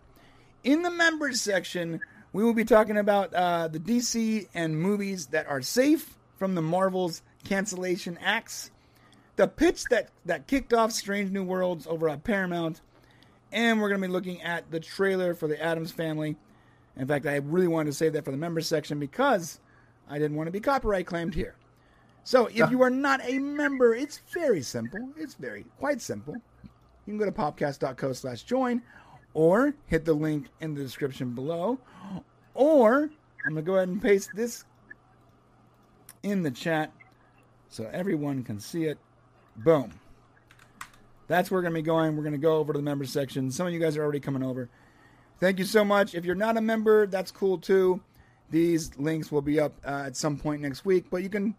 [0.63, 2.01] In the members section,
[2.33, 6.61] we will be talking about uh, the DC and movies that are safe from the
[6.61, 8.71] Marvel's cancellation acts,
[9.37, 12.81] the pitch that, that kicked off Strange New Worlds over at Paramount,
[13.51, 16.35] and we're going to be looking at the trailer for the Addams Family.
[16.97, 19.59] In fact, I really wanted to save that for the members section because
[20.09, 21.55] I didn't want to be copyright claimed here.
[22.23, 25.11] So if you are not a member, it's very simple.
[25.15, 26.35] It's very quite simple.
[27.07, 28.81] You can go to popcast.co slash join
[29.33, 31.79] or hit the link in the description below.
[32.53, 33.09] Or
[33.45, 34.65] I'm going to go ahead and paste this
[36.21, 36.91] in the chat
[37.69, 38.97] so everyone can see it.
[39.55, 39.93] Boom.
[41.27, 42.17] That's where we're going to be going.
[42.17, 43.51] We're going to go over to the member section.
[43.51, 44.69] Some of you guys are already coming over.
[45.39, 46.13] Thank you so much.
[46.13, 48.01] If you're not a member, that's cool too.
[48.49, 51.53] These links will be up uh, at some point next week, but you can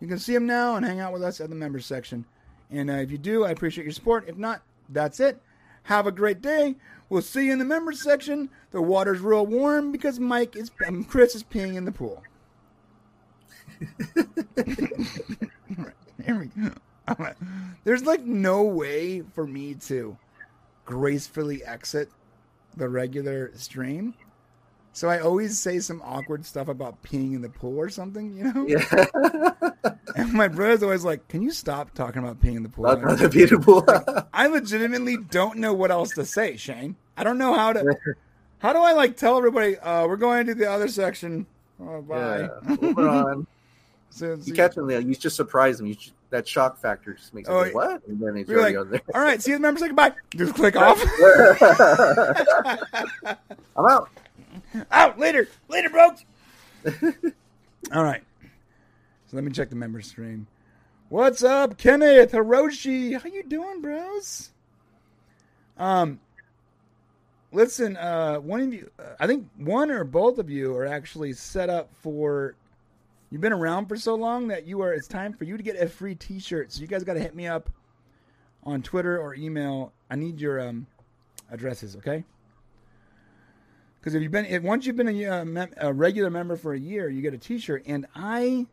[0.00, 2.24] you can see them now and hang out with us at the members section.
[2.70, 4.28] And uh, if you do, I appreciate your support.
[4.28, 5.40] If not, that's it.
[5.84, 6.76] Have a great day.
[7.08, 8.48] We'll see you in the members section.
[8.70, 12.22] The water's real warm because Mike is um, Chris is peeing in the pool.
[16.26, 16.70] There we go.
[17.84, 20.16] There's like no way for me to
[20.84, 22.10] gracefully exit
[22.76, 24.14] the regular stream.
[24.94, 28.44] So I always say some awkward stuff about peeing in the pool or something, you
[28.52, 28.66] know?
[28.66, 29.54] Yeah.
[30.14, 32.84] And my brother's always like, Can you stop talking about peeing in the pool?
[32.84, 33.82] Not rather beautiful.
[34.34, 36.96] I legitimately don't know what else to say, Shane.
[37.16, 37.96] I don't know how to
[38.58, 41.46] how do I like tell everybody uh we're going to the other section.
[41.80, 42.40] Oh, bye.
[42.40, 42.48] yeah.
[42.80, 43.46] Moving on.
[44.10, 45.00] So- You so- catch them there.
[45.00, 45.86] You just surprise them.
[45.86, 48.06] You just, that shock factor just makes them Oh, like, what?
[48.06, 49.00] And then You're already like, on there.
[49.14, 49.80] all right, see you the members.
[49.82, 50.12] Say goodbye.
[50.36, 51.02] Just click off.
[53.76, 54.10] I'm out.
[54.90, 56.10] Out later, later, bro.
[57.92, 58.22] All right.
[59.26, 60.46] So let me check the member stream.
[61.08, 63.20] What's up, Kenneth Hiroshi?
[63.20, 64.50] How you doing, bros?
[65.76, 66.20] Um,
[67.52, 67.96] listen.
[67.96, 71.68] Uh, one of you, uh, I think one or both of you are actually set
[71.68, 72.54] up for.
[73.30, 74.92] You've been around for so long that you are.
[74.92, 76.70] It's time for you to get a free T-shirt.
[76.72, 77.70] So you guys got to hit me up
[78.64, 79.92] on Twitter or email.
[80.10, 80.86] I need your um
[81.50, 82.24] addresses, okay?
[84.02, 86.74] Because if you've been, if, once you've been a, uh, mem- a regular member for
[86.74, 88.66] a year, you get a T-shirt, and I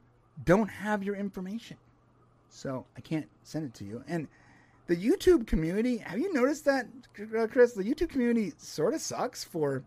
[0.43, 1.77] don't have your information,
[2.49, 4.03] so I can't send it to you.
[4.07, 4.27] And
[4.87, 7.73] the YouTube community, have you noticed that, Chris?
[7.73, 9.83] The YouTube community sort of sucks for,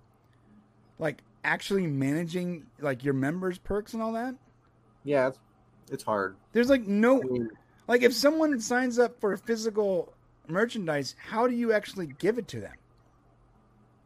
[1.00, 4.36] like, actually managing like your members' perks and all that.
[5.02, 5.40] Yeah, it's,
[5.90, 6.36] it's hard.
[6.52, 7.50] There's like no, I mean,
[7.88, 10.12] like, if someone signs up for physical
[10.46, 12.74] merchandise, how do you actually give it to them?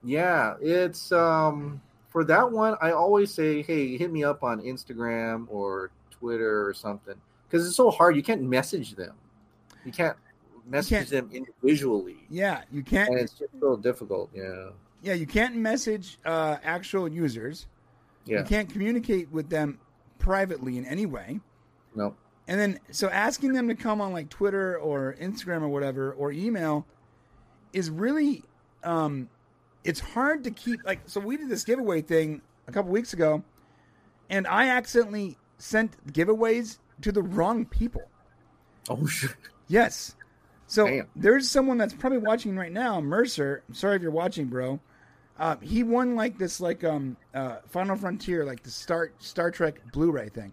[0.06, 2.76] Yeah, it's um for that one.
[2.80, 7.14] I always say, hey, hit me up on Instagram or Twitter or something
[7.48, 8.16] because it's so hard.
[8.16, 9.14] You can't message them.
[9.84, 10.16] You can't
[10.68, 13.08] message them individually, Yeah, you can't.
[13.10, 14.30] and it's just so difficult.
[14.34, 14.70] Yeah,
[15.02, 17.66] Yeah, you can't message uh, actual users.
[18.24, 18.38] yeah.
[18.38, 19.78] You can't communicate with them
[20.18, 21.38] privately in any way.
[21.94, 22.16] No,
[22.48, 26.32] And then, so asking them to come on like Twitter or Instagram or whatever or
[26.32, 26.84] email
[27.72, 28.42] is really,
[28.82, 29.28] um,
[29.86, 30.84] it's hard to keep.
[30.84, 33.42] Like, so we did this giveaway thing a couple weeks ago,
[34.30, 38.02] and I accidentally sent giveaways to the wrong people.
[38.88, 39.32] oh shit.
[39.68, 40.14] Yes.
[40.68, 41.06] So Damn.
[41.14, 43.62] there's someone that's probably watching right now, Mercer.
[43.68, 44.80] I'm sorry if you're watching, bro.
[45.38, 49.80] Uh, he won like this, like um, uh, Final Frontier, like the Star Star Trek
[49.92, 50.52] Blu-ray thing,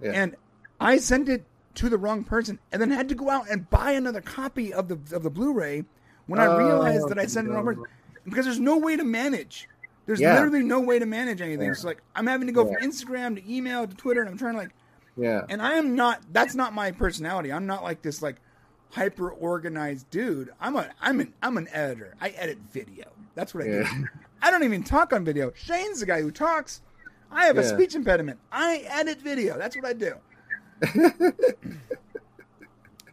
[0.00, 0.12] Yeah.
[0.14, 0.34] and
[0.80, 1.44] I sent it
[1.74, 4.88] to the wrong person, and then had to go out and buy another copy of
[4.88, 5.84] the of the Blu-ray
[6.26, 7.84] when I Oh, realized that I sent it to the wrong person
[8.28, 9.68] because there's no way to manage.
[10.06, 10.34] There's Yeah.
[10.34, 11.66] literally no way to manage anything.
[11.66, 11.72] Yeah.
[11.72, 12.74] It's like I'm having to go Yeah.
[12.78, 14.70] from Instagram to email to Twitter, and I'm trying to like
[15.16, 16.22] yeah, and I am not.
[16.32, 17.52] That's not my personality.
[17.52, 18.36] I'm not like this like
[18.90, 20.50] hyper organized dude.
[20.60, 20.88] I'm a.
[21.00, 21.34] I'm an.
[21.42, 22.14] I'm an editor.
[22.20, 23.06] I edit video.
[23.34, 23.84] That's what I do.
[24.42, 25.52] I don't even talk on video.
[25.56, 26.82] Shane's the guy who talks.
[27.30, 28.38] I have a speech impediment.
[28.52, 29.58] I edit video.
[29.58, 30.14] That's what I do.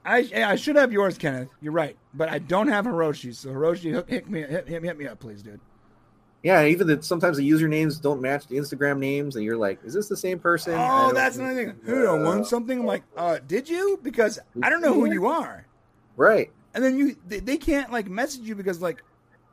[0.05, 1.49] I I should have yours, Kenneth.
[1.61, 3.39] You're right, but I don't have Hiroshi's.
[3.39, 5.59] So Hiroshi, hook, hit me, hit, hit me, hit me up, please, dude.
[6.43, 6.63] yeah.
[6.65, 10.07] Even that sometimes the usernames don't match the Instagram names, and you're like, is this
[10.07, 10.75] the same person?
[10.77, 11.75] Oh, that's another thing.
[11.85, 12.79] Who I won something?
[12.81, 13.99] I'm like, uh, did you?
[14.03, 15.65] Because I don't know who you are.
[16.17, 16.51] Right.
[16.73, 19.03] and then you they, they can't like message you because like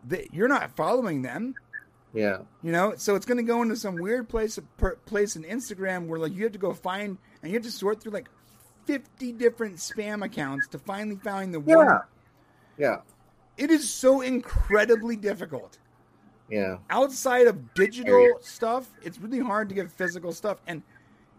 [0.06, 1.54] they, you're not following them
[2.12, 2.38] Yeah.
[2.62, 6.06] you know so it's going to go into some weird place per, place in instagram
[6.06, 8.28] where like you have to go find and you have to sort through like
[8.86, 11.98] 50 different spam accounts to finally find the one Yeah.
[12.78, 12.96] Yeah.
[13.56, 15.78] it is so incredibly difficult
[16.48, 16.78] Yeah.
[16.90, 20.82] outside of digital stuff it's really hard to get physical stuff and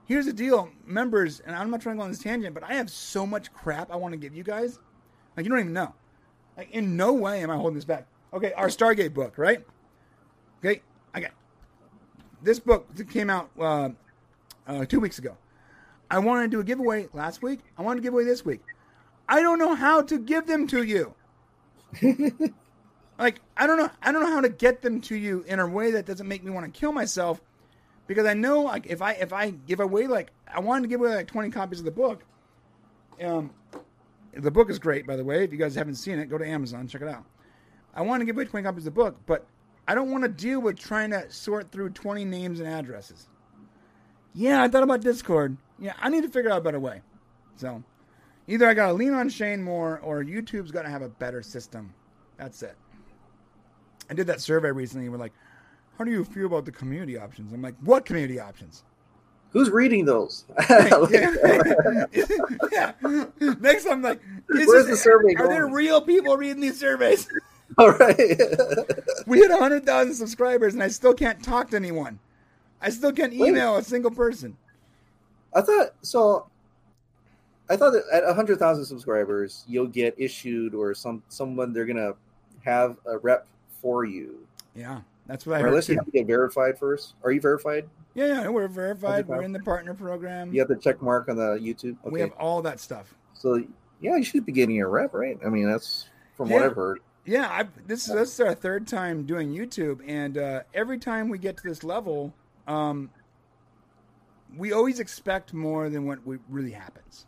[0.05, 2.73] here's the deal members and i'm not trying to go on this tangent but i
[2.73, 4.79] have so much crap i want to give you guys
[5.35, 5.93] like you don't even know
[6.57, 8.05] Like, in no way am I holding this back.
[8.31, 9.65] Okay, our Stargate book, right?
[10.59, 10.81] Okay,
[11.13, 11.31] I got
[12.43, 13.89] this book that came out uh,
[14.67, 15.35] uh, two weeks ago.
[16.13, 17.61] I wanted to do a giveaway last week.
[17.75, 18.61] I wanted to give away this week.
[19.27, 21.15] I don't know how to give them to you.
[23.17, 23.89] like I don't know.
[23.99, 26.43] I don't know how to get them to you in a way that doesn't make
[26.43, 27.41] me want to kill myself.
[28.05, 31.01] Because I know, like, if I if I give away like I wanted to give
[31.01, 32.23] away like twenty copies of the book.
[33.19, 33.49] Um,
[34.35, 35.43] the book is great, by the way.
[35.43, 37.25] If you guys haven't seen it, go to Amazon, check it out.
[37.95, 39.45] I want to give away 20 copies of the book, but
[39.87, 43.27] I don't want to deal with trying to sort through 20 names and addresses.
[44.33, 45.57] Yeah, I thought about Discord.
[45.83, 47.01] Yeah, I need to figure out a better way.
[47.57, 47.83] So,
[48.47, 51.41] either I got to lean on Shane more or YouTube's got to have a better
[51.41, 51.93] system.
[52.37, 52.77] That's it.
[54.09, 55.09] I did that survey recently.
[55.09, 55.33] We're like,
[55.97, 57.51] how do you feel about the community options?
[57.51, 58.85] I'm like, what community options?
[59.51, 60.45] Who's reading those?
[60.69, 60.87] yeah.
[62.71, 62.93] yeah.
[63.59, 67.27] Next, I'm like, is Where's the survey Are there real people reading these surveys?
[67.77, 68.17] All right.
[69.27, 72.19] We hit 100,000 subscribers and I still can't talk to anyone.
[72.81, 74.57] I still can't email a single person.
[75.55, 76.47] I thought so.
[77.69, 82.13] I thought that at hundred thousand subscribers, you'll get issued or some someone they're gonna
[82.65, 83.47] have a rep
[83.81, 84.45] for you.
[84.75, 85.67] Yeah, that's what I Or heard.
[85.69, 87.13] unless you have to get verified first.
[87.23, 87.87] Are you verified?
[88.15, 89.27] Yeah, yeah, we're verified.
[89.27, 90.53] We're in the partner program.
[90.53, 91.97] You have the check mark on the YouTube.
[92.01, 92.09] Okay.
[92.11, 93.13] We have all that stuff.
[93.33, 93.63] so
[94.01, 95.39] yeah, you should be getting a rep, right?
[95.45, 96.55] I mean, that's from Yeah.
[96.55, 96.99] what I've heard.
[97.25, 101.37] Yeah, I, this, this is our third time doing YouTube, and uh, every time we
[101.37, 102.33] get to this level,
[102.67, 103.09] um,
[104.57, 107.25] we always expect more than what we, really happens.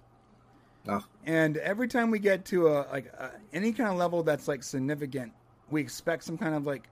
[0.88, 1.04] Oh.
[1.26, 4.64] And every time we get to a like a, any kind of level that's like
[4.64, 5.34] significant,
[5.72, 6.84] we expect some kind of like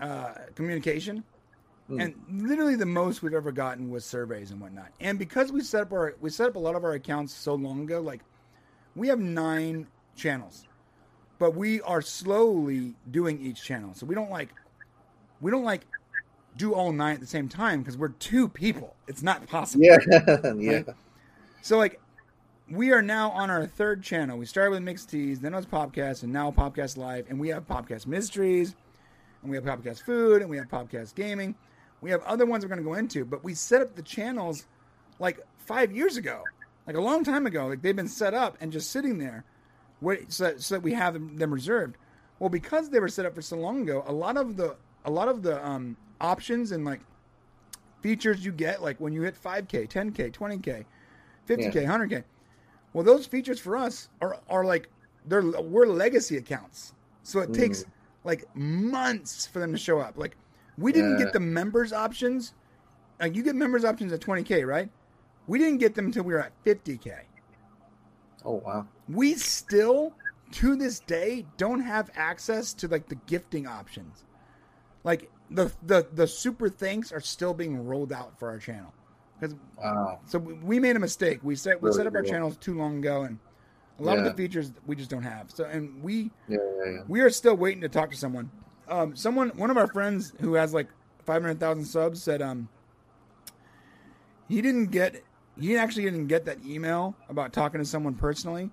[0.00, 1.24] uh, communication.
[1.88, 2.00] Hmm.
[2.00, 4.92] And literally, the most we've ever gotten was surveys and whatnot.
[5.00, 7.54] And because we set up our we set up a lot of our accounts so
[7.54, 8.20] long ago, like
[8.94, 10.68] we have nine channels,
[11.38, 13.94] but we are slowly doing each channel.
[13.94, 14.50] So we don't like
[15.40, 15.86] we don't like
[16.58, 18.94] do all nine at the same time because we're two people.
[19.06, 19.84] It's not possible.
[19.84, 20.82] Yeah, yeah.
[21.62, 22.00] So like
[22.70, 24.36] we are now on our third channel.
[24.36, 27.48] We started with Mixed Teas, then it was Podcast, and now Podcast Live, and we
[27.48, 28.74] have Podcast Mysteries,
[29.42, 31.54] and we have Podcast Food, and we have Podcast Gaming.
[32.00, 34.66] We have other ones we're going to go into, but we set up the channels
[35.18, 36.42] like five years ago,
[36.86, 37.66] like a long time ago.
[37.66, 39.44] Like they've been set up and just sitting there,
[40.00, 41.96] wait, so, so that we have them, them reserved.
[42.38, 45.10] Well, because they were set up for so long ago, a lot of the a
[45.10, 47.00] lot of the um, options and like
[48.02, 50.84] features you get, like when you hit 5K, 10K, 20K,
[51.48, 52.24] 50K, 100K.
[52.92, 54.88] Well, those features for us are are like
[55.26, 57.84] they're we're legacy accounts, so it takes
[58.24, 60.16] like months for them to show up.
[60.16, 60.36] Like
[60.78, 61.24] we didn't Yeah.
[61.26, 62.54] get the members options.
[63.20, 64.90] Like you get members options at 20K, right?
[65.46, 67.12] We didn't get them until we were at 50K.
[68.44, 68.86] Oh wow.
[69.08, 70.14] We still
[70.52, 74.24] to this day don't have access to like the gifting options.
[75.08, 78.92] Like the the the super thanks are still being rolled out for our channel.
[79.40, 80.20] Because Wow.
[80.26, 81.40] so we we made a mistake.
[81.42, 83.38] We set we Really set up our channels too long ago, and
[83.98, 85.50] a lot of the features we just don't have.
[85.50, 86.98] So and we Yeah, yeah, yeah.
[87.08, 88.50] we are still waiting to talk to someone.
[88.86, 90.88] Um, someone one of our friends who has like
[91.24, 92.68] five hundred thousand subs said um
[94.46, 95.24] he didn't get
[95.58, 98.68] he actually didn't get that email about talking to someone personally,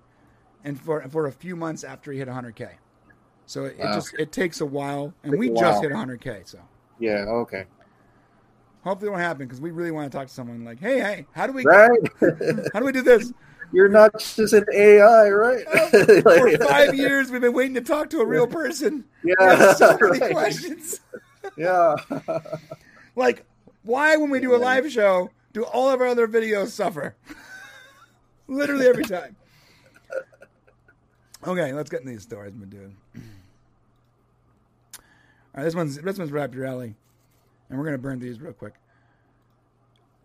[0.64, 2.72] and for for a few months after he hit hundred k.
[3.46, 5.82] So it, it ah, just it takes a while, and we Takes just while.
[5.82, 6.42] hit hundred k.
[6.44, 6.58] So
[6.98, 7.64] Yeah, okay.
[8.82, 10.64] hopefully it won't happen because we really want to talk to someone.
[10.64, 11.98] Like, hey, hey, how do we Right?
[12.72, 13.32] how do we do this?
[13.72, 15.64] You're not just an AI, right?
[15.66, 15.88] Oh,
[16.22, 19.04] for five years, we've been waiting to talk to a real person.
[19.24, 19.74] Yeah.
[19.74, 20.32] so many right.
[20.32, 21.00] questions.
[21.56, 21.96] Yeah.
[23.16, 23.44] Like,
[23.82, 27.16] why when we do a live show do all of our other videos suffer?
[28.46, 29.34] Literally every time.
[31.46, 32.94] Okay, let's get into these stories, my dude.
[35.56, 36.94] All right, this one's this one's right up your alley,
[37.70, 38.74] and we're gonna burn these real quick.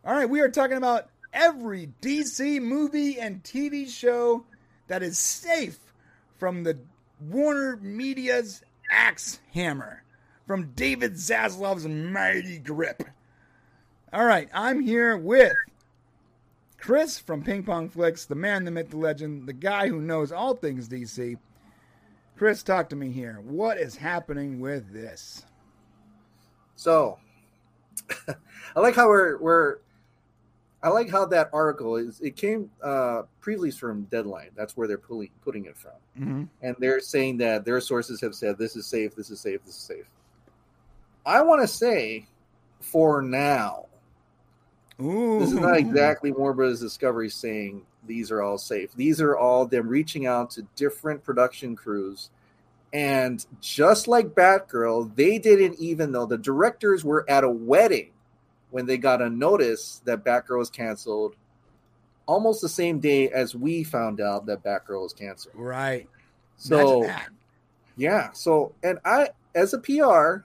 [0.04, 4.44] All right, we are talking about every DC movie and TV show
[4.90, 5.80] that is safe
[6.38, 6.80] from the
[7.22, 10.04] Warner Media's axe hammer,
[10.48, 13.04] from David Zaslav's mighty grip.
[14.12, 15.54] All right, I'm here with
[16.78, 20.34] Chris from Ping Pong Flix, the man, the myth, the legend, the guy who knows
[20.34, 21.38] all things DC.
[22.42, 23.40] Chris, talk to me here.
[23.44, 25.46] What is happening with this?
[26.76, 27.20] So,
[28.76, 29.78] I like how we're we're.
[30.82, 32.20] I like how that article is.
[32.20, 34.50] It came uh, pre-release from Deadline.
[34.56, 36.44] That's where they're pulling putting it from, Mm-hmm.
[36.64, 39.76] and they're saying that their sources have said this is safe, this is safe, this
[39.76, 40.06] is safe.
[41.24, 42.26] I want to say,
[42.80, 43.86] for now,
[45.00, 48.94] Ooh, this is not exactly Warner Brothers Discovery saying these are all safe.
[48.94, 52.30] These are all them reaching out to different production crews.
[52.92, 58.12] And just like Batgirl, they didn't even know the directors were at a wedding
[58.70, 61.38] when they got a notice that Batgirl was canceled
[62.26, 65.56] almost the same day as we found out that Batgirl was canceled.
[65.56, 66.10] Right.
[66.58, 67.10] So
[67.96, 68.34] yeah.
[68.34, 70.44] So, and I, as a PR,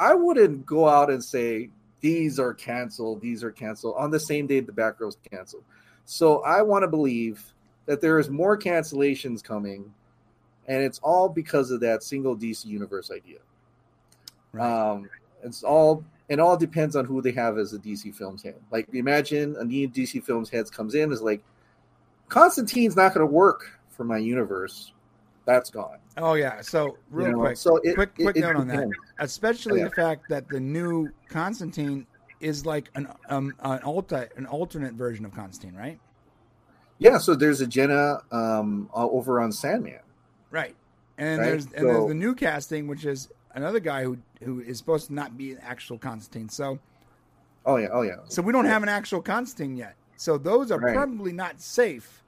[0.00, 1.68] I wouldn't go out and say
[2.00, 5.64] these are canceled, these are canceled on the same day the Batgirl's canceled.
[6.04, 7.44] So I want to believe
[7.86, 9.92] that there is more cancellations coming,
[10.66, 13.38] and it's all because of that single DC universe idea.
[14.52, 14.90] Right.
[14.90, 15.08] Um,
[15.42, 18.56] it's all it all depends on who they have as a DC Films head.
[18.70, 21.42] Like imagine a new DC Films heads comes in is like
[22.28, 24.92] Constantine's not going to work for my universe.
[25.46, 25.98] That's gone.
[26.16, 26.62] oh yeah.
[26.62, 28.88] So real You know, quick, so it- quick, quick it note on that.
[29.18, 29.88] Especially Yeah.
[29.88, 32.06] the fact that the new Constantine
[32.40, 35.98] is like an um an alter an alternate version of Constantine, right?
[36.98, 39.98] Yeah, so there's a Jenna um, uh, over on Sandman.
[40.50, 40.76] Right.
[41.18, 44.78] And Right, there's and there's the new casting, which is another guy who who is
[44.78, 46.48] supposed to not be an actual Constantine.
[46.48, 46.78] So
[47.66, 48.16] Oh yeah, oh yeah.
[48.28, 49.96] so we don't have an actual Constantine yet.
[50.16, 50.94] So those are Right.
[50.94, 52.22] probably not safe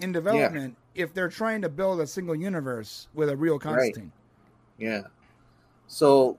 [0.00, 4.12] in development if they're trying to build a single universe with a real Constantine.
[4.78, 5.02] Yeah.
[5.86, 6.38] So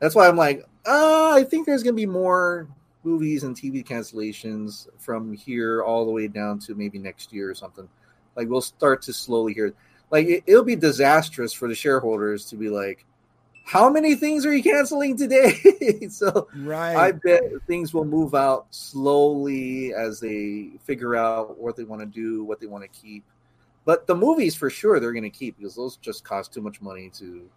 [0.00, 2.68] that's why I'm like, uh, I think there's gonna be more
[3.04, 7.54] movies and TV cancellations from here all the way down to maybe next year or
[7.54, 7.88] something.
[8.34, 9.72] Like we'll start to slowly hear.
[10.10, 13.06] Like it, it'll be disastrous for the shareholders to be like,
[13.64, 16.06] how many things are you canceling today?
[16.10, 16.96] so Right.
[16.96, 22.06] I bet things will move out slowly as they figure out what they want to
[22.06, 23.24] do, what they want to keep.
[23.84, 26.80] But the movies, for sure, they're going to keep because those just cost too much
[26.80, 27.48] money to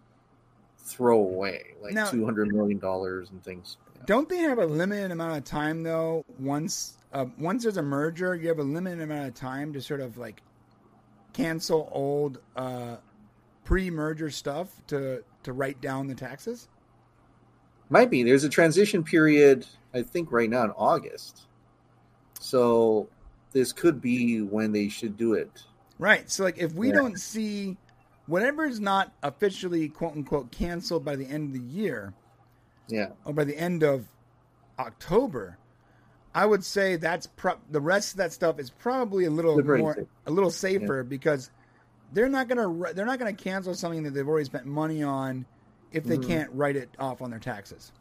[0.82, 3.76] throw away, like Now- two hundred million dollars and things.
[3.96, 4.02] Yeah.
[4.06, 6.24] Don't they have a limited amount of time though?
[6.38, 10.00] Once uh, once there's a merger, you have a limited amount of time to sort
[10.00, 10.42] of like
[11.32, 12.96] cancel old uh,
[13.64, 16.68] pre-merger stuff to to write down the taxes.
[17.88, 19.66] Might be there's a transition period.
[19.92, 21.46] I think right now in August,
[22.38, 23.08] so
[23.52, 25.50] this could be when they should do it.
[25.98, 26.30] Right.
[26.30, 26.94] So like if we Yeah.
[26.94, 27.76] don't see
[28.30, 32.14] whatever is not officially quote unquote canceled by the end of the year
[32.88, 34.06] Yeah, or by the end of
[34.78, 35.58] October,
[36.34, 39.94] I would say that's pro- the rest of that stuff is probably a little more
[39.94, 40.06] safe.
[40.26, 41.50] a little safer because
[42.12, 45.44] they're not gonna they're not gonna cancel something that they've already spent money on
[45.92, 46.26] if they Mhm.
[46.26, 47.92] can't write it off on their taxes.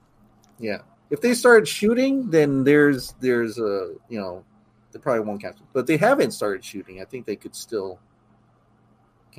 [0.59, 0.79] yeah.
[1.09, 4.43] If they started shooting, then there's there's a you know
[4.91, 5.65] they probably won't cancel.
[5.73, 7.01] But they haven't started shooting.
[7.01, 7.99] I think they could still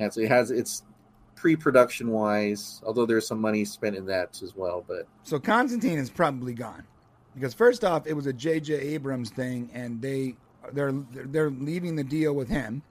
[0.01, 0.23] cancel.
[0.23, 0.83] It has it's
[1.35, 4.83] pre-production wise, although there's some money spent in that as well.
[4.87, 6.83] But So Constantine is probably gone
[7.35, 8.73] because first off, it was a J.J.
[8.73, 10.35] Abrams thing, and they
[10.73, 12.81] they're they're leaving the deal with him.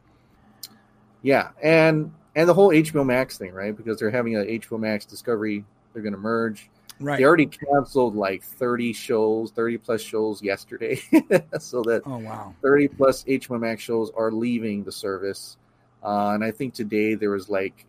[1.22, 3.76] yeah, and and the whole HBO Max thing, right?
[3.76, 5.64] Because they're having a HBO Max Discovery.
[5.92, 6.70] They're going to merge.
[7.00, 7.18] Right.
[7.18, 11.00] They already canceled like 30 shows, 30 plus shows yesterday.
[11.58, 12.54] so that oh wow.
[12.62, 15.56] 30 plus HBO Max shows are leaving the service.
[16.02, 17.86] Uh, and I think today there was like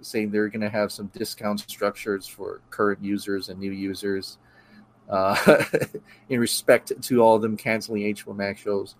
[0.00, 4.38] saying they're going to have some discount structures for current users and new users
[5.08, 5.36] uh,
[6.28, 8.96] in respect to all of them canceling HBO Max shows.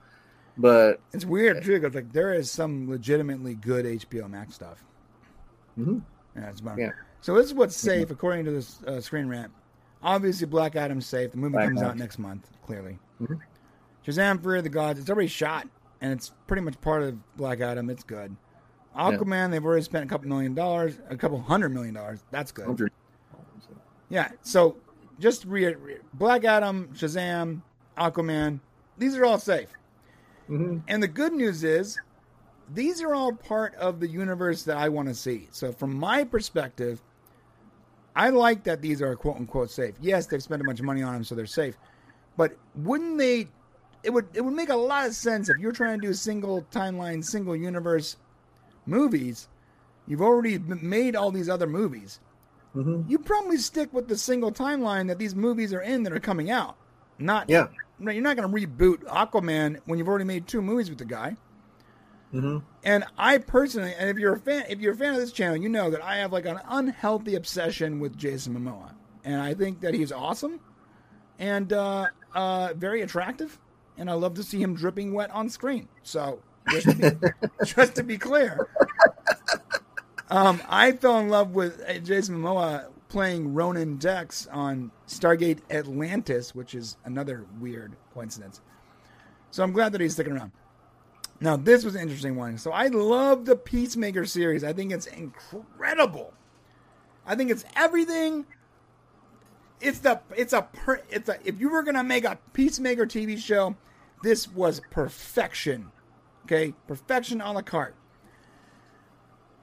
[0.58, 4.84] But It's weird too because like there is some legitimately good HBO Max stuff.
[5.78, 6.02] Mhm.
[6.36, 6.78] Yeah, it's about.
[6.78, 6.90] Yeah.
[7.20, 9.50] So this is what's safe according to this uh, Screen Rant.
[10.02, 11.30] Obviously, Black Adam's safe.
[11.30, 12.50] The movie Black comes out next month.
[12.66, 13.40] Clearly, Mhm.
[14.06, 14.98] Shazam: Fury of the Gods.
[15.00, 15.66] It's already shot
[16.00, 17.88] and it's pretty much part of Black Adam.
[17.88, 18.36] It's good.
[18.96, 19.50] Aquaman.
[19.50, 22.22] They've already spent a couple million dollars, a couple hundred million dollars.
[22.30, 22.66] That's good.
[22.66, 22.92] 100
[24.08, 24.30] Yeah.
[24.42, 24.76] So
[25.18, 27.62] just re- re- Black Adam, Shazam,
[27.96, 28.60] Aquaman.
[28.98, 29.68] These are all safe.
[30.48, 30.82] Mhm.
[30.88, 31.98] And the good news is,
[32.74, 35.48] these are all part of the universe that I want to see.
[35.52, 37.00] So, from my perspective,
[38.14, 39.94] I like that these are quote unquote safe.
[40.00, 41.76] Yes, they've spent a bunch of money on them, so they're safe.
[42.36, 43.48] But wouldn't they?
[44.02, 44.26] It would.
[44.34, 47.24] It would make a lot of sense if you're trying to do a single timeline,
[47.24, 48.16] single universe
[48.86, 49.48] movies.
[50.06, 52.20] You've already made all these other movies.
[52.74, 53.08] Mhm.
[53.08, 56.50] You probably stick with the single timeline that these movies are in that are coming
[56.50, 56.76] out.
[57.18, 57.68] Not Yeah.
[58.00, 61.36] you're not going to reboot Aquaman when you've already made two movies with the guy.
[62.32, 65.32] hmm And I personally, and if you're a fan, if you're a fan of this
[65.32, 69.52] channel, you know that I have like an unhealthy obsession with Jason Momoa, and I
[69.54, 70.58] think that he's awesome
[71.38, 73.58] and uh, uh, very attractive,
[73.98, 75.88] and I love to see him dripping wet on screen.
[76.02, 76.40] So
[76.70, 77.28] just to be,
[77.64, 78.68] just to be clear,
[80.30, 86.54] um, I fell in love with uh, Jason Momoa playing Ronon Dex on Stargate Atlantis,
[86.54, 88.62] which is another weird coincidence.
[89.50, 90.52] So I'm glad that he's sticking around.
[91.42, 92.56] Now this was an interesting one.
[92.56, 94.64] So I love the Peacemaker series.
[94.64, 96.32] I think it's incredible.
[97.26, 98.46] I think it's everything.
[99.80, 103.36] It's the it's a per, it's a if you were gonna make a Peacemaker TV
[103.36, 103.76] show,
[104.22, 105.90] this was perfection.
[106.44, 107.94] Okay, perfection a la carte.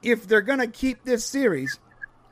[0.02, 1.78] If they're gonna keep this series,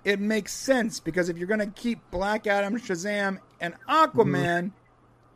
[0.04, 4.72] it makes sense because if you're gonna keep Black Adam, Shazam, and Aquaman,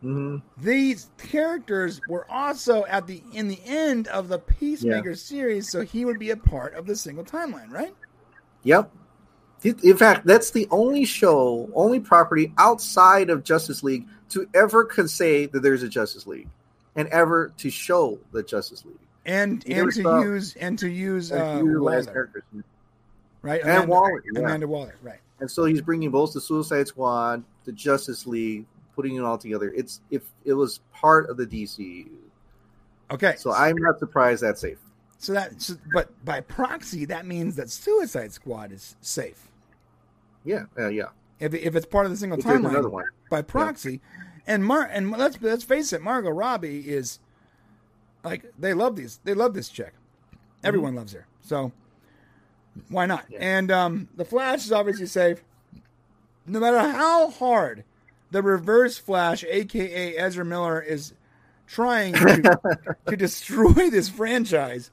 [0.01, 5.82] hmm these characters were also at the in the end of the Peacemaker series, so
[5.82, 7.94] he would be a part of the single timeline, right?
[8.64, 8.90] Yep.
[9.64, 15.09] In fact, that's the only show, only property outside of Justice League to ever could
[15.09, 16.48] say that there's a Justice League,
[16.97, 18.97] and ever to show the Justice League.
[19.24, 22.43] And and to saw- use and to use uh, And you as Waller, characters.
[23.43, 23.60] right?
[23.60, 24.40] And Amanda, Waller, yeah.
[24.40, 25.20] Amanda Waller, right?
[25.40, 28.64] And so he's bringing both the Suicide Squad, the Justice League,
[28.94, 29.73] putting it all together.
[29.77, 32.09] It's if it was part of the DCU.
[33.10, 34.78] Okay, So I'm not surprised that's safe.
[35.19, 39.48] so that so, but by proxy that means that Suicide Squad is safe
[40.44, 41.09] Yeah, uh, yeah.
[41.39, 43.05] if if it's part of the single If timeline.
[43.31, 44.01] by proxy.
[44.47, 47.19] And Mar and let's let's face it, Margot Robbie is
[48.24, 49.20] like they love these.
[49.24, 49.93] They love this chick.
[50.64, 51.27] Everyone loves her.
[51.43, 51.73] So
[52.89, 53.27] why not?
[53.28, 53.39] Yeah.
[53.40, 55.43] And um, the Flash is obviously safe.
[56.47, 57.85] No matter how hard
[58.31, 61.14] the Reverse Flash, aka Ezra Miller, is
[61.66, 64.90] trying to, to destroy this franchise,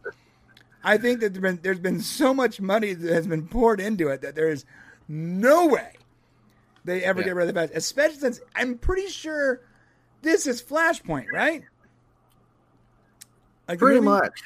[0.84, 4.10] I think that there's been, there's been so much money that has been poured into
[4.10, 4.66] it that there is
[5.08, 5.94] no way
[6.90, 7.28] they ever Yeah.
[7.28, 7.70] get rid of the Flash.
[7.76, 9.62] Especially since I'm pretty sure
[10.22, 11.64] this is Flashpoint, right?
[13.68, 14.40] Like Pretty much.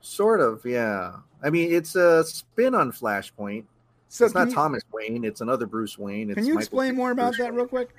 [0.00, 1.16] Sort of, yeah.
[1.42, 3.64] I mean, it's a spin on Flashpoint.
[4.08, 5.24] So it's not you, Thomas Wayne.
[5.24, 6.30] It's another Bruce Wayne.
[6.30, 7.90] It's Can you Michael explain more about Bruce that real quick?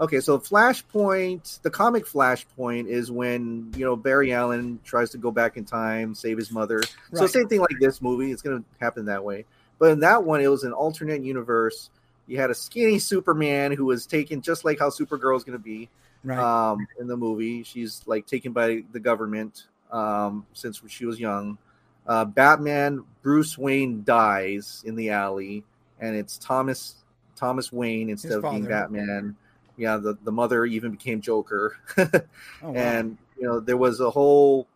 [0.00, 5.30] Okay, so Flashpoint, the comic Flashpoint is when you know Barry Allen tries to go
[5.30, 6.82] back in time, save his mother.
[7.12, 8.32] So same thing like this movie.
[8.32, 9.44] It's going to happen that way.
[9.78, 11.90] But in that one, it was an alternate universe.
[12.26, 15.62] You had a skinny Superman who was taken just like how Supergirl is going to
[15.62, 15.88] be
[16.24, 16.38] Right.
[16.38, 17.64] um, in the movie.
[17.64, 21.58] She's like taken by the government um, since she was young.
[22.06, 25.64] Uh, Batman, Bruce Wayne dies in the alley,
[26.00, 26.94] and it's Thomas
[27.34, 28.64] Thomas Wayne instead of being.
[28.66, 29.36] Batman.
[29.76, 31.76] Yeah, the, the mother even became Joker.
[31.98, 32.04] oh,
[32.62, 32.72] wow.
[32.74, 34.68] and you know there was a whole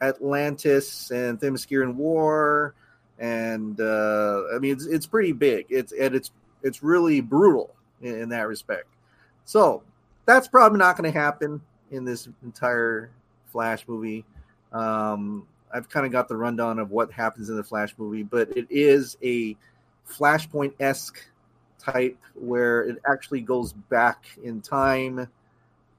[0.00, 2.74] Atlantis and Themysciran War,
[3.18, 5.66] and uh, I mean it's, it's pretty big.
[5.70, 6.30] It's and it's
[6.64, 8.86] it's really brutal in, in that respect.
[9.44, 9.82] So
[10.26, 11.60] that's probably not going to happen
[11.90, 13.10] in this entire
[13.52, 14.24] Flash movie.
[14.72, 18.48] Um, I've kind of got the rundown of what happens in the Flash movie, but
[18.56, 19.56] it is a
[20.08, 21.24] Flashpoint esque
[21.78, 25.28] type where it actually goes back in time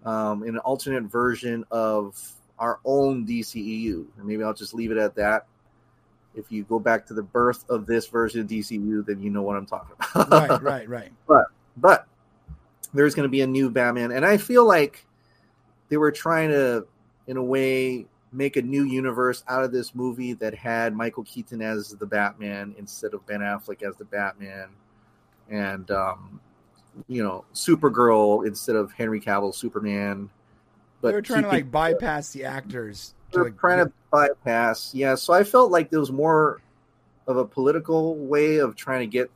[0.05, 2.21] um, in an alternate version of
[2.59, 4.05] our own DCEU.
[4.23, 5.45] Maybe I'll just leave it at that.
[6.35, 9.41] If you go back to the birth of this version of DCU, then you know
[9.41, 10.29] what I'm talking about.
[10.49, 11.11] right, right, right.
[11.27, 11.45] But
[11.77, 12.07] but
[12.93, 15.05] there's going to be a new Batman, and I feel like
[15.89, 16.85] they were trying to,
[17.27, 21.61] in a way, make a new universe out of this movie that had Michael Keaton
[21.61, 24.69] as the Batman instead of Ben Affleck as the Batman,
[25.49, 26.39] and um,
[27.07, 30.29] you know, Supergirl instead of Henry Cavill Superman.
[31.01, 33.14] they were trying to like bypass the actors.
[33.35, 34.93] To, like, trying to bypass.
[34.93, 36.61] Yeah, so I felt like there was more
[37.27, 39.29] of a political way of trying to get,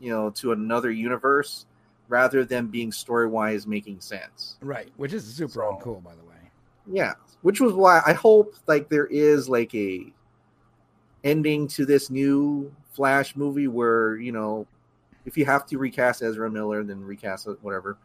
[0.00, 1.66] you know, to another universe
[2.08, 4.56] rather than being story wise making sense.
[4.62, 6.36] right, which is super So- uncool, by the way.
[6.90, 10.10] Yeah, which was why I hope like there is like a
[11.24, 14.66] ending to this new Flash movie where you know
[15.26, 17.98] if you have to recast Ezra Miller, then recast it, whatever,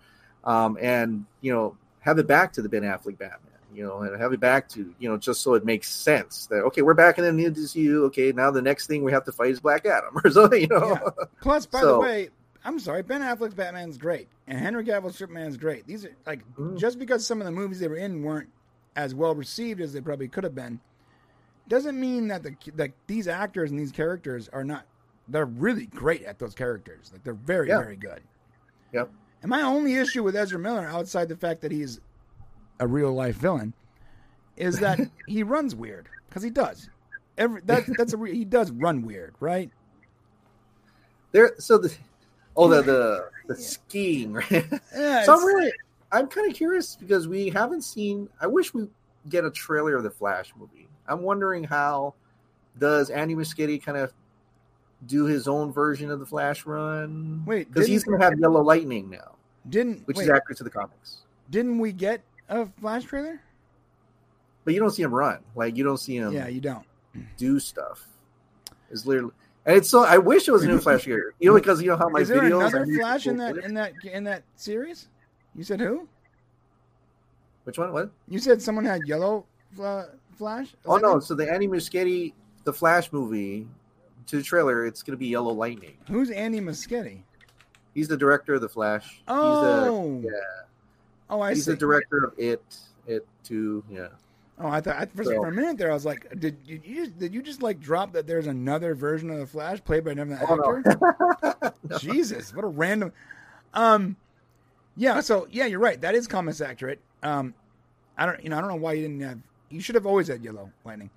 [0.43, 3.52] um, and you know have it back to the Ben Affleck Batman.
[3.73, 6.63] You know, and have it back to you know just so it makes sense that
[6.65, 8.03] okay, we're back in the new DCU.
[8.05, 10.61] Okay, now the next thing we have to fight is Black Adam or something.
[10.61, 11.25] You know, Yeah.
[11.41, 12.29] Plus, by the way,
[12.65, 15.85] I'm sorry, Ben Affleck's Batman's great, and Henry Cavill's Superman's great.
[15.87, 16.77] These are like Mhm.
[16.77, 18.49] just because some of the movies they were in weren't
[18.95, 20.79] as well received as they probably could have been,
[21.67, 24.85] doesn't mean that the that these actors and these characters are not.
[25.29, 27.09] They're really great at those characters.
[27.11, 27.79] Like they're very Yeah.
[27.79, 28.21] very good.
[28.91, 29.09] Yep.
[29.41, 31.99] And my only issue with Ezra Miller, outside the fact that he's
[32.83, 33.73] a real life villain,
[34.57, 36.89] is that he runs weird because he does.
[37.37, 39.71] Every that that's a re- he does run weird, right?
[41.33, 41.53] there.
[41.57, 41.93] So the
[42.55, 44.33] oh the the the skiing.
[44.33, 44.65] Right?
[44.95, 45.73] Yeah, so I'm really,
[46.13, 48.29] I'm kind of curious because we haven't seen.
[48.39, 48.87] I wish we
[49.27, 50.87] get a trailer of the Flash movie.
[51.07, 52.13] I'm wondering how
[52.79, 54.13] does Andy Muschietti kind of
[55.05, 57.43] do his own version of the Flash run?
[57.45, 59.35] Wait, because he's going to have Yellow Lightning now,
[59.69, 61.23] didn't which wait, is accurate to the comics.
[61.49, 63.39] didn't we get a Flash trailer?
[64.65, 65.39] but you don't see him run.
[65.55, 66.85] Like you don't see him Yeah, you don't.
[67.37, 68.07] do stuff.
[68.89, 69.33] It's literally,
[69.65, 70.03] and it's so.
[70.05, 71.33] I wish it was a new Flash here.
[71.39, 72.67] You know, because you know how my Is there videos.
[72.69, 75.07] Another Flash in that in that in that series?
[75.55, 76.07] You said who?
[77.65, 77.91] Which one?
[77.93, 78.11] What?
[78.27, 79.45] You said someone had yellow
[79.75, 80.67] fla- Flash.
[80.67, 81.17] Is Oh no!
[81.17, 81.23] it?
[81.23, 82.33] So the Andy Muschietti,
[82.65, 83.67] the Flash movie,
[84.27, 85.97] to the trailer, it's going to be Yellow Lightning.
[86.09, 87.21] Who's Andy Muschietti?
[87.93, 89.21] He's the director of the Flash.
[89.27, 90.21] Oh, he's the oh.
[90.23, 90.63] yeah.
[91.29, 91.71] Oh, I he's see.
[91.71, 92.63] the director of It.
[93.07, 93.83] It too.
[93.91, 94.07] Yeah.
[94.59, 96.85] Oh, I thought I, for, So- for a minute there, I was like, did, did
[96.85, 100.05] you just, did you just like drop that there's another version of the Flash played
[100.05, 101.73] by another Oh, actor?
[101.89, 101.97] no.
[101.97, 103.11] Jesus, what a random.
[103.73, 104.15] Um,
[104.95, 105.19] yeah.
[105.21, 105.99] So yeah, you're right.
[105.99, 106.99] That is comics accurate.
[107.23, 107.53] Um,
[108.17, 109.39] I don't, you know, I don't know why you didn't have.
[109.69, 111.09] You should have always had yellow lightning.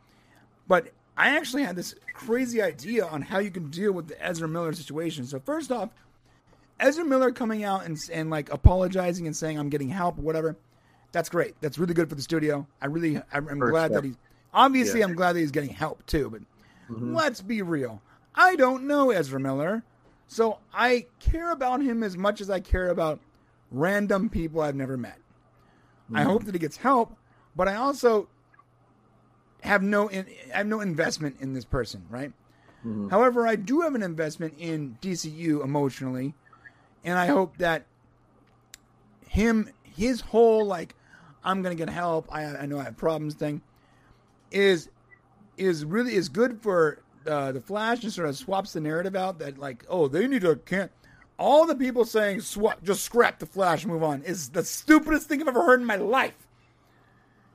[0.66, 4.48] But I actually had this crazy idea on how you can deal with the Ezra
[4.48, 5.24] Miller situation.
[5.26, 5.90] So first off,
[6.78, 10.56] Ezra Miller coming out and and like apologizing and saying I'm getting help or whatever.
[11.12, 11.54] That's great.
[11.60, 12.66] That's really good for the studio.
[12.82, 14.02] I really, I'm, I'm glad step.
[14.02, 14.16] that he's
[14.52, 15.00] obviously.
[15.00, 15.06] Yeah.
[15.06, 16.28] I'm glad that he's getting help too.
[16.30, 16.42] But
[16.94, 17.14] Mhm.
[17.14, 18.02] let's be real.
[18.34, 19.82] I don't know Ezra Miller,
[20.28, 23.18] so I care about him as much as I care about
[23.70, 25.18] random people I've never met.
[26.14, 26.26] I Mhm.
[26.26, 27.16] hope that he gets help,
[27.56, 28.28] but I also
[29.62, 32.32] have no in, I have no investment in this person, right?
[32.84, 33.10] Mhm.
[33.10, 36.34] However, I do have an investment in DCU emotionally,
[37.06, 37.86] and I hope that
[39.28, 40.94] him his whole like
[41.42, 42.28] I'm gonna get help.
[42.30, 43.62] I I know I have problems thing
[44.50, 44.90] is
[45.56, 49.38] is really is good for uh, the Flash and sort of swaps the narrative out
[49.38, 50.90] that like oh they need to can't
[51.38, 55.40] all the people saying swap just scrap the Flash move on is the stupidest thing
[55.40, 56.46] I've ever heard in my life.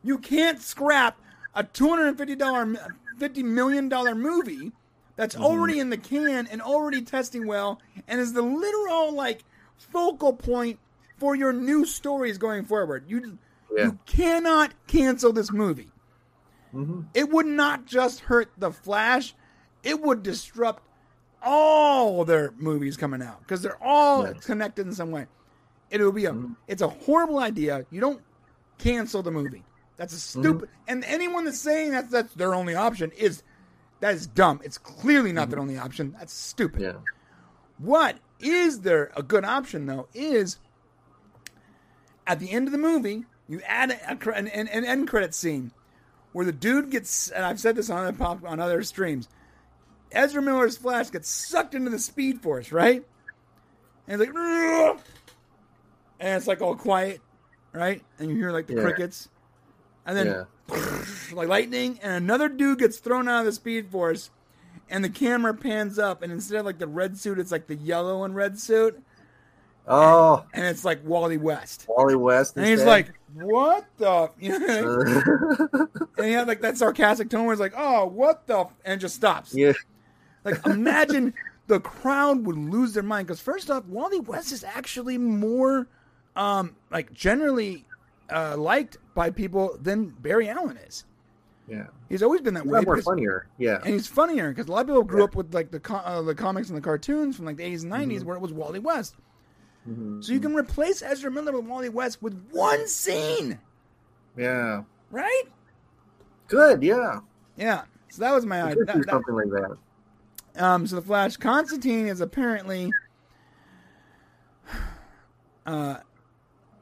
[0.04, 1.20] You can't scrap
[1.54, 2.74] a two hundred and fifty dollar
[3.18, 4.72] fifty million dollar movie
[5.16, 5.44] that's mm-hmm.
[5.44, 9.44] already in the can and already testing well and is the literal like
[9.78, 10.80] focal point
[11.18, 13.06] for your new stories going forward.
[13.08, 13.38] You
[13.76, 13.86] Yeah.
[13.86, 15.92] you cannot cancel this movie.
[16.74, 17.06] Mhm.
[17.14, 19.36] It would not just hurt the Flash;
[19.84, 20.84] it would disrupt
[21.44, 24.34] all their movies coming out because they're all Yeah.
[24.34, 25.28] connected in some way.
[25.90, 26.54] It would be a mm-hmm.
[26.68, 27.86] it's a horrible idea.
[27.92, 28.22] You don't
[28.78, 29.64] cancel the movie.
[29.98, 30.42] That's a mm-hmm.
[30.42, 30.70] stupid.
[30.88, 33.44] And anyone that's saying that that's their only option is
[34.02, 34.60] that is dumb.
[34.64, 35.70] It's clearly not their mm-hmm.
[35.70, 36.16] only option.
[36.18, 36.82] That's stupid.
[36.82, 36.94] Yeah.
[37.78, 40.58] What is there a good option though is
[42.28, 45.34] at the end of the movie you add a, cre- an, an, an end credit
[45.34, 45.72] scene
[46.32, 49.28] where the dude gets and I've said this on other pop on other streams.
[50.12, 53.06] Ezra Miller's Flash gets sucked into the Speed Force, right?
[54.08, 54.98] And it's like,
[56.20, 57.22] and it's like all quiet,
[57.72, 58.04] right?
[58.20, 58.82] And you hear like the Yeah.
[58.82, 59.30] crickets,
[60.06, 60.44] and then Yeah.
[61.34, 64.30] Like lightning, and another dude gets thrown out of the Speed Force,
[64.90, 67.76] and the camera pans up, and instead of like the red suit, it's like the
[67.76, 69.02] yellow and red suit,
[69.88, 72.56] Oh, and it's like Wally West, Wally West.
[72.56, 72.88] and he's instead.
[72.88, 75.88] like, "What the?" You know,
[76.18, 79.16] and he had like that sarcastic tone where he's like, "Oh, what the?" and just
[79.16, 79.54] stops.
[79.56, 79.74] yeah.
[80.44, 81.34] Like, imagine
[81.68, 85.88] the crowd would lose their mind because first off, Wally West is actually more,
[86.36, 87.86] um, like generally
[88.32, 91.06] uh, liked by people than Barry Allen is.
[91.68, 91.88] Yeah.
[92.10, 92.82] He's always been that A way.
[92.82, 93.48] more because- funnier.
[93.58, 93.78] Yeah.
[93.84, 95.26] and he's funnier because a lot of people grew Yeah.
[95.26, 97.84] up with like the co- uh, the comics and the cartoons from like the 80s
[97.84, 98.28] and 90s Mm-hmm.
[98.28, 99.16] where it was Wally West.
[99.90, 100.24] Mhm.
[100.24, 103.60] So you can replace Ezra Miller with Wally West with one scene,
[104.38, 104.84] Yeah.
[105.12, 105.44] right?
[106.48, 106.84] Good.
[106.84, 107.20] Yeah.
[107.56, 107.84] Yeah.
[108.10, 108.84] So that was my idea.
[108.86, 109.78] That- that- something like that.
[110.62, 112.92] Um, so the Flash, Constantine is apparently
[115.66, 115.98] uh,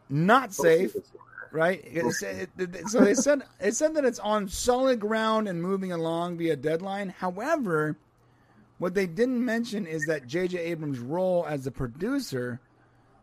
[0.09, 0.95] not safe,
[1.51, 1.83] right?
[1.85, 5.91] It it- it- so they said it said that it's on solid ground and moving
[5.91, 7.09] along via deadline.
[7.09, 7.95] However,
[8.77, 10.57] what they didn't mention is that J.J.
[10.57, 12.59] Abrams' role as the producer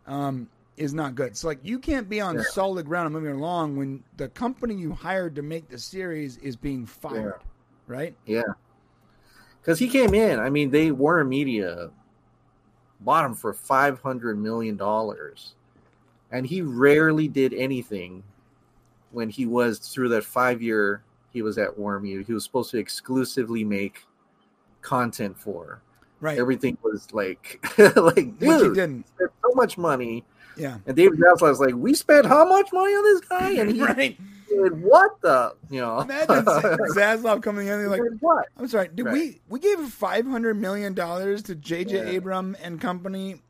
[0.07, 1.37] um, is not good.
[1.37, 2.43] So like you can't be on Yeah.
[2.53, 6.55] solid ground and moving along when the company you hired to make the series is
[6.57, 7.41] being fired,
[7.87, 8.15] right?
[8.27, 8.43] Yeah.
[9.61, 10.39] Because he came in.
[10.39, 11.91] I mean, they Warner Media
[13.01, 15.56] bought him for five hundred million dollars,
[16.33, 18.23] and he rarely did anything
[19.13, 22.23] when he was through that five year he was at Media.
[22.27, 24.07] He was supposed to exclusively make
[24.81, 25.83] content for.
[26.21, 26.39] Right.
[26.39, 27.95] Everything was like, like,
[28.39, 29.07] Which dude, didn't.
[29.09, 30.25] spent so much money.
[30.57, 30.79] Yeah.
[30.87, 33.83] And David Zaslav was like, "We spent how much money on this guy?" And he
[33.83, 34.19] right.
[34.49, 36.01] did what the, you know?
[36.01, 38.49] Imagine Zaslav coming in and like, what?
[38.57, 39.13] I'm sorry, did Right.
[39.13, 42.11] we we gave five hundred million dollars to J.J.
[42.13, 42.17] Yeah.
[42.19, 43.43] Abram and company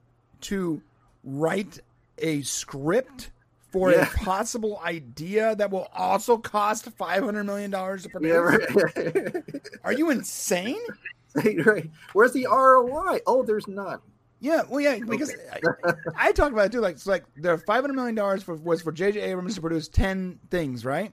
[0.42, 0.82] to
[1.22, 1.78] write
[2.18, 3.30] a script
[3.72, 4.02] for Yeah.
[4.02, 8.30] a possible idea that will also cost five hundred million dollars to produce?
[8.30, 9.44] Yeah, right.
[9.84, 10.80] Are you insane?
[11.64, 11.90] right.
[12.12, 13.20] Where's the ROI?
[13.26, 13.98] Oh, there's none.
[14.38, 16.80] Yeah, well, yeah, because I, I talked about it too.
[16.80, 19.20] Like, it's like the five hundred million dollars for, was for J.J.
[19.20, 21.12] Abrams to produce ten things, right?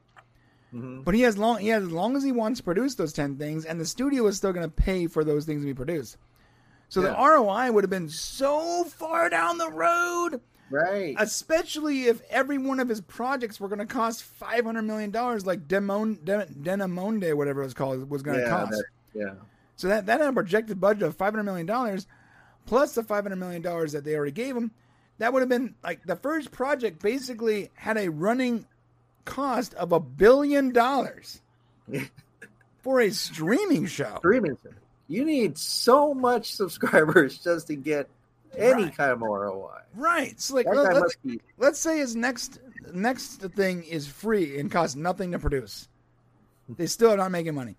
[0.73, 1.03] Mhm.
[1.05, 3.37] But he has long he has as long as he wants to produce those ten
[3.37, 6.17] things, and the studio is still going to pay for those things to be produced.
[6.89, 10.41] So the ROI would have been so far down the road,
[10.73, 11.15] Right.
[11.19, 15.45] especially if every one of his projects were going to cost five hundred million dollars,
[15.45, 18.49] like Demon De, Demimonde, whatever it was called, was going to yeah.
[18.49, 18.71] cost.
[18.71, 19.33] that- yeah.
[19.75, 22.07] So that that had a projected budget of five hundred million dollars,
[22.65, 24.71] plus the five hundred million dollars that they already gave him.
[25.19, 27.01] That would have been like the first project.
[27.01, 28.65] Basically, had a running
[29.25, 31.41] cost of a billion dollars
[32.81, 34.15] for a streaming show.
[34.17, 34.57] Streaming.
[34.63, 34.79] service.
[35.07, 38.09] You need so much subscribers just to get
[38.57, 38.95] any Right.
[38.97, 39.81] kind of ROI.
[39.95, 40.39] Right.
[40.39, 41.39] So like, let, us be.
[41.57, 42.59] let's say his next
[42.93, 45.87] next thing is free and costs nothing to produce.
[46.69, 47.75] They still are not making money.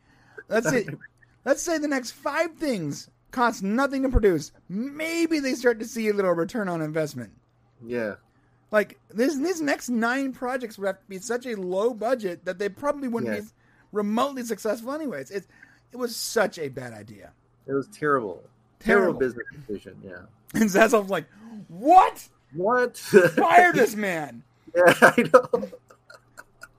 [0.48, 0.86] Let's say
[1.44, 4.52] let's say the next five things cost nothing to produce.
[4.68, 7.32] Maybe they start to see a little return on investment.
[7.84, 8.14] Yeah.
[8.70, 12.58] Like this, these next nine projects would have to be such a low budget that
[12.58, 13.44] they probably wouldn't Yes.
[13.44, 13.50] be
[13.92, 15.30] remotely successful anyways.
[15.30, 15.46] It
[15.92, 17.32] it was such a bad idea.
[17.66, 18.42] It was terrible.
[18.80, 19.12] Terrible.
[19.14, 19.96] Terrible business decision.
[20.04, 20.16] Yeah.
[20.54, 21.26] And Zaslav's like,
[21.68, 22.28] "What?
[22.52, 22.96] What?
[22.96, 24.42] Fire this man!
[24.74, 25.68] yeah, I know.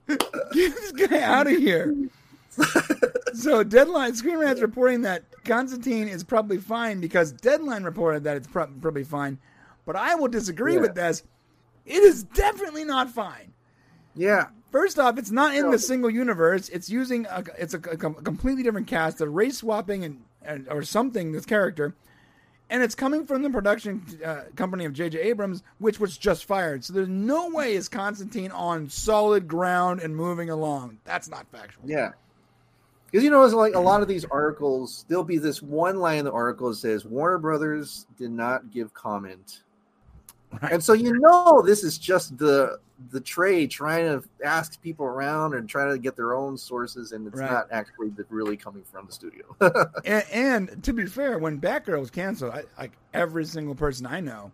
[0.07, 0.19] Get
[0.53, 1.93] this guy out of here!"
[3.34, 8.47] so Deadline Screen Rant's reporting that Constantine is probably fine because Deadline reported that it's
[8.47, 9.38] prob- probably fine,
[9.85, 10.81] but I will disagree Yeah.
[10.81, 11.23] with this.
[11.85, 13.52] It is definitely not fine.
[14.15, 14.47] Yeah.
[14.72, 16.68] First off, it's not in the single universe.
[16.69, 20.68] It's using a, it's a, a com- completely different cast, a race swapping and, and
[20.69, 21.31] or something.
[21.31, 21.93] This character,
[22.69, 25.19] and it's coming from the production uh, company of J.J.
[25.19, 26.83] Abrams, which was just fired.
[26.83, 30.97] So there's no way is Constantine on solid ground and moving along.
[31.05, 31.83] That's not factual.
[31.85, 32.11] Yeah.
[33.05, 36.19] Because you know, it's like a lot of these articles, there'll be this one line
[36.19, 39.61] in the article that says Warner Brothers did not give comment.
[40.61, 40.73] Right.
[40.73, 42.79] And so you know this is just the
[43.11, 47.27] the trade trying to ask people around and trying to get their own sources, and
[47.27, 47.51] it's Right.
[47.51, 49.43] not actually the- really coming from the studio.
[50.05, 54.19] And, and to be fair, when Batgirl was canceled, I, like every single person I
[54.22, 54.51] know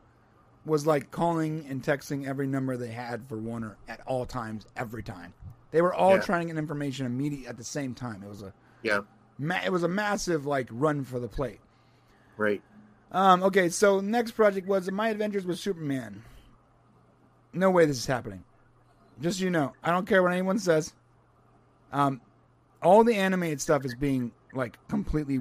[0.66, 5.04] was like calling and texting every number they had for Warner at all times, every
[5.04, 5.34] time.
[5.72, 6.22] They were all Yeah.
[6.22, 8.24] trying to get information immediate at the same time.
[8.24, 8.54] It was a
[8.84, 9.02] yeah,
[9.38, 11.60] ma- it was a massive like run for the plate.
[12.38, 12.62] right.
[13.12, 16.24] Um, okay, so next project was My Adventures with Superman.
[17.54, 18.44] No way this is happening.
[19.22, 20.94] Just so you know, I don't care what anyone says.
[21.92, 22.22] Um,
[22.82, 25.40] all the animated stuff is being like completely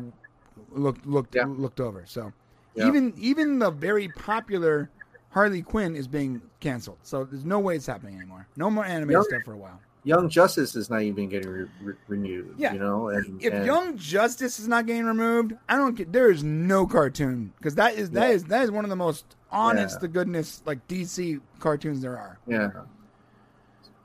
[0.73, 1.45] looked looked Yeah.
[1.47, 2.05] looked over.
[2.07, 2.33] So
[2.75, 2.87] Yeah.
[2.89, 4.91] even even the very popular
[5.31, 6.99] Harley Quinn is being canceled.
[7.03, 8.47] So there's no way it's happening anymore.
[8.57, 9.81] No more animated stuff for a while.
[10.03, 12.55] Young Justice is not even getting re- re- renewed.
[12.57, 12.73] Yeah.
[12.73, 16.11] you know, and, If and- Young Justice is not getting removed, I don't get.
[16.13, 18.35] There is no cartoon because that is that Yeah.
[18.35, 20.01] is that is one of the most honest Yeah.
[20.01, 22.39] to goodness like DC cartoons there are.
[22.47, 22.71] yeah,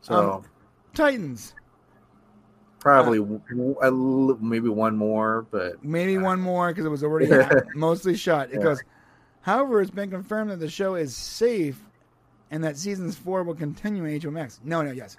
[0.02, 0.44] so Um,
[0.94, 1.54] Titans,
[2.80, 7.04] probably w- w- a li- maybe one more, but maybe one more because it was
[7.04, 7.28] already
[7.76, 8.50] mostly shot.
[8.52, 8.64] It Yeah.
[8.64, 8.84] goes.
[9.42, 11.80] However, it's been confirmed that the show is safe
[12.52, 14.60] and that seasons four will continue in HBO Max.
[14.64, 15.18] No, no, yes.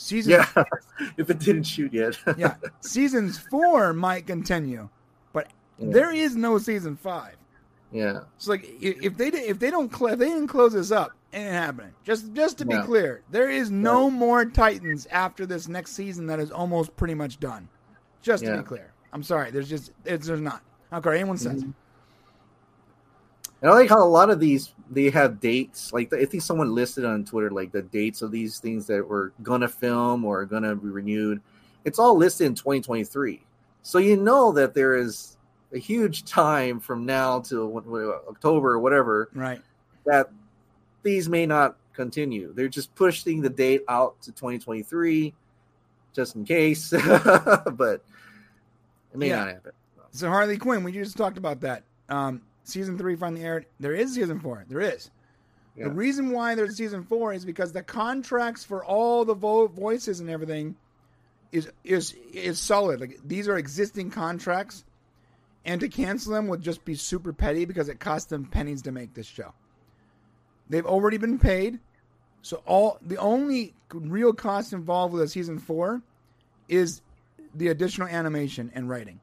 [0.00, 0.46] Season yeah,
[1.16, 4.88] if it didn't shoot yet, yeah, seasons four might continue,
[5.32, 5.86] but Yeah.
[5.90, 7.34] there is no season five.
[7.90, 11.38] yeah, So like if they if they don't if they didn't close this up, it
[11.38, 11.90] ain't happening.
[12.04, 12.84] Just just to be No.
[12.84, 17.40] clear, there is no more Titans after this next season that is almost pretty much
[17.40, 17.68] done.
[18.22, 18.56] Just to Yeah.
[18.58, 19.50] be clear, I'm sorry.
[19.50, 20.62] There's just it's, there's not.
[20.92, 21.64] I don't care anyone says.
[21.64, 21.74] Mhm.
[23.60, 25.92] And I like how a lot of these they have dates.
[25.92, 29.32] Like I think someone listed on Twitter like the dates of these things that were
[29.42, 31.40] gonna film or gonna be renewed.
[31.84, 33.44] It's all listed in 2023,
[33.82, 35.36] so you know that there is
[35.72, 37.86] a huge time from now what-
[38.28, 39.60] October or whatever Right.
[40.06, 40.30] that
[41.02, 42.52] these may not continue.
[42.54, 45.34] They're just pushing the date out to 2023
[46.14, 46.90] just in case,
[47.72, 48.02] but
[49.12, 49.36] it may Yeah.
[49.44, 49.72] not happen.
[50.12, 51.82] So Harley Quinn, we just talked about that.
[52.08, 53.66] Um, season three finally aired.
[53.80, 54.64] There is season four.
[54.68, 55.10] There is.
[55.76, 55.84] Yeah.
[55.84, 60.20] The reason why there's season four is because the contracts for all the vo- voices
[60.20, 60.76] and everything
[61.52, 63.00] is is is solid.
[63.00, 64.84] Like these are existing contracts,
[65.64, 68.92] and to cancel them would just be super petty because it cost them pennies to
[68.92, 69.54] make this show.
[70.68, 71.78] They've already been paid,
[72.42, 76.02] so all the only real cost involved with a season four
[76.68, 77.00] is
[77.54, 79.20] the additional animation and writing.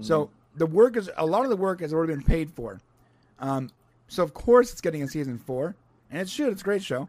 [0.00, 0.34] So mm-hmm.
[0.56, 2.80] The work is a lot of the work has already been paid for.
[3.38, 3.70] Um,
[4.08, 5.74] so of course it's getting a season four,
[6.10, 6.52] and it should.
[6.52, 7.08] It's a great show.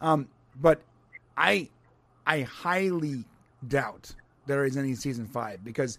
[0.00, 0.28] Um,
[0.60, 0.80] but
[1.36, 1.68] I,
[2.26, 3.24] I highly
[3.68, 4.14] doubt
[4.46, 5.98] there is any season five because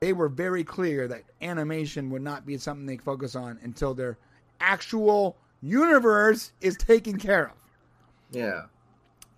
[0.00, 4.18] they were very clear that animation would not be something they focus on until their
[4.60, 7.56] actual universe is taken care of.
[8.32, 8.62] Yeah.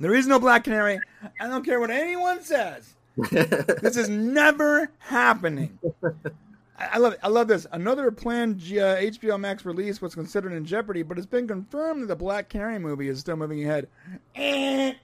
[0.01, 1.01] There is no Black Canary.
[1.41, 2.95] I don't care what anyone says.
[3.31, 5.79] This is never happening.
[6.79, 7.17] I love.
[7.23, 7.67] I love this.
[7.73, 12.07] Another planned uh, HBO Max release was considered in jeopardy, but it's been confirmed that
[12.07, 13.89] the Black Canary movie is still moving ahead.
[14.37, 14.95] Eh.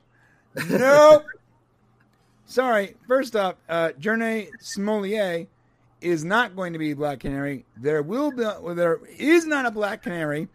[0.70, 1.24] Nope.
[2.46, 2.94] Sorry.
[3.08, 5.48] First up, uh, Jurnee Smollett
[6.00, 7.64] is not going to be Black Canary.
[7.76, 8.42] There will be.
[8.42, 10.48] Well, there is not a Black Canary.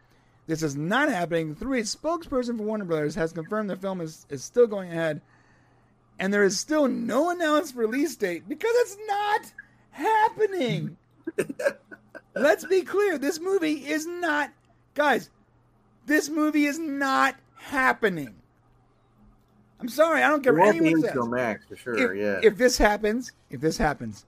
[0.48, 1.54] This is not happening.
[1.54, 5.22] Three spokesperson for Warner Brothers has confirmed the film is, is still going ahead,
[6.18, 9.54] and there is still no announced release date because it's not
[9.91, 10.98] happening.
[12.35, 13.18] Let's be clear.
[13.18, 14.51] This movie is not,
[14.93, 15.30] guys.
[16.06, 18.35] This movie is not happening.
[19.80, 20.23] I'm sorry.
[20.23, 21.15] I don't care It what won't anyone says.
[21.27, 22.15] Max for sure.
[22.15, 22.39] If, yeah.
[22.43, 24.26] if this happens, if this happens,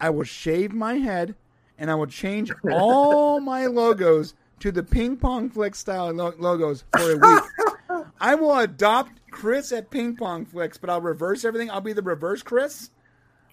[0.00, 1.34] I will shave my head
[1.78, 6.84] and I will change all my logos to the Ping Pong Flix style lo- logos
[6.96, 8.06] for a week.
[8.20, 11.70] I will adopt Chris at Ping Pong Flix, but I'll reverse everything.
[11.70, 12.90] I'll be the reverse Chris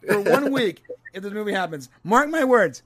[0.08, 0.82] for one week
[1.14, 1.90] if this movie happens.
[2.04, 2.84] Mark my words.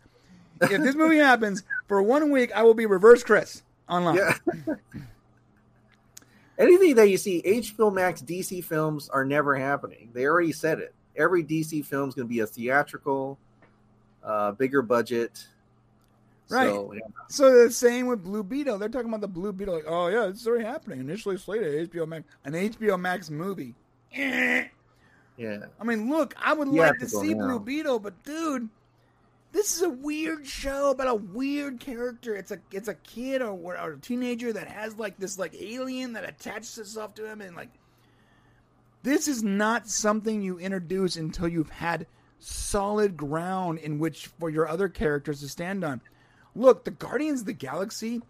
[0.62, 4.16] If this movie happens for one week, I will be reverse Chris online.
[4.16, 4.76] Yeah.
[6.58, 10.10] Anything that you see, HBO Max DC films are never happening.
[10.14, 10.94] They already said it.
[11.16, 13.40] Every DC film is going to be a theatrical,
[14.24, 15.48] uh, bigger budget.
[16.50, 16.68] Right.
[16.68, 17.00] So, yeah.
[17.30, 18.78] So the same with Blue Beetle.
[18.78, 21.00] They're talking about the Blue Beetle, like, oh yeah, it's already happening.
[21.00, 23.76] Initially slated HBO Max, an HBO Max movie.
[25.40, 25.66] Yeah.
[25.80, 27.48] I mean, look, I would You like to to see now.
[27.48, 28.68] Blue Beetle, but dude,
[29.54, 32.36] this is a weird show about a weird character.
[32.36, 36.14] It's a it's a kid or, or a teenager that has like this like alien
[36.14, 37.70] that attaches itself to him, and like
[39.04, 42.06] this is not something you introduce until you've had
[42.40, 46.02] solid ground in which for your other characters to stand on.
[46.54, 48.22] Look, the Guardians of the Galaxy,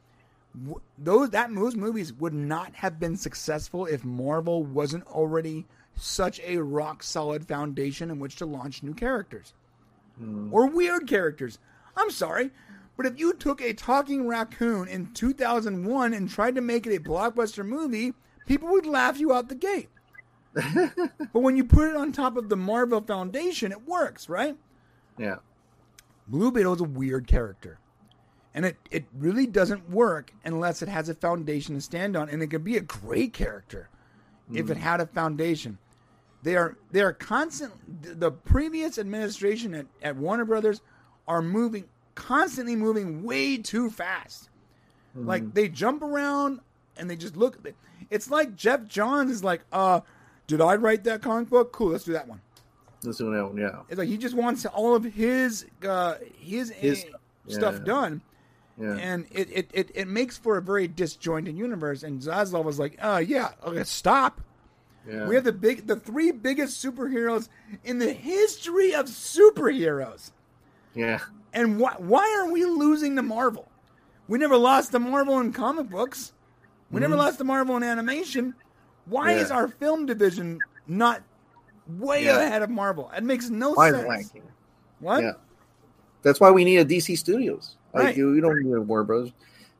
[1.00, 5.66] those that those movies would not have been successful if Marvel wasn't already
[6.02, 9.54] such a rock solid foundation in which to launch new characters
[10.18, 10.54] hmm.
[10.54, 11.60] or weird characters.
[11.96, 12.52] I'm sorry,
[13.00, 17.00] but if you took a talking raccoon in 2001 and tried to make it a
[17.00, 18.14] blockbuster movie,
[18.46, 19.90] people would laugh you out the gate.
[20.54, 24.58] but when you put it on top of the Marvel Foundation, it works, right?
[25.18, 25.38] Yeah.
[26.28, 27.80] Blue Beetle is a weird character.
[28.54, 32.30] And it, it really doesn't work unless it has a foundation to stand on.
[32.30, 33.90] And it could be a great character
[34.52, 34.84] if it hmm.
[34.84, 35.78] had a foundation.
[36.44, 37.74] They are they are constant
[38.20, 40.82] the previous administration at, at Warner Brothers
[41.28, 41.86] are moving
[42.16, 44.50] constantly moving way too fast.
[45.16, 46.62] Like they jump around
[46.96, 47.58] and they just look
[48.10, 50.00] it's like Geoff Johns is like, uh,
[50.48, 51.74] did I write that comic book?
[51.74, 52.42] Cool, let's do that one.
[53.02, 53.80] This one, that one, yeah.
[53.90, 57.18] It's like he just wants all of his uh, his, His- uh,
[57.52, 57.84] stuff yeah.
[57.86, 58.22] done,
[58.80, 58.94] Yeah.
[58.96, 62.04] and it, it, it, it makes for a very disjointed universe.
[62.04, 64.42] And Zaslav was like, "Uh, yeah, okay, stop.
[65.08, 65.28] Yeah.
[65.28, 67.50] We have the big, the three biggest superheroes
[67.84, 70.32] in the history of superheroes,
[70.96, 71.20] yeah.
[71.54, 73.68] and why why are we losing to Marvel?
[74.28, 76.34] We never lost to Marvel in comic books.
[76.92, 78.54] We never lost to Marvel in animation.
[79.06, 79.38] Why Mm-hmm.
[79.38, 79.44] Yeah.
[79.44, 81.22] is our film division not
[81.88, 82.42] way Yeah.
[82.42, 83.10] ahead of Marvel?
[83.16, 84.32] It makes no Why sense.
[85.00, 85.24] What?
[85.24, 85.32] Yeah.
[86.22, 87.76] That's why we need a DC Studios.
[87.94, 88.18] Like Right.
[88.18, 89.32] you, you don't need a Warner Bros.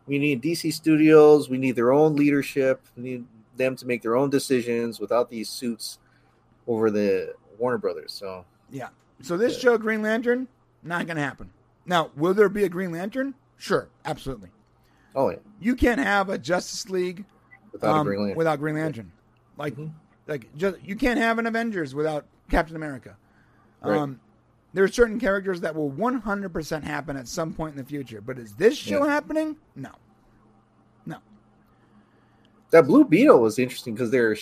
[0.08, 1.50] We need DC Studios.
[1.50, 2.82] We need their own leadership.
[2.98, 3.26] We need
[3.60, 6.00] them to make their own decisions without these suits
[6.66, 8.12] over the Warner Brothers.
[8.12, 8.90] So Yeah.
[9.22, 9.60] So this Yeah.
[9.72, 10.48] show, Green Lantern,
[10.82, 11.52] not going to happen.
[11.86, 13.36] Now, will there be a Green Lantern?
[13.58, 14.50] Sure, absolutely.
[15.16, 17.26] oh yeah, You can't have a Justice League
[17.72, 18.38] without um, Green Lantern.
[18.38, 19.12] without Green Lantern.
[19.58, 19.92] Like, Mhm.
[20.28, 23.18] like just you can't have an Avengers without Captain America.
[23.84, 23.98] Right.
[23.98, 24.20] Um,
[24.74, 28.22] there are certain characters that will 100% happen at some point in the future.
[28.22, 29.12] But is this show Yeah.
[29.12, 29.58] happening?
[29.76, 29.90] No.
[32.72, 34.36] That Blue Beetle was interesting because they're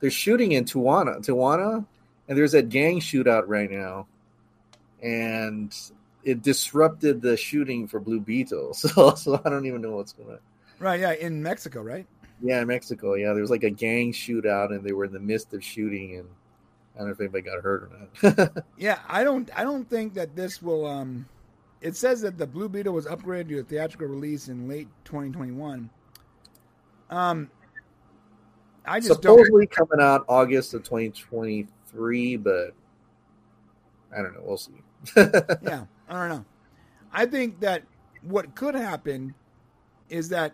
[0.00, 1.84] they're shooting in Tijuana, Tijuana,
[2.28, 4.06] and there's a gang shootout right now,
[5.02, 5.74] and
[6.24, 8.74] it disrupted the shooting for Blue Beetle.
[8.74, 10.38] So, so I don't even know what's going on.
[10.78, 12.06] Right, yeah, in Mexico, right?
[12.40, 13.14] Yeah, in Mexico.
[13.14, 16.18] Yeah, there was like a gang shootout, and they were in the midst of shooting,
[16.18, 16.28] and
[16.94, 18.64] I don't know if anybody got hurt or not.
[18.76, 21.26] Yeah, I don't I don't think that this will um
[21.80, 25.88] it says that the Blue Beetle was upgraded to a theatrical release in late 2021.
[27.10, 27.50] Um
[28.88, 32.74] I just Supposedly coming out August of 2023, but
[34.16, 34.40] I don't know.
[34.42, 34.72] We'll see.
[35.16, 36.44] yeah, I don't know.
[37.12, 37.82] I think that
[38.22, 39.34] what could happen
[40.08, 40.52] is that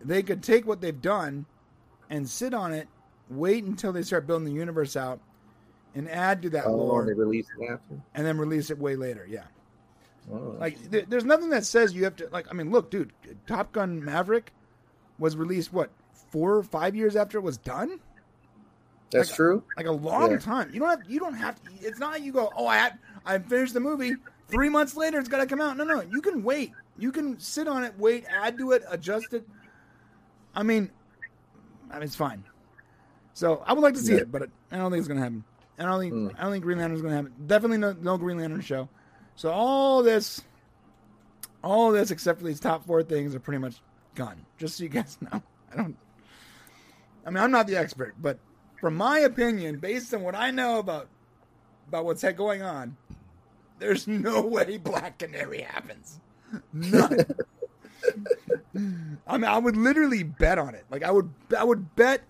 [0.00, 1.46] they could take what they've done
[2.10, 2.88] and sit on it,
[3.28, 5.20] wait until they start building the universe out
[5.94, 7.80] and add to that Oh, lore it after.
[8.14, 9.26] and then release it way later.
[9.28, 9.44] Yeah.
[10.32, 10.56] Oh.
[10.58, 12.28] Like, there, there's nothing that says you have to.
[12.30, 13.12] Like, I mean, look, dude,
[13.46, 14.52] Top Gun Maverick
[15.18, 15.90] was released what
[16.30, 18.00] four or five years after it was done.
[19.10, 19.62] That's Like- true.
[19.76, 20.38] Like a long Yeah.
[20.38, 20.70] time.
[20.72, 21.08] You don't have.
[21.10, 21.62] You don't have.
[21.62, 22.50] To, it's not like you go.
[22.56, 24.14] Oh, I had, I finished the movie.
[24.48, 25.76] Three months later, it's got to come out.
[25.76, 26.00] No, no.
[26.02, 26.72] You can wait.
[26.98, 29.46] You can sit on it, wait, add to it, adjust it.
[30.54, 30.90] I mean,
[31.90, 32.42] I mean, it's fine.
[33.34, 34.20] So I would like to see Yeah.
[34.20, 35.44] it, but I don't think it's gonna happen.
[35.78, 36.14] I don't think.
[36.14, 36.34] Mm.
[36.38, 37.34] I don't think Green Lantern's gonna happen.
[37.46, 38.88] Definitely no, no Green Lantern show.
[39.34, 40.42] So all this,
[41.62, 43.82] all this except for these top four things are pretty much
[44.14, 44.46] gone.
[44.56, 45.42] Just so you guys know.
[45.72, 45.96] I don't.
[47.26, 48.38] I mean, I'm not the expert, but
[48.80, 51.08] from my opinion, based on what I know about
[51.88, 52.96] about what's going on,
[53.78, 56.20] there's no way Black Canary happens.
[56.72, 57.26] None.
[59.26, 60.84] I mean, I would literally bet on it.
[60.90, 62.22] Like, I would, I would bet,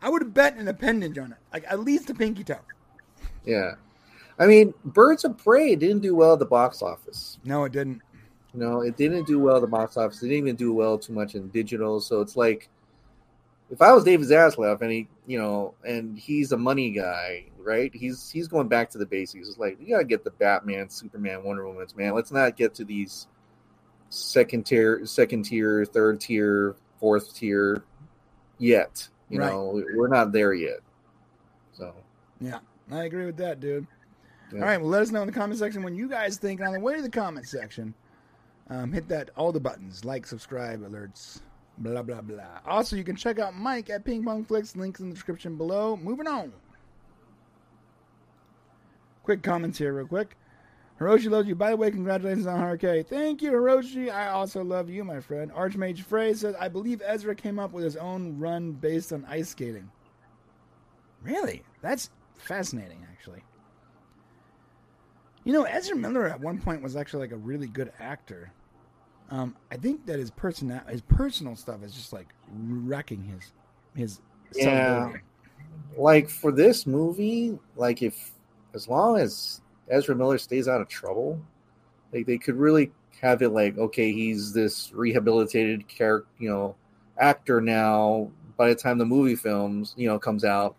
[0.00, 1.38] I would bet an appendage on it.
[1.52, 2.58] Like, at least a pinky toe.
[3.44, 3.72] Yeah.
[4.38, 7.38] I mean, Birds of Prey didn't do well at the box office.
[7.44, 8.02] No, it didn't.
[8.54, 10.18] Know, it didn't do well at the box office.
[10.22, 12.00] It didn't even do well too much in digital.
[12.00, 12.68] So it's like,
[13.72, 17.90] if I was David Zaslav and he, you know, and he's a money guy, right?
[17.92, 19.48] He's he's going back to the basics.
[19.48, 22.14] It's like you gotta get the Batman, Superman, Wonder Woman's, man.
[22.14, 23.26] Let's not get to these
[24.10, 27.82] second tier, second tier, third tier, fourth tier
[28.58, 29.08] yet.
[29.30, 29.50] You Right.
[29.50, 30.80] know, we're not there yet.
[31.72, 31.94] So
[32.40, 32.58] Yeah,
[32.90, 33.86] I agree with that, dude.
[34.52, 34.60] Yeah.
[34.60, 36.60] All right, well, let us know in the comment section when you guys think.
[36.60, 37.94] On the way to the comment section,
[38.68, 41.40] um, hit that all the buttons, like, subscribe, alerts,
[41.78, 42.60] blah blah blah.
[42.66, 44.76] Also, you can check out Mike at Ping Pong Flix.
[44.76, 45.96] Links in the description below.
[45.96, 46.52] Moving on.
[49.22, 50.36] Quick comments here, real quick.
[51.00, 51.54] Hiroshi loves you.
[51.54, 53.04] By the way, congratulations on Hurricane.
[53.04, 54.12] Thank you, Hiroshi.
[54.12, 55.52] I also love you, my friend.
[55.52, 59.48] Archmage Frey says, I believe Ezra came up with his own run based on ice
[59.48, 59.90] skating.
[61.22, 61.62] Really?
[61.80, 63.42] That's fascinating, actually.
[65.44, 68.52] You know, Ezra Miller at one point was actually like a really good actor.
[69.32, 73.52] Um, I think that his personal his personal stuff is just like wrecking his
[73.94, 74.20] his
[74.54, 75.10] Yeah.
[75.96, 78.32] like for this movie, like if
[78.74, 81.40] as long as Ezra Miller stays out of trouble,
[82.12, 82.92] like they could really
[83.22, 86.74] have it like okay, he's this rehabilitated character, you know,
[87.18, 88.30] actor now.
[88.58, 90.76] By the time the movie films, you know, comes out,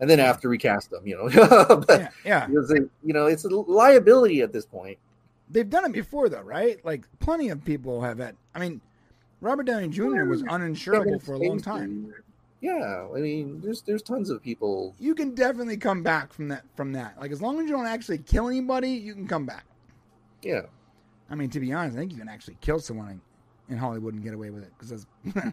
[0.00, 1.28] and then after recast them, you know,
[1.86, 2.48] but Yeah, yeah.
[2.48, 4.96] you know, it's a liability at this point.
[5.50, 6.84] They've done it before though, right?
[6.84, 8.36] Like plenty of people have had.
[8.54, 8.80] I mean,
[9.40, 10.24] Robert Downey Jr.
[10.24, 12.12] was uninsurable for a long time.
[12.60, 14.94] Yeah, I mean, there's there's tons of people.
[14.98, 16.64] You can definitely come back from that.
[16.76, 19.66] From that, like as long as you don't actually kill anybody, you can come back.
[20.40, 20.62] Yeah,
[21.30, 23.20] I mean, to be honest, I think you can actually kill someone
[23.68, 25.50] in, Hollywood and get away with it because yeah,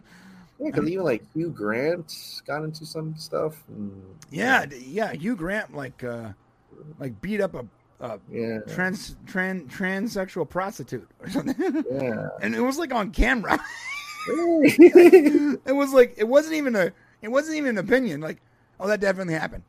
[0.58, 3.62] because even like Hugh Grant got into some stuff.
[3.68, 5.12] And, yeah, yeah.
[5.12, 6.30] Hugh Grant like uh
[6.98, 7.66] like beat up a,
[8.02, 12.28] a yeah, trans trans transsexual prostitute or something, yeah.
[12.42, 13.58] and it was like on camera.
[14.28, 16.92] it was like it wasn't even a
[17.22, 18.20] it wasn't even an opinion.
[18.20, 18.42] Like,
[18.80, 19.62] oh, that definitely happened,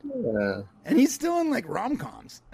[0.84, 2.42] and he's still in like rom coms.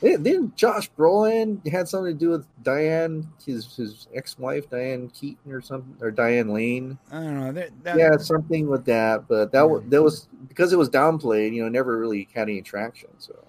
[0.00, 5.52] Didn't Josh Brolin had something to do with Diane, his his ex wife Diane Keaton
[5.52, 6.98] or something, or Diane Lane?
[7.12, 7.52] I don't know.
[7.52, 9.28] That, that, Yeah, something with that.
[9.28, 11.52] But that was that was because it was downplayed.
[11.52, 13.10] You know, never really had any traction.
[13.18, 13.44] So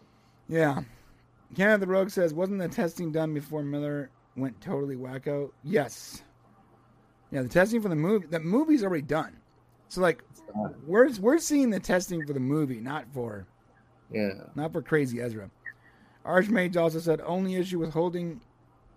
[0.52, 0.82] Yeah.
[1.56, 5.52] Canada the Rogue says, wasn't the testing done before Miller went totally wacko?
[5.64, 6.23] Yes.
[7.32, 9.38] Yeah, the testing for the movie, the movie's already done.
[9.88, 10.23] So like,
[10.86, 13.48] we're we're seeing the testing for the movie, not for
[14.11, 15.49] yeah, not for Crazy Ezra.
[16.26, 18.41] Archmage also said, only issue with holding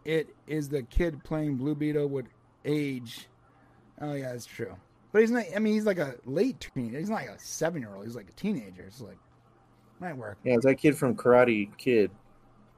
[0.04, 2.26] it is the kid playing Blue Beetle would
[2.64, 3.28] age.
[4.00, 4.74] Oh yeah, that's true.
[5.12, 5.44] But he's not.
[5.54, 6.98] I mean, he's like a late teenager.
[6.98, 8.04] He's not like a seven year old.
[8.04, 8.82] He's like a teenager.
[8.82, 9.18] It's like
[10.04, 10.38] might work.
[10.44, 10.54] yeah.
[10.54, 12.10] It's that kid from Karate Kid,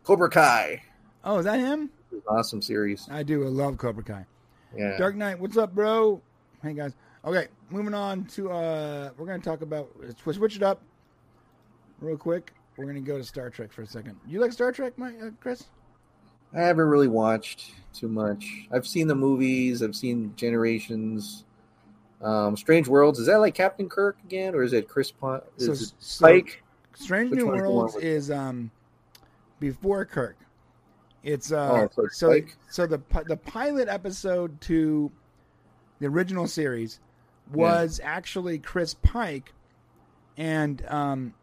[0.05, 0.83] Cobra Kai.
[1.25, 1.91] Oh, is that him?
[2.29, 3.09] Awesome series.
[3.11, 3.45] I do.
[3.45, 4.25] I love Cobra Kai.
[4.77, 4.97] Yeah.
[4.97, 6.21] Dark Knight, what's up, bro?
[6.63, 6.95] Hey guys.
[7.25, 9.91] Okay, moving on to uh we're gonna talk about
[10.23, 10.81] switch, switch it up
[12.01, 12.53] real quick.
[12.77, 14.17] We're gonna go to Star Trek for a second.
[14.27, 15.65] You like Star Trek, Mike, uh, Chris?
[16.55, 18.47] I haven't really watched too much.
[18.71, 19.83] I've seen the movies.
[19.83, 21.45] I've seen Generations.
[22.23, 23.19] Um, Strange Worlds.
[23.19, 25.13] Is that like Captain Kirk again, or is it Chris?
[25.21, 26.63] So, Is it so Pike?
[26.97, 28.71] Strange Which New Worlds is um
[29.61, 30.37] before Kirk.
[31.23, 32.57] It's uh Oh, so so Pike?
[32.69, 35.11] so the the pilot episode to
[35.99, 37.01] the original series
[37.53, 39.53] was actually Chris Pike,
[40.37, 41.35] and um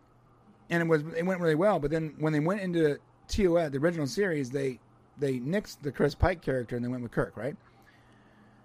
[0.69, 1.79] and it was it went really well.
[1.79, 2.97] But then when they went into
[3.27, 4.79] TOS, the original series, they
[5.17, 7.55] they nixed the Chris Pike character and they went with Kirk, right?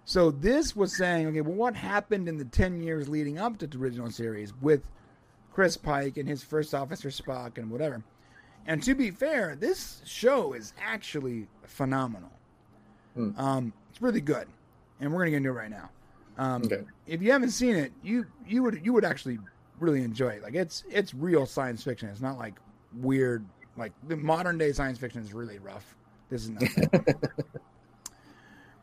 [0.05, 3.66] So this was saying, okay, well, what happened in the ten years leading up to
[3.66, 4.89] the original series with
[5.59, 8.01] Chris Pike and his first officer Spock and whatever?
[8.68, 12.30] And to be fair, this show is actually phenomenal.
[13.14, 13.30] Hmm.
[13.36, 14.47] Um, it's really good,
[15.01, 15.90] and we're gonna get into it right now.
[16.39, 16.85] Um, Okay.
[17.09, 19.40] If you haven't seen it, you you would you would actually
[19.80, 20.44] really enjoy it.
[20.44, 22.09] Like it's it's real science fiction.
[22.09, 22.55] It's not like
[22.94, 23.44] weird
[23.76, 25.97] like the modern day science fiction is really rough.
[26.30, 26.62] This is not.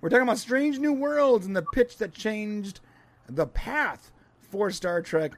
[0.01, 2.81] We're talking about Strange New Worlds and the pitch that changed
[3.29, 4.11] the path
[4.41, 5.37] for Star Trek.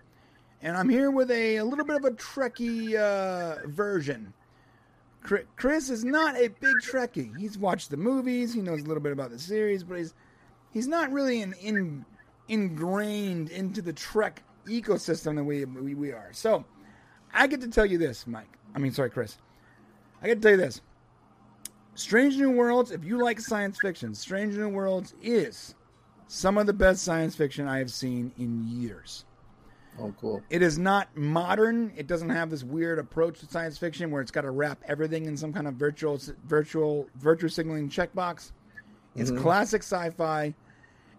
[0.61, 4.33] And I'm here with a, a little bit of a Trekkie uh, version.
[5.55, 7.37] Chris is not a big Trekkie.
[7.37, 8.53] He's watched the movies.
[8.53, 10.13] He knows a little bit about the series, but he's
[10.71, 12.05] he's not really an in,
[12.47, 16.29] ingrained into the Trek ecosystem the way we, we are.
[16.31, 16.63] So
[17.33, 18.57] I get to tell you this, Mike.
[18.73, 19.37] I mean, sorry, Chris.
[20.21, 20.81] I get to tell you this.
[21.95, 25.75] Strange New Worlds, if you like science fiction, Strange New Worlds is
[26.27, 29.25] some of the best science fiction I have seen in years.
[29.99, 30.43] Oh, cool.
[30.49, 31.91] It is not modern.
[31.97, 35.25] It doesn't have this weird approach to science fiction where it's got to wrap everything
[35.25, 38.51] in some kind of virtual virtual virtue signaling checkbox.
[39.15, 39.41] It's Mhm.
[39.41, 40.53] classic sci-fi,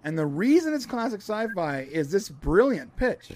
[0.04, 3.32] and the reason it's classic sci-fi is this brilliant pitch.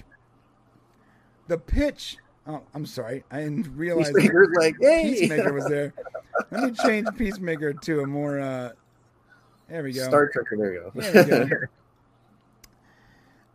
[1.47, 2.17] The pitch.
[2.47, 3.23] Oh, I'm sorry.
[3.29, 5.93] I didn't realize Peacemaker's like, hey, Peacemaker was there.
[6.51, 8.39] Let me change Peacemaker to a more.
[8.39, 8.71] uh
[9.67, 10.03] There we go.
[10.03, 10.45] Star Trek.
[10.51, 11.55] There you There we go.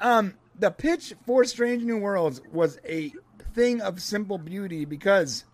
[0.01, 3.13] Um, the pitch for Strange New Worlds was a
[3.55, 5.45] thing of simple beauty because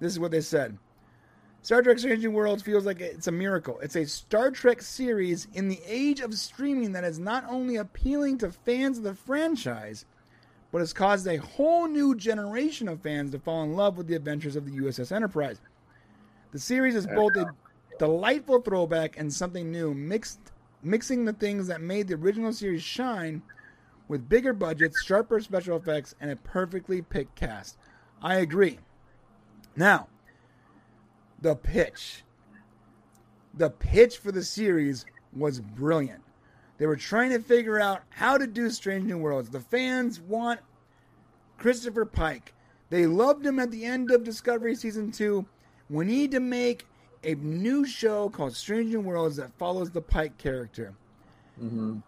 [0.00, 0.78] this is what they said.
[1.62, 3.80] Star Trek Strange New Worlds feels like it's a miracle.
[3.80, 8.38] It's a Star Trek series in the age of streaming that is not only appealing
[8.38, 10.04] to fans of the franchise,
[10.70, 14.14] but has caused a whole new generation of fans to fall in love with the
[14.14, 15.60] adventures of the USS Enterprise.
[16.52, 17.50] The series is both a
[17.98, 20.52] delightful throwback and something new, mixed
[20.82, 23.42] mixing the things that made the original series shine
[24.08, 27.76] with bigger budgets, sharper special effects, and a perfectly picked cast.
[28.22, 28.78] I agree.
[29.76, 30.08] Now,
[31.40, 32.24] the pitch.
[33.54, 35.04] The pitch for the series
[35.36, 36.22] was brilliant.
[36.78, 39.50] They were trying to figure out how to do Strange New Worlds.
[39.50, 40.60] The fans want
[41.58, 42.54] Christopher Pike.
[42.90, 45.44] They loved him at the end of Discovery Season 2.
[45.90, 46.86] We need to make
[47.24, 50.94] a new show called Strange New Worlds that follows the Pike character.
[51.58, 51.98] hmm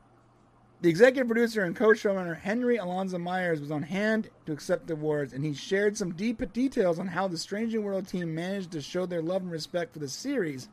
[0.83, 5.35] The executive producer and co-showrunner Henry Alonso Myers was on hand to accept the awards,
[5.35, 8.81] and he shared some deep details on how the Strange New World team managed to
[8.81, 10.71] show their love and respect for the series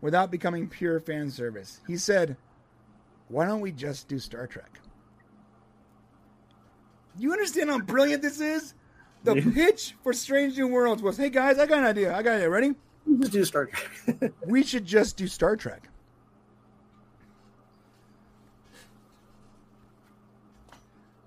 [0.00, 1.80] without becoming pure fan service.
[1.88, 2.36] He said,
[3.28, 4.78] "Why don't we just do Star Trek?"
[7.18, 8.74] You understand how brilliant this is?
[9.24, 9.50] The Yeah.
[9.52, 12.14] pitch for Strange New Worlds was, "Hey guys, I got an idea.
[12.14, 12.50] I got an idea.
[12.50, 12.74] Ready?
[13.18, 14.32] Just do Star Trek.
[14.46, 15.88] We should just do Star Trek."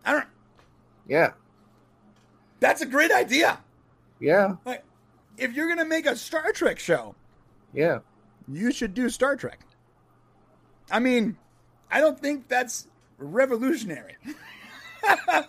[0.07, 0.27] I don't.
[1.07, 1.31] Yeah,
[2.59, 3.59] That's a great idea.
[4.19, 4.83] yeah, Like,
[5.37, 7.15] if you're gonna make a Star Trek show,
[7.73, 7.99] yeah.
[8.47, 9.59] you should do Star Trek.
[10.89, 11.37] I mean,
[11.91, 12.87] I don't think that's
[13.17, 14.17] revolutionary.
[15.03, 15.45] I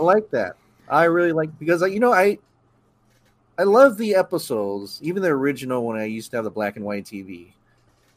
[0.00, 0.56] like that.
[0.88, 2.38] I really like because you know I
[3.58, 6.84] I love the episodes, even the original when I used to have the black and
[6.84, 7.52] white TV.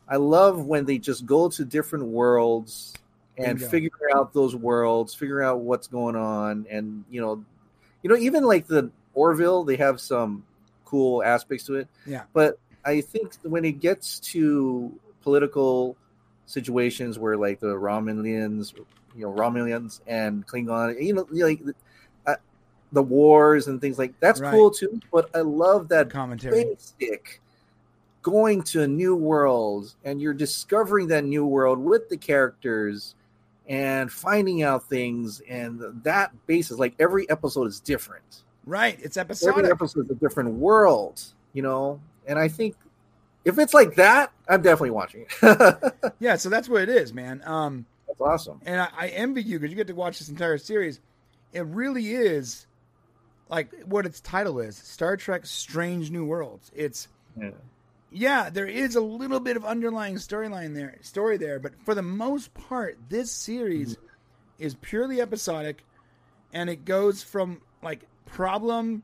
[0.08, 2.94] I love when they just go to different worlds
[3.38, 3.70] and Bingo.
[3.72, 7.44] figure out those worlds, figure out what's going on, and you know,
[8.02, 10.44] you know, even like the Orville, they have some
[10.86, 11.88] cool aspects to it.
[12.06, 12.24] Yeah.
[12.34, 14.92] But I think when it gets to
[15.22, 15.96] political
[16.46, 18.74] situations where like the Romulans,
[19.16, 21.62] you know, Romulans and Klingon, you know, like
[22.28, 22.36] uh,
[22.92, 24.52] the wars and things like that's Right.
[24.52, 25.00] cool too.
[25.12, 26.66] But I love that Commentary.
[26.66, 27.40] basic
[28.22, 33.16] going to a new world and you're discovering that new world with the characters
[33.68, 38.98] and finding out things and that basis like every episode is different Right.
[39.02, 41.22] It's every episode is a different world
[41.54, 42.76] you know and i think
[43.46, 46.38] if it's like that i'm definitely watching it Yeah.
[46.38, 47.42] So that's what it is, man.
[47.46, 50.58] Um, that's awesome and I, I envy you because you get to watch this entire
[50.58, 51.00] series.
[51.52, 52.66] It really is
[53.50, 56.72] like what its title is: Star Trek: Strange New Worlds.
[56.76, 57.08] It's
[57.40, 57.52] yeah.
[58.14, 62.02] Yeah, there is a little bit of underlying storyline there, story there, but for the
[62.02, 63.98] most part, this series
[64.60, 65.84] is purely episodic,
[66.54, 69.04] and it goes from like problem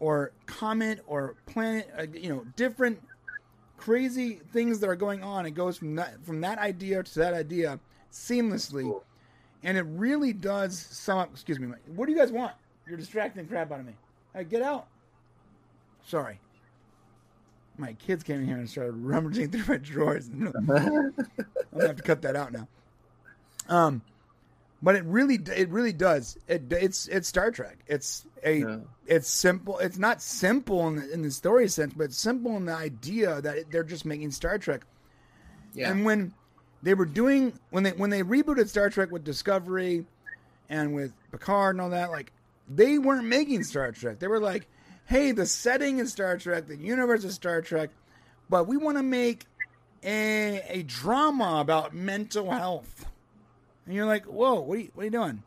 [0.00, 3.00] or comment or planet, uh, you know, different
[3.78, 5.46] crazy things that are going on.
[5.46, 7.80] It goes from that from that idea to that idea
[8.12, 9.02] seamlessly, Cool.
[9.62, 11.30] and it really does sum up.
[11.32, 12.52] Excuse me, what do you guys want?
[12.86, 13.94] You're distracting the crap out of me.
[14.34, 14.88] Hey, get out.
[16.04, 16.38] Sorry
[17.82, 20.28] my kids came in here and started rummaging through my drawers.
[20.32, 21.12] I'm gonna
[21.86, 22.68] have to cut that out now.
[23.68, 24.02] Um,
[24.82, 26.36] but it really, it really does.
[26.48, 27.78] It, it's it's Star Trek.
[27.86, 28.76] It's a Yeah.
[29.06, 29.78] it's simple.
[29.78, 33.40] It's not simple in the, in the story sense, but it's simple in the idea
[33.42, 34.82] that it, they're just making Star Trek.
[35.74, 36.32] yeah And when
[36.82, 40.04] they were doing when they when they rebooted Star Trek with Discovery
[40.68, 42.10] and with Picard and all that.
[42.10, 42.32] Like
[42.68, 44.18] they weren't making Star Trek.
[44.18, 44.66] They were like,
[45.12, 47.90] hey, the setting is Star Trek, the universe is Star Trek,
[48.48, 49.44] but we want to make
[50.02, 53.06] a a drama about mental health.
[53.86, 55.42] And you're like, whoa, what are you, what are you doing?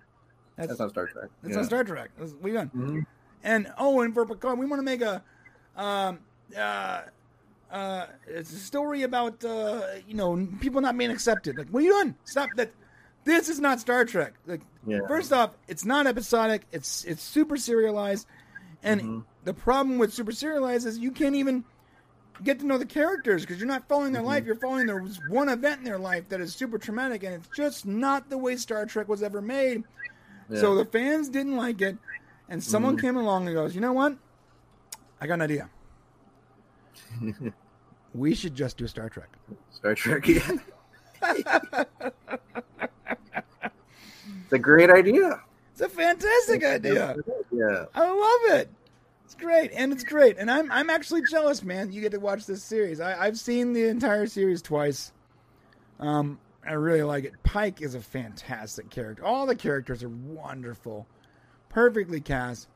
[0.56, 1.30] That's not Star Trek.
[1.42, 1.58] That's Yeah.
[1.62, 2.12] not Star Trek.
[2.18, 2.70] That's, what are you doing?
[2.76, 3.06] Mhm.
[3.44, 5.24] And oh, and for Picard, we want to make a,
[5.76, 6.20] um,
[6.56, 7.02] uh,
[7.72, 11.58] uh, it's a story about uh, you know people not being accepted.
[11.58, 12.16] Like, what are you doing?
[12.24, 12.72] Stop that.
[13.24, 14.34] This is not Star Trek.
[14.46, 15.00] Like, Yeah.
[15.08, 16.66] first off, it's not episodic.
[16.72, 18.28] It's it's super serialized,
[18.86, 19.24] and Mhm.
[19.44, 21.66] the problem with super serialized is you can't even
[22.44, 24.28] get to know the characters because you're not following their Mm-hmm.
[24.30, 24.46] life.
[24.46, 25.00] You're following their
[25.30, 28.56] one event in their life that is super traumatic, and it's just not the way
[28.58, 29.84] Star Trek was ever made.
[30.50, 30.60] Yeah.
[30.60, 31.98] So the fans didn't like it,
[32.50, 33.02] and someone Mhm.
[33.02, 34.18] came along and goes, "You know what?
[35.20, 35.70] I got an idea.
[38.14, 39.30] we should just do Star Trek."
[39.72, 40.28] Star Trek.
[40.28, 40.58] Yeah.
[44.44, 45.42] it's a great idea.
[45.76, 47.18] It's a fantastic idea.
[47.52, 47.86] Yeah.
[47.94, 48.70] I love it.
[49.26, 51.92] It's great, and it's great, and I'm I'm actually jealous, man.
[51.92, 53.02] You get to watch this series.
[53.02, 55.12] I, I've seen the entire series twice.
[56.00, 57.34] Um, I really like it.
[57.44, 59.26] Pike is a fantastic character.
[59.26, 61.08] All the characters are wonderful,
[61.68, 62.70] perfectly cast,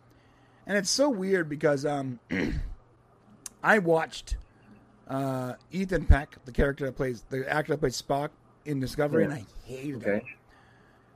[0.68, 2.20] and it's so weird because um,
[3.64, 4.36] I watched
[5.08, 8.32] uh, Ethan Peck, the character that plays the actor that plays Spock
[8.66, 10.26] in Discovery, and I hated him Okay.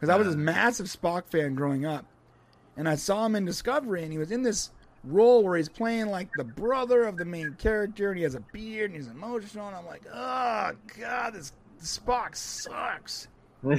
[0.03, 2.03] Because I was this massive Spock fan growing up,
[2.75, 4.69] and I saw him in Discovery, and he was in this
[5.05, 8.41] role where he's playing like the brother of the main character, and he has a
[8.51, 13.29] beard and he's emotional, and I'm like, oh god, this Spock sucks.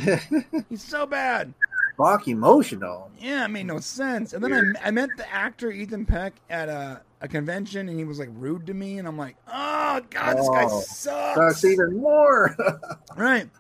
[0.71, 1.53] He's so bad.
[1.99, 3.11] Spock emotional.
[3.21, 4.33] Yeah, it made no sense.
[4.33, 8.07] And then I, I met the actor Ethan Peck at a, a convention, and he
[8.07, 11.35] was like rude to me, and I'm like, oh god, this guy Oh, sucks.
[11.37, 12.57] Sucks even more.
[13.17, 13.51] Right.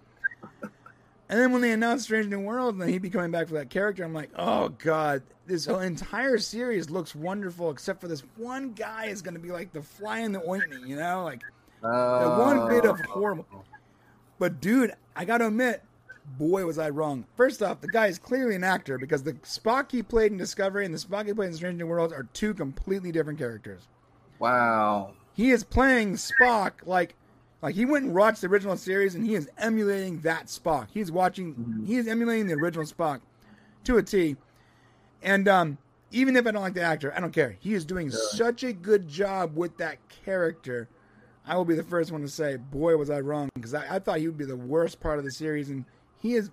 [1.28, 3.70] And then when they announced Strange New World and he'd be coming back for that
[3.70, 8.72] character, I'm like, oh god, this whole entire series looks wonderful, except for this one
[8.72, 11.42] guy is going to be like the fly in the ointment, you know, like
[11.80, 13.10] the one bit of oh.
[13.10, 13.64] horrible.
[14.38, 15.82] But dude, I got to admit,
[16.38, 17.24] boy was I wrong.
[17.36, 20.84] First off, the guy is clearly an actor because the Spock he played in Discovery
[20.84, 23.82] and the Spock he played in Strange New Worlds are two completely different characters.
[24.38, 25.12] Wow.
[25.34, 27.14] He is playing Spock like
[27.64, 30.88] like he went and watched the original series and he is emulating that Spock.
[30.92, 33.20] He's watching he is emulating the original Spock
[33.84, 34.36] to a T.
[35.22, 35.78] And um
[36.10, 37.56] even if I don't like the actor, I don't care.
[37.58, 40.88] He is doing such a good job with that character.
[41.46, 43.98] I will be the first one to say, boy, was I wrong because I, I
[43.98, 45.84] thought he would be the worst part of the series, and
[46.20, 46.50] he is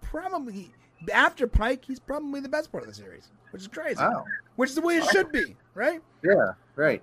[0.00, 0.70] probably
[1.12, 4.00] after Pike, he's probably the best part of the series, which is crazy.
[4.00, 4.24] Wow.
[4.56, 6.00] Which is the way it should be, right?
[6.24, 6.52] Yeah.
[6.76, 7.02] Right.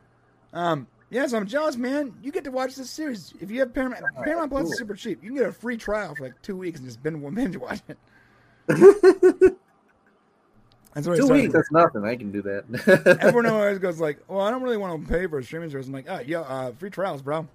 [0.54, 2.14] Um, yeah, so I'm jealous, man.
[2.22, 4.04] You get to watch this series if you have Paramount.
[4.24, 5.24] Paramount Plus is super cheap.
[5.24, 7.82] You can get a free trial for like two weeks and just binge, binge watch
[7.88, 7.98] it.
[10.94, 11.54] That's what Two weeks.
[11.54, 12.04] That's nothing.
[12.04, 13.18] I can do that.
[13.22, 15.88] Everyone always goes like, "Well, I don't really want to pay for a streaming service."
[15.88, 17.48] I'm like, "Oh, yeah, uh, free trials, bro.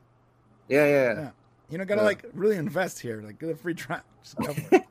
[0.68, 0.84] yeah.
[0.86, 1.12] Yeah.
[1.14, 1.30] Yeah,
[1.70, 2.06] you don't gotta Yeah.
[2.06, 3.20] like really invest here.
[3.22, 4.02] Like, get a free trial.
[4.22, 4.82] Just go for it.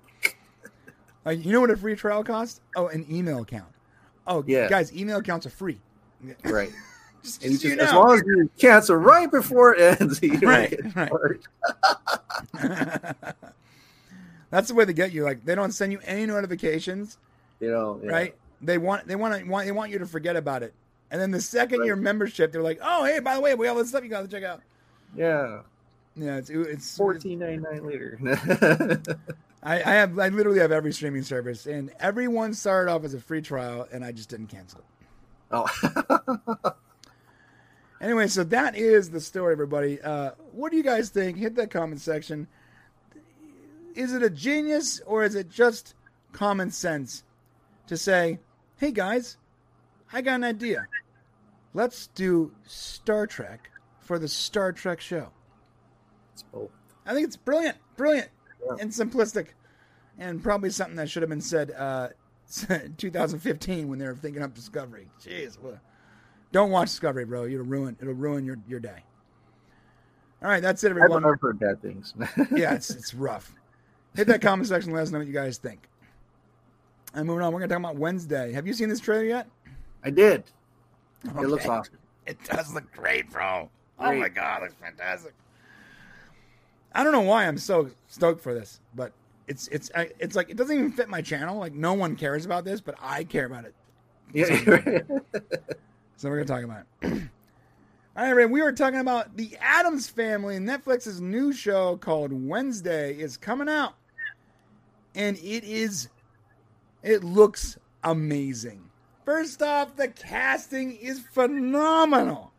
[1.25, 2.59] like, you know what a free trial costs?
[2.75, 3.71] Oh, an email account.
[4.27, 4.67] Oh, Yeah.
[4.69, 5.79] guys, email accounts are free.
[6.43, 6.71] Right.
[7.23, 8.01] Just, And you just you just, as know.
[8.01, 11.11] long as you cancel right before it ends, you Right, right.
[14.49, 15.23] That's the way they get you.
[15.23, 17.17] Like, they don't send you any notifications.
[17.59, 17.99] You know.
[18.03, 18.11] yeah.
[18.11, 18.35] right?
[18.61, 20.73] They want they want to want they want you to forget about it.
[21.11, 21.87] And then the second Right.
[21.87, 24.09] your membership, they're like, "Oh, hey, by the way, we have all this stuff you
[24.09, 24.61] got to check out."
[25.15, 25.61] Yeah.
[26.15, 28.19] Yeah, it's it's Fourteen ninety nine later.
[29.63, 33.19] I, I have I literally have every streaming service, and everyone started off as a
[33.19, 34.85] free trial, and I just didn't cancel it.
[35.51, 36.73] oh.
[38.03, 39.99] Anyway, so that is the story, everybody.
[40.01, 41.37] Uh, what do you guys think?
[41.37, 42.47] Hit that comment section.
[43.95, 45.95] Is it a genius or is it just
[46.33, 47.23] common sense
[47.87, 48.39] to say,
[48.75, 49.37] "Hey guys,
[50.11, 50.85] I got an idea.
[51.73, 53.69] Let's do Star Trek
[54.01, 55.29] for the Star Trek show."
[56.33, 56.71] It's both.
[57.05, 58.31] I think it's brilliant, brilliant,
[58.65, 58.75] Yeah.
[58.81, 59.49] and simplistic,
[60.17, 62.09] and probably something that should have been said uh,
[62.97, 65.07] 2015 when they were thinking up Discovery.
[65.21, 65.79] Jeez, what-
[66.53, 67.45] don't watch Discovery, bro.
[67.45, 69.03] It'll ruin it'll ruin your, your day.
[70.41, 71.25] All right, that's it, I've, everyone.
[71.25, 72.13] I've heard bad things.
[72.55, 73.53] yeah, it's it's rough.
[74.15, 74.91] Hit that comment section.
[74.91, 75.89] and Let us know what you guys think.
[77.13, 78.53] And moving on, we're gonna talk about Wednesday.
[78.53, 79.47] Have you seen this trailer yet?
[80.03, 80.43] I did.
[81.25, 81.97] It looks awesome.
[82.25, 83.69] It does look great, bro.
[83.99, 85.33] Oh my god, it looks fantastic.
[86.93, 89.11] I don't know why I'm so stoked for this, but
[89.47, 91.57] it's it's it's like it doesn't even fit my channel.
[91.57, 93.73] Like no one cares about this, but I care about it.
[94.33, 95.01] Yeah.
[96.17, 97.23] So we're gonna talk about it.
[98.15, 100.57] All right, Ray, we were talking about the Addams Family.
[100.57, 103.95] Netflix's new show called Wednesday is coming out,
[105.15, 106.09] and it is,
[107.01, 108.83] it looks amazing.
[109.25, 112.53] First off, the casting is phenomenal.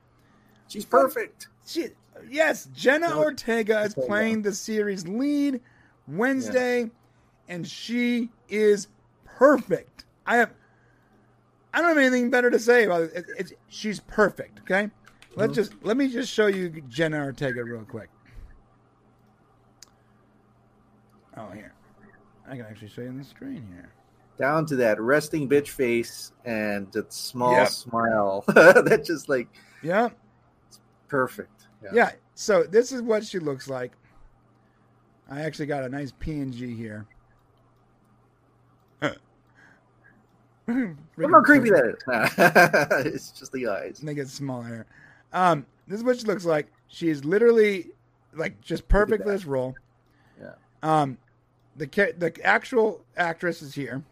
[0.67, 1.49] She's perfect.
[1.67, 1.89] She,
[2.29, 5.61] yes, Jenna Jenna Ortega is playing the series lead
[6.09, 6.91] Wednesday,
[7.49, 8.89] and she is
[9.25, 10.05] perfect.
[10.27, 10.51] I have,
[11.75, 13.13] I don't have anything better to say about it.
[13.15, 14.61] It- it's, she's perfect.
[14.61, 14.91] Okay,
[15.37, 15.57] let's Mhm.
[15.57, 18.09] just let me just show you Jenna Ortega real quick.
[21.37, 21.73] Oh, here,
[22.47, 23.91] I can actually show you on the screen here.
[24.39, 27.69] Down to that resting bitch face and that small Yep.
[27.69, 28.45] smile.
[28.49, 29.49] that just like
[29.83, 30.09] Yeah,
[30.69, 31.69] It's perfect.
[31.93, 32.13] yeah.
[32.35, 33.93] So this is what she looks like.
[35.31, 37.07] I actually got a nice PNG here.
[40.67, 43.07] Look how creepy that is.
[43.15, 44.03] it's just the eyes.
[44.03, 44.87] Make it smaller.
[45.33, 46.73] Um, this is what she looks like.
[46.89, 47.91] She is literally
[48.35, 49.75] like just perfect for this role.
[50.41, 50.55] Yeah.
[50.83, 51.19] Um,
[51.77, 54.03] the the actual actress is here.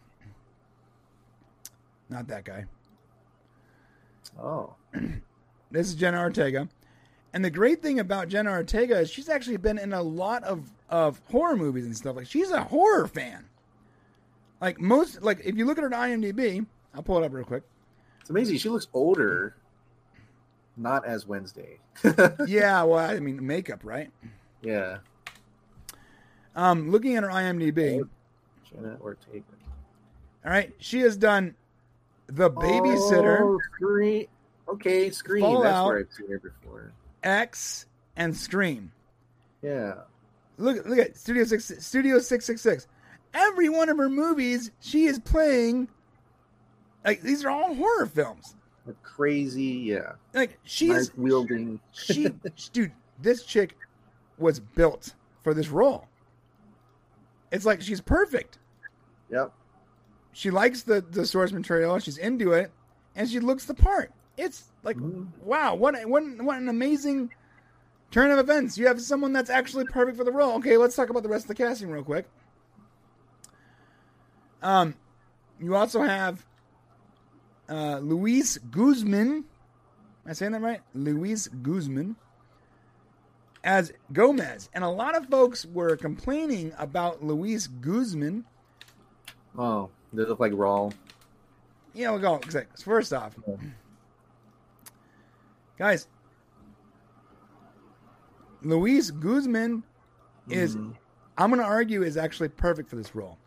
[2.11, 2.67] Not that guy.
[4.41, 4.75] Oh.
[5.73, 6.69] This is Jenna Ortega.
[7.33, 10.71] And the great thing about Jenna Ortega is she's actually been in a lot of,
[10.91, 12.15] of horror movies and stuff.
[12.15, 13.47] Like she's a horror fan.
[14.63, 16.65] Like most like if you look at her IMDb,
[16.95, 17.65] I'll pull it up real quick.
[18.21, 18.59] It's amazing.
[18.59, 19.57] She looks older.
[20.77, 21.79] Not as Wednesday.
[22.47, 24.09] yeah, well, I mean makeup, right?
[24.63, 24.99] yeah.
[26.55, 28.07] Um, looking at her IMDb,
[28.71, 29.43] Jenna Ortega.
[30.45, 31.55] all right, she has done
[32.27, 34.27] The Babysitter, Oh, Scream.
[34.69, 35.43] Okay, Scream.
[35.63, 36.93] That's where I've seen her before.
[37.23, 37.87] X,
[38.17, 38.93] and Scream.
[39.63, 39.95] Yeah.
[40.59, 42.87] Look, look at Studio Six, Studio Six Six Six.
[43.35, 45.89] Every one of her movies, she is playing.
[47.05, 48.55] Like these are all horror films.
[48.89, 50.13] A crazy, yeah.
[50.35, 51.81] Like she's Knife wielding.
[51.93, 52.29] she,
[52.73, 52.93] dude.
[53.21, 53.77] This chick
[54.39, 56.09] was built for this role.
[57.51, 58.59] It's like she's perfect.
[59.31, 59.53] Yep.
[60.33, 61.99] She likes the the source material.
[61.99, 62.73] She's into it,
[63.15, 64.11] and she looks the part.
[64.37, 65.29] It's like Mhm.
[65.45, 67.31] wow, what what what an amazing
[68.11, 68.79] turn of events.
[68.79, 70.55] You have someone that's actually perfect for the role.
[70.57, 72.27] Okay, let's talk about the rest of the casting real quick.
[74.63, 74.95] Um,
[75.61, 76.45] you also have
[77.69, 79.29] uh, Luis Guzman.
[80.25, 80.81] Am I saying that right?
[80.95, 82.17] Luis Guzman
[83.65, 88.45] as Gomez, and a lot of folks were complaining about Luis Guzman.
[89.57, 90.91] Oh, they look like raw.
[91.95, 92.41] Yeah, we'll go.
[92.83, 93.55] First off, Yeah.
[95.79, 96.09] guys,
[98.63, 99.83] Luis Guzman
[100.49, 100.97] is, Mhm.
[101.37, 103.39] I'm going to argue, is actually perfect for this role.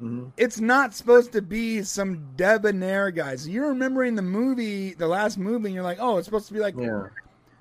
[0.00, 0.32] Mhm.
[0.36, 3.34] It's not supposed to be some debonair guy.
[3.36, 6.54] So you're remembering the movie, the last movie, and you're like, oh, it's supposed to
[6.54, 7.08] be like, Yeah.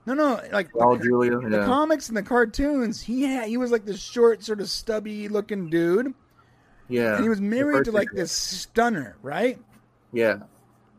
[0.05, 1.39] no, no, like the, Julia.
[1.39, 1.65] the Yeah.
[1.65, 3.01] comics and the cartoons.
[3.01, 6.13] He had, he was like this short, sort of stubby looking dude,
[6.87, 7.15] yeah.
[7.15, 9.59] and he was married to like this stunner, right?
[10.13, 10.41] Yeah.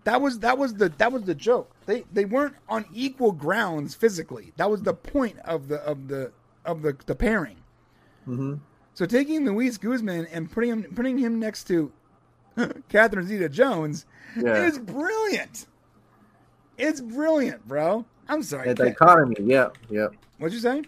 [0.05, 1.71] That was that was the that was the joke.
[1.87, 4.53] They they weren't on equal grounds physically.
[4.57, 6.33] That was the point of the of the
[6.65, 7.59] of the the pairing.
[8.25, 8.55] hmm
[8.99, 11.93] So taking Luis Guzman and putting him putting him next to
[12.89, 14.67] Catherine Zeta Jones Yeah.
[14.67, 15.67] is brilliant.
[16.79, 18.05] It's brilliant, bro.
[18.29, 18.65] I'm sorry.
[18.75, 19.37] Cat- dichotomy.
[19.39, 19.69] Yeah.
[19.89, 20.09] Yeah.
[20.39, 20.83] What'd you say?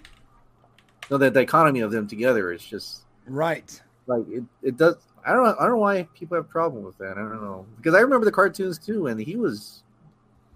[1.09, 3.81] No, that dichotomy of them together is just Right.
[4.09, 4.43] like it.
[4.61, 4.97] It does.
[5.25, 5.45] I don't.
[5.45, 7.13] know- I don't know why people have a problem with that.
[7.13, 9.85] I don't know because I remember the cartoons too, and he was,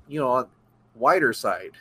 [0.08, 0.48] you know, on
[0.96, 1.74] wider side,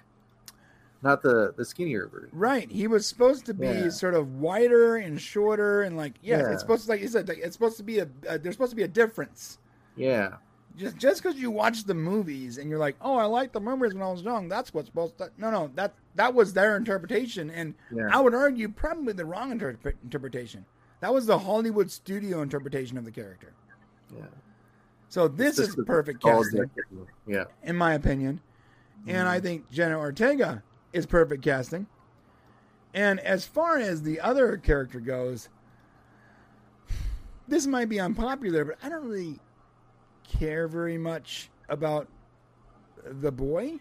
[1.04, 2.30] not the the skinnier version.
[2.32, 2.72] Right.
[2.72, 3.90] He was supposed to be Yeah.
[3.90, 6.52] sort of wider and shorter and like yes, Yeah.
[6.52, 8.72] it's supposed to like you said, like, it's supposed to be a, a there's supposed
[8.72, 9.60] to be a difference.
[9.96, 10.38] Yeah.
[10.78, 13.94] just just because you watch the movies and you're like, oh, I liked the movies
[13.94, 14.48] when I was young.
[14.50, 15.30] That's what's supposed to.
[15.38, 18.08] No, no, that that was their interpretation, and Yeah.
[18.12, 20.66] I would argue probably the wrong interpre- interpretation.
[21.02, 23.52] That was the Hollywood studio interpretation of the character.
[24.16, 24.26] Yeah.
[25.10, 26.70] So this is perfect casting,
[27.28, 27.46] Yeah.
[27.62, 28.40] in my opinion,
[29.06, 29.32] and Mhm.
[29.32, 31.88] I think Jenna Ortega is perfect casting.
[32.94, 35.50] And as far as the other character goes,
[37.48, 39.40] this might be unpopular, but I don't really
[40.28, 42.08] care very much about
[43.04, 43.80] the boy.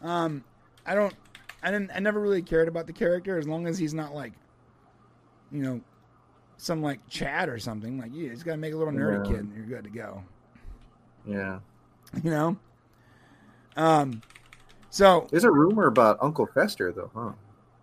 [0.00, 0.44] Um,
[0.86, 1.14] I don't.
[1.62, 1.90] I didn't.
[1.94, 4.32] I never really cared about the character as long as he's not like,
[5.52, 5.80] you know,
[6.56, 7.98] some like Chad or something.
[7.98, 9.30] Like, you just gotta make a little nerdy Yeah.
[9.30, 10.22] kid, and you're good to go.
[11.26, 11.60] Yeah.
[12.22, 12.56] You know.
[13.76, 14.22] Um.
[14.92, 17.32] So There's a rumor about Uncle Fester though, huh?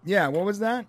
[0.06, 0.86] yeah, what was that?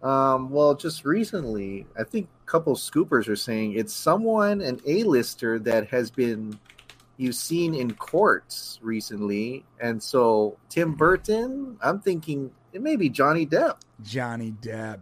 [0.00, 5.58] Um, well, just recently, I think a couple scoopers are saying it's someone, an A-lister
[5.58, 6.56] that has been
[7.16, 11.76] you've seen in courts recently, and so Tim Burton.
[11.82, 13.78] I'm thinking it may be Johnny Depp.
[14.04, 15.00] Johnny Depp.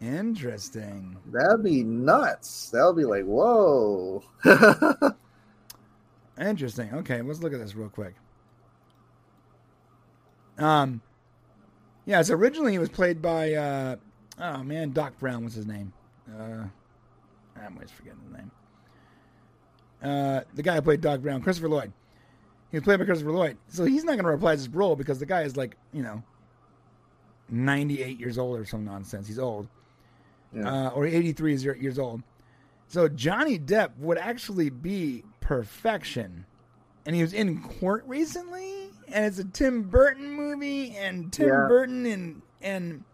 [0.00, 1.16] Interesting.
[1.32, 2.70] That'd be nuts.
[2.70, 4.22] That'll be like, whoa.
[6.40, 6.94] Interesting.
[6.94, 8.14] Okay, let's look at this real quick.
[10.58, 11.00] Um,
[12.04, 12.22] yeah.
[12.22, 13.96] So originally he was played by uh,
[14.40, 15.92] oh man, Doc Brown was his name.
[16.30, 16.64] Uh,
[17.60, 18.50] I'm always forgetting the name.
[20.02, 21.92] Uh, the guy who played Doc Brown, Christopher Lloyd.
[22.70, 25.18] He was played by Christopher Lloyd, so he's not going to reprise his role because
[25.18, 26.22] the guy is like you know,
[27.48, 29.26] 98 years old or some nonsense.
[29.26, 29.68] He's old,
[30.52, 30.88] Yeah.
[30.88, 32.22] uh, or 83 years, years old.
[32.88, 36.44] So Johnny Depp would actually be perfection,
[37.06, 41.66] and he was in court recently, and it's a Tim Burton movie, and Tim Yeah.
[41.68, 43.04] Burton and and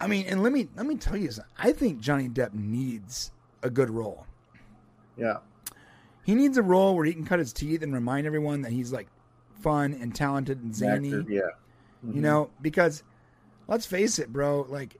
[0.00, 1.52] I mean, and let me let me tell you something.
[1.58, 4.26] I think Johnny Depp needs a good role.
[5.16, 5.38] yeah.
[6.24, 8.92] He needs a role where he can cut his teeth and remind everyone that he's
[8.92, 9.08] like
[9.62, 11.08] fun and talented and zany.
[11.14, 11.40] Actor, yeah.
[12.04, 12.16] You Mhm.
[12.16, 13.02] know, because
[13.66, 14.98] let's face it, bro, like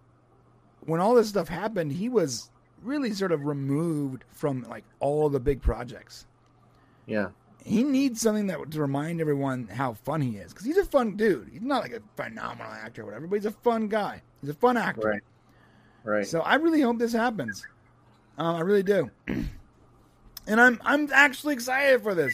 [0.87, 2.51] when all this stuff happened, he was
[2.83, 6.27] really sort of removed from like all the big projects.
[7.07, 7.29] Yeah.
[7.69, 11.17] He needs something that to remind everyone how fun he is because he's a fun
[11.17, 11.51] dude.
[11.53, 14.23] He's not like a phenomenal actor or whatever, but he's a fun guy.
[14.41, 15.09] He's a fun actor.
[15.09, 15.23] Right.
[16.05, 16.27] Right.
[16.27, 17.67] So I really hope this happens.
[18.39, 22.33] Um, I really do, and I'm I'm actually excited for this.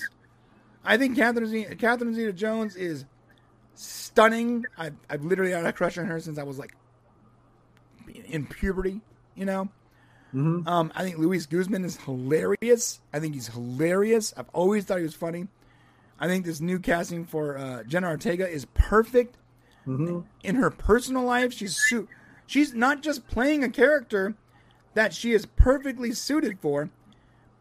[0.85, 3.05] I think Catherine Zeta, Catherine Zeta Jones is
[3.75, 4.67] stunning.
[4.79, 6.77] I've I've literally had a crush on her since I was like
[8.27, 9.01] in puberty.
[9.35, 9.69] You know,
[10.35, 13.01] hmm um, I think Luis Guzman is hilarious.
[13.13, 14.35] I think he's hilarious.
[14.37, 15.47] I've always thought he was funny.
[16.19, 19.37] I think this new casting for uh, Jenna Ortega is perfect
[19.85, 21.53] hmm in her personal life.
[21.53, 22.09] She's su-
[22.47, 24.35] she's not just playing a character
[24.95, 26.91] that she is perfectly suited for,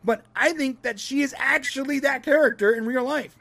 [0.03, 3.35] but I think that she is actually that character in real life.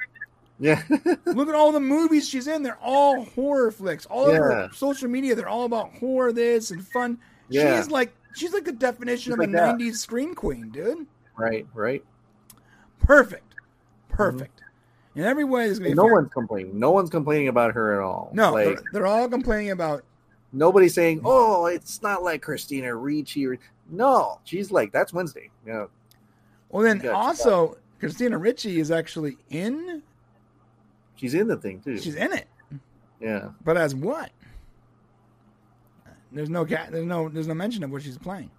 [0.59, 0.83] Yeah.
[1.27, 4.05] Look at all the movies she's in; they're all horror flicks.
[4.07, 7.19] All of her social media, they're all about horror, this and fun.
[7.49, 7.77] Yeah.
[7.77, 9.77] She's like she's like the definition She's of like a that.
[9.77, 11.07] '90s screen queen, dude.
[11.37, 11.67] right.
[11.75, 12.05] Right.
[13.01, 13.55] Perfect,
[14.09, 14.57] perfect.
[14.61, 15.21] Mm-hmm.
[15.21, 16.79] In every way, there's gonna be No fair- one's complaining.
[16.79, 18.31] No one's complaining about her at all.
[18.33, 20.05] No, Like they're, they're all complaining about
[20.53, 23.59] nobody's saying, "Oh, it's not like Christina Ricci." Or,
[23.91, 25.87] no, she's like, "That's Wednesday." Yeah.
[26.71, 30.03] Well, then also Christina Ricci is actually in.
[31.17, 31.99] She's in the thing too.
[31.99, 32.47] She's in it,
[33.21, 33.51] yeah.
[33.65, 34.31] but as what?
[36.33, 36.91] There's no cat.
[36.93, 37.29] There's no.
[37.29, 38.51] There's no mention of what she's playing.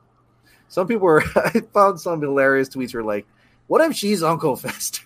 [0.70, 1.24] Some people were.
[1.36, 2.94] I found some hilarious tweets.
[2.94, 3.26] Were like,
[3.68, 5.04] "What if she's Uncle Fester?"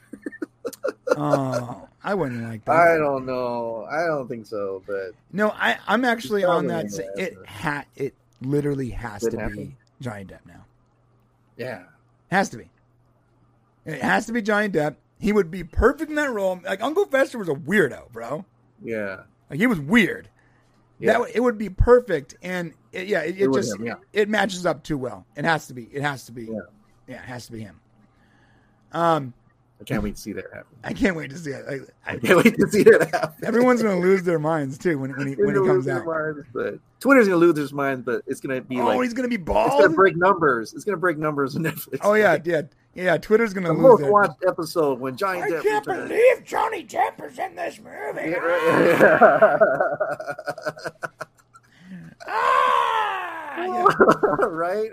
[1.16, 2.72] Oh, I wouldn't like that.
[2.76, 3.88] I don't know.
[3.90, 4.84] I don't think so.
[4.86, 5.78] But No, I.
[5.88, 6.92] I'm actually on that.
[6.92, 7.86] sa- It but- ha.
[7.96, 9.56] It literally has Could to happen.
[9.56, 10.66] be Johnny Depp now.
[11.58, 11.84] yeah,
[12.30, 12.70] Has to be.
[13.86, 14.96] It has to be Johnny Depp.
[15.20, 16.60] He would be perfect in that role.
[16.64, 18.46] Like Uncle Fester was a weirdo, bro.
[18.84, 20.30] yeah, Like he was weird.
[21.00, 21.20] Yeah.
[21.20, 23.96] That it would be perfect, and it, yeah, it, it It just him, yeah.
[24.14, 25.26] it matches up too well.
[25.36, 25.84] It has to be.
[25.92, 26.46] It has to be.
[26.46, 26.60] Yeah.
[27.08, 27.80] Yeah, it has to be him.
[28.92, 29.34] Um,
[29.80, 30.76] I can't wait to see that happen.
[30.84, 31.64] I can't wait to see it.
[31.70, 31.74] I,
[32.10, 33.46] I I, can't wait to see that happen.
[33.46, 36.04] everyone's gonna lose their minds too when when he when he gonna comes out.
[36.06, 39.28] minds, but Twitter's gonna lose their minds, but it's gonna be Oh, like he's gonna
[39.28, 40.74] be it's gonna break numbers.
[40.74, 42.00] It's gonna break numbers on Netflix.
[42.02, 42.62] Oh yeah, yeah,
[42.96, 43.18] yeah.
[43.18, 44.12] Twitter's gonna the lose most their.
[44.12, 45.62] watched episode when Johnny I Depp.
[45.62, 48.32] can't believe Johnny Depp is in this movie.
[48.32, 49.62] Yeah, right.
[52.28, 53.58] Ah!
[53.58, 53.86] Yeah.
[54.48, 54.90] right?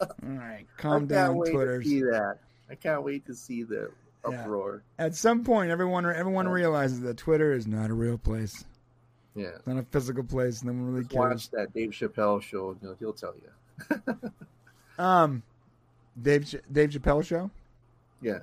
[0.00, 2.38] All right, calm down, to see that.
[2.70, 3.62] I can't wait to see
[4.24, 4.78] the Yeah.
[4.98, 6.52] At some point, everyone everyone Yeah.
[6.52, 8.64] realizes that Twitter is not a real place.
[9.34, 9.48] Yeah.
[9.56, 10.62] It's not a physical place.
[10.62, 11.30] No one really Just cares.
[11.30, 12.76] watch that Dave Chappelle show.
[12.82, 14.04] You know, he'll tell you.
[14.98, 15.42] Um,
[16.20, 17.50] Dave Dave Chappelle show.
[18.20, 18.40] Yeah.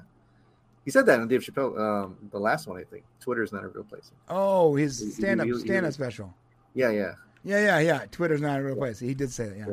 [0.85, 3.03] He said that on Dave Chappelle, um, the last one, I think.
[3.19, 4.11] Twitter's not a real place.
[4.27, 6.33] Oh, his stand up stand up special.
[6.73, 7.13] Yeah, yeah.
[7.43, 8.05] Yeah, yeah, yeah.
[8.11, 8.99] Twitter's not a real place.
[8.99, 9.57] He did say that.
[9.57, 9.65] Yeah,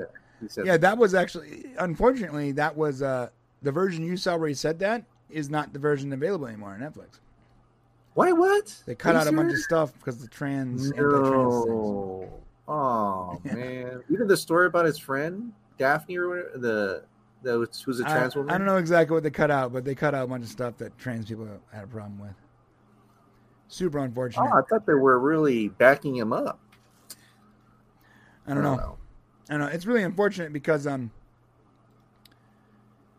[0.57, 0.63] Yeah.
[0.65, 0.77] Yeah.
[0.77, 3.31] That was actually, unfortunately, that was uh
[3.63, 6.81] the version you saw where he said that is not the version available anymore on
[6.81, 7.21] Netflix.
[8.15, 8.33] Why?
[8.33, 8.75] What?
[8.87, 10.91] They cut out you a bunch of stuff because the trans.
[10.93, 12.43] No.
[12.69, 13.55] Oh Yeah.
[13.55, 14.03] man.
[14.11, 17.05] Even the story about his friend Daphne or whatever, the
[17.43, 18.53] the who's a trans woman.
[18.53, 20.51] I don't know exactly what they cut out, but they cut out a bunch of
[20.51, 22.35] stuff that trans people had a problem with.
[23.69, 24.49] Super unfortunate.
[24.53, 26.59] Oh, I thought they were really backing him up.
[28.47, 28.97] I don't know.
[29.49, 29.67] I don't know.
[29.67, 31.11] It's really unfortunate because, um,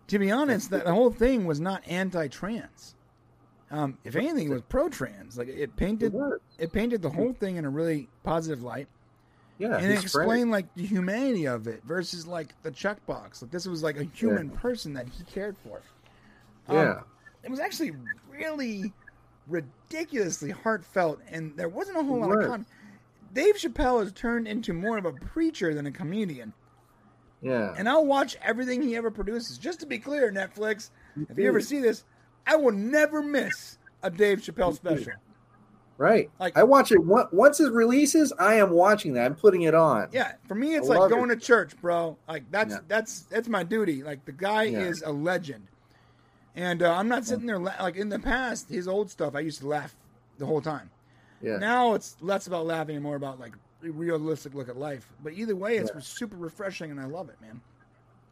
[0.08, 2.96] to be honest, that the whole thing was not anti-trans.
[3.70, 5.38] Um, if anything, it was pro-trans.
[5.38, 6.40] Like it It painted, was.
[6.58, 8.88] it painted the whole thing in a really positive light,
[9.58, 13.42] Yeah, and it explained like the humanity of it versus like the checkbox.
[13.42, 15.82] Like this was like a human person that he cared for.
[16.70, 17.00] Um, Yeah,
[17.44, 17.92] it was actually
[18.30, 18.94] really
[19.48, 22.66] ridiculously heartfelt, and there wasn't a whole lot of con.
[23.34, 26.54] Dave Chappelle has turned into more of a preacher than a comedian,
[27.42, 27.74] Yeah.
[27.78, 29.58] and I'll watch everything he ever produces.
[29.58, 30.90] Just to be clear, Netflix,
[31.30, 32.04] if you ever see this,
[32.48, 35.14] I will never miss a Dave Chappelle special.
[35.98, 36.30] right.
[36.40, 38.32] like- I watch it once it releases.
[38.40, 39.26] I am watching that.
[39.26, 40.10] I'm putting it on.
[40.12, 41.36] Yeah, for me, it's I like going it.
[41.36, 42.18] to church, bro.
[42.28, 42.80] Like that's Yeah.
[42.88, 44.04] that's that's my duty.
[44.04, 44.80] Like the guy Yeah.
[44.80, 45.68] is a legend,
[46.56, 48.70] and uh, I'm not sitting there la- like in the past.
[48.70, 49.96] His old stuff, I used to laugh
[50.38, 50.90] the whole time.
[51.42, 51.58] Yeah.
[51.58, 55.08] Now it's less about laughing and more about like realistic look at life.
[55.24, 56.02] But either way, it's Yeah.
[56.02, 57.62] super refreshing, and I love it, man.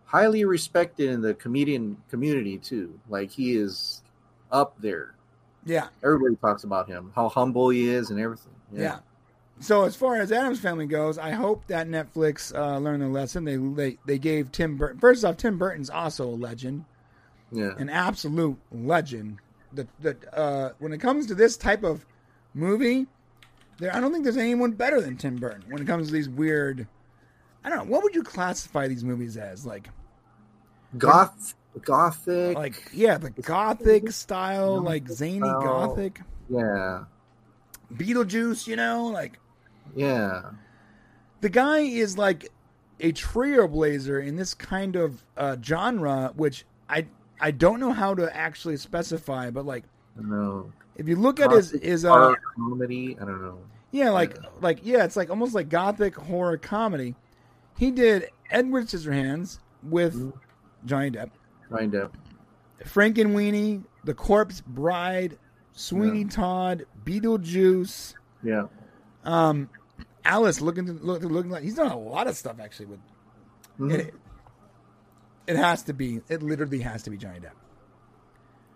[0.06, 3.00] Highly respected in the comedian community too.
[3.10, 4.02] Like he is
[4.52, 5.16] up there.
[5.66, 8.54] Yeah, Everybody talks about him, how humble he is, and everything.
[8.72, 9.00] yeah.
[9.62, 13.46] So as far as Addams family goes, I hope that Netflix uh, learned the lesson.
[13.46, 15.00] They they they gave Tim Burton.
[15.00, 16.86] First off, Tim Burton's also a legend.
[17.52, 17.72] Yeah.
[17.78, 19.40] an absolute legend.
[19.74, 22.06] That that uh, when it comes to this type of
[22.54, 23.08] movie,
[23.80, 26.30] there I don't think there's anyone better than Tim Burton when it comes to these
[26.30, 26.88] weird.
[27.64, 29.90] I don't know what would you classify these movies as like
[30.98, 32.56] Goth, gothic.
[32.56, 35.62] like yeah the gothic style like zany style.
[35.62, 37.04] gothic yeah.
[37.94, 39.40] Beetlejuice you know like
[39.96, 40.52] Yeah.
[41.42, 42.50] the guy is like
[43.00, 47.08] a trailblazer in this kind of uh, genre which I
[47.42, 49.84] I don't know how to actually specify but like
[50.18, 50.72] know.
[50.96, 53.18] If you look at his his uh, horror comedy.
[53.22, 53.60] I don't know.
[53.92, 57.16] Yeah, like like yeah, it's like almost like gothic horror comedy.
[57.78, 60.34] He did Edward Scissorhands with Mhm.
[60.86, 61.30] Johnny Depp,
[61.70, 62.14] Find out.
[62.84, 65.38] Frankenweenie, The Corpse Bride,
[65.74, 66.30] Sweeney Yeah.
[66.30, 68.68] Todd, Beetlejuice, Yeah.
[69.24, 69.70] um,
[70.24, 73.00] Alice looking to, look, looking like he's done a lot of stuff actually with
[73.80, 73.92] Mhm.
[73.94, 74.14] it.
[75.48, 76.22] It has to be.
[76.30, 77.52] It literally has to be Johnny Depp.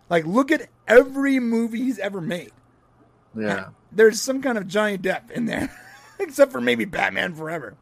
[0.09, 2.51] Like, look at every movie he's ever made.
[3.35, 3.69] Yeah.
[3.91, 5.71] There's some kind of Johnny Depp in there,
[6.19, 7.75] except for maybe Batman Forever.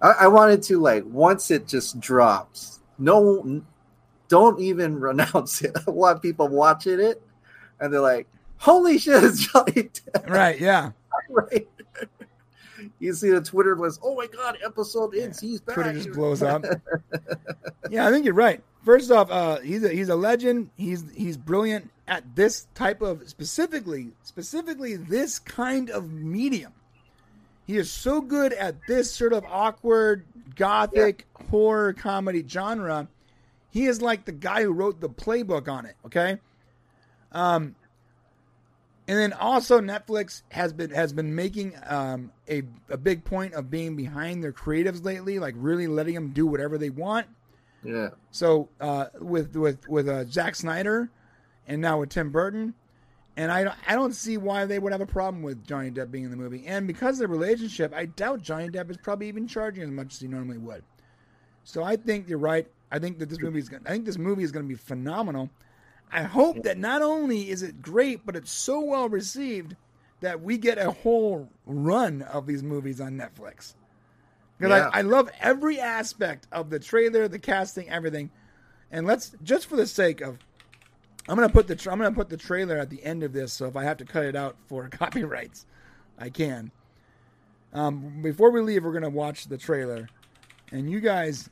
[0.00, 2.80] I, I wanted to like once it just drops.
[2.98, 3.62] No,
[4.28, 5.76] don't even renounce it.
[5.86, 7.22] A lot of people watching it,
[7.80, 8.26] and they're like,
[8.58, 10.60] "Holy shit, it's Johnny Depp!" Right?
[10.60, 10.92] Yeah.
[11.30, 11.66] right?
[12.98, 15.40] you see the Twitter was, "Oh my god, episode ends.
[15.40, 16.64] He's back." Twitter just blows up.
[17.90, 18.62] yeah, I think you're right.
[18.84, 20.70] First off, uh, he's a, he's a legend.
[20.76, 26.72] He's he's brilliant at this type of specifically specifically this kind of medium.
[27.66, 33.08] He is so good at this sort of awkward gothic horror comedy genre.
[33.70, 35.96] He is like the guy who wrote the playbook on it.
[36.04, 36.38] Okay.
[37.32, 37.74] Um,
[39.08, 43.70] and then also Netflix has been has been making um, a a big point of
[43.70, 47.26] being behind their creatives lately, like really letting them do whatever they want.
[47.84, 51.10] Yeah, So uh, with with with uh, Zack Snyder,
[51.66, 52.74] and now with Tim Burton,
[53.36, 56.24] and I I don't see why they would have a problem with Johnny Depp being
[56.24, 56.64] in the movie.
[56.66, 60.14] And because of the relationship, I doubt Johnny Depp is probably even charging as much
[60.14, 60.82] as he normally would.
[61.64, 62.66] So I think you're right.
[62.90, 63.68] I think that this movie is.
[63.68, 65.50] Gonna, I think this movie is going to be phenomenal.
[66.12, 69.74] I hope that not only is it great, but it's so well received
[70.20, 73.74] that we get a whole run of these movies on Netflix.
[74.58, 74.90] Because Yeah.
[74.92, 78.30] I, I love every aspect of the trailer, the casting, everything.
[78.90, 80.38] And let's just for the sake of,
[81.28, 83.52] I'm gonna put the tra- I'm gonna put the trailer at the end of this.
[83.52, 85.66] So if I have to cut it out for copyrights,
[86.18, 86.70] I can.
[87.72, 90.08] Um, before we leave, we're gonna watch the trailer,
[90.70, 91.48] and you guys,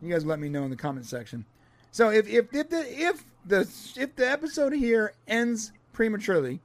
[0.00, 1.44] you guys let me know in the comment section.
[1.90, 3.60] So if if if the if the
[3.96, 6.60] if the episode here ends prematurely,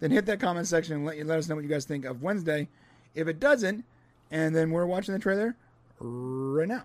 [0.00, 2.04] then hit that comment section and let you let us know what you guys think
[2.04, 2.68] of Wednesday.
[3.14, 3.84] If it doesn't,
[4.32, 5.54] and then we're watching the trailer
[6.00, 6.84] right now.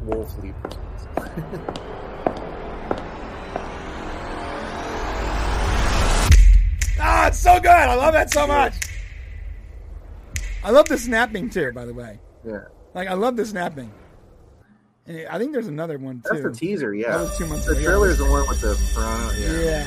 [0.00, 0.54] Wolf Leap.
[6.98, 7.70] Ah, it's so good.
[7.70, 8.74] I love that so much.
[10.64, 12.18] I love the snapping too, by the way.
[12.44, 13.92] Yeah, Like I love the snapping.
[15.08, 16.22] And I think there's another one too.
[16.24, 16.50] that's too.
[16.50, 16.94] the teaser.
[16.94, 17.08] yeah.
[17.10, 17.82] That Yeah, was two months the ago.
[17.82, 19.32] trailer is the one with the piranha.
[19.38, 19.64] Yeah.
[19.64, 19.86] Yeah.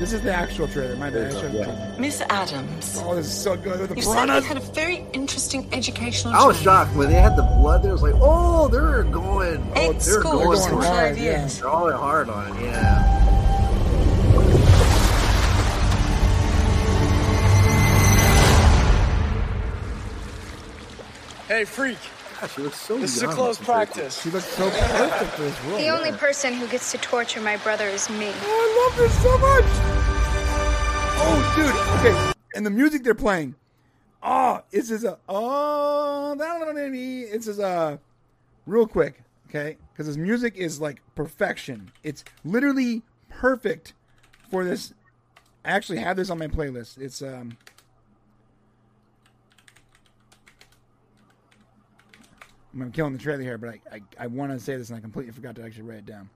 [0.00, 0.96] This is the actual trailer.
[0.96, 1.28] My bad.
[1.28, 1.96] I There you should've go, yeah.
[2.00, 4.42] Miss Addams, Oh, this is so good with the you said piranhas.
[4.42, 7.84] you had a very interesting educational I was shocked when they had the blood.
[7.84, 9.62] There, was like, "Oh, they're going.
[9.76, 10.48] Oh, Eight they're schools going.
[10.58, 11.22] They're in going hard, five yeah.
[11.42, 11.58] years.
[11.60, 12.62] They're all hard on it.
[12.64, 13.20] Yeah."
[21.48, 21.98] Hey, freak.
[22.40, 24.20] Gosh, she looks so This is a close practice.
[24.22, 25.78] She looks so perfect for this role.
[25.78, 28.32] The only person who gets to torture my brother is me.
[28.32, 29.64] Oh, I love this so much.
[31.26, 32.00] Oh, dude.
[32.00, 32.32] Okay.
[32.54, 33.54] and the music they're playing.
[34.22, 37.98] Oh, it's just a oh, it's just a
[38.66, 39.76] real quick, okay?
[39.92, 41.92] Because his music is like perfection.
[42.02, 43.92] It's literally perfect
[44.50, 44.94] for this.
[45.64, 46.98] I actually have this on my playlist.
[46.98, 47.58] It's um.
[52.80, 55.00] I'm killing the trailer here, but I, I, I want to say this and I
[55.00, 56.28] completely forgot to actually write it down.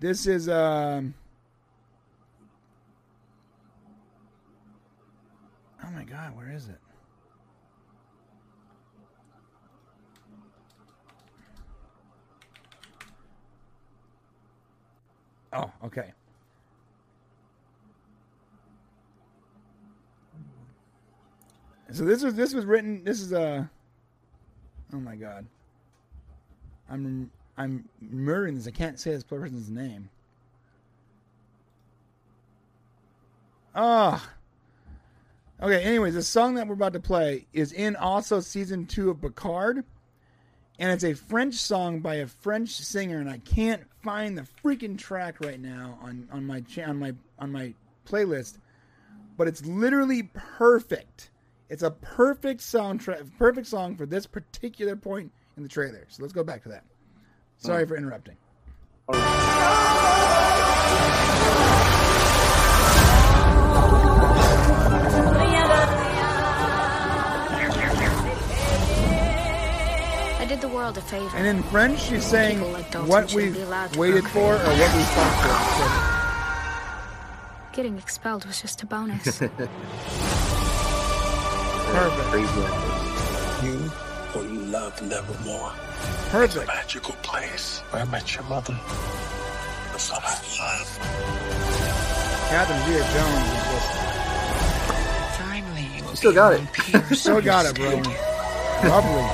[0.00, 1.14] This is um.
[5.84, 6.78] Oh my god, where is it?
[15.52, 16.12] Oh, okay.
[21.92, 23.04] So this was this was written.
[23.04, 23.70] This is a.
[24.94, 25.46] Oh my god.
[26.88, 28.68] I'm I'm murdering this.
[28.68, 30.08] I can't say this person's name.
[33.74, 34.30] Ah.
[35.60, 35.82] Okay.
[35.82, 39.84] Anyways, the song that we're about to play is in also season two of Picard,
[40.78, 44.96] and it's a French song by a French singer, and I can't find the freaking
[44.96, 47.74] track right now on on my cha- on my on my
[48.06, 48.58] playlist,
[49.36, 51.30] but it's literally perfect.
[51.70, 56.04] It's a perfect soundtrack, perfect song for this particular point in the trailer.
[56.08, 56.84] So let's go back to that.
[57.56, 58.36] Sorry for interrupting.
[70.36, 71.34] I did the world a favor.
[71.34, 73.64] And in French, she's saying like what we be
[73.96, 76.10] waited for or what we fought
[77.70, 77.74] for.
[77.74, 79.42] Getting expelled was just a bonus.
[81.86, 82.28] Perfect.
[82.30, 83.66] Crazy.
[83.66, 83.90] You
[84.34, 85.72] will love Nevermore.
[86.30, 86.66] Perfect.
[86.66, 88.78] Magical place where I met your mother.
[89.92, 90.98] The son I love.
[92.50, 93.86] Catherine Zeta Jones is
[95.38, 96.72] Finally, you Still got it.
[96.72, 97.20] peers.
[97.22, 97.90] still got it, bro.
[98.88, 99.26] Lovely.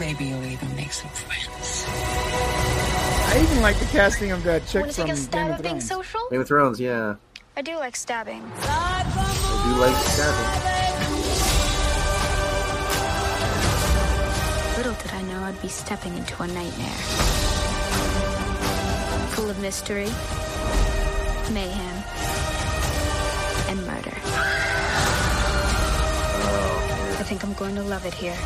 [0.00, 1.84] Maybe you'll even make some friends.
[1.86, 5.46] I even like the casting of that chick Want to from take a Game stab
[5.50, 5.88] of at being Thrones.
[5.88, 6.20] social?
[6.30, 7.16] Game of Thrones, yeah.
[7.56, 8.42] I do like stabbing.
[8.62, 9.02] I
[9.66, 10.93] do like stabbing.
[15.28, 16.98] Know I'd be stepping into a nightmare.
[19.34, 20.10] Full of mystery,
[21.52, 22.04] mayhem,
[23.68, 24.16] and murder.
[27.16, 28.36] I think I'm going to love it here.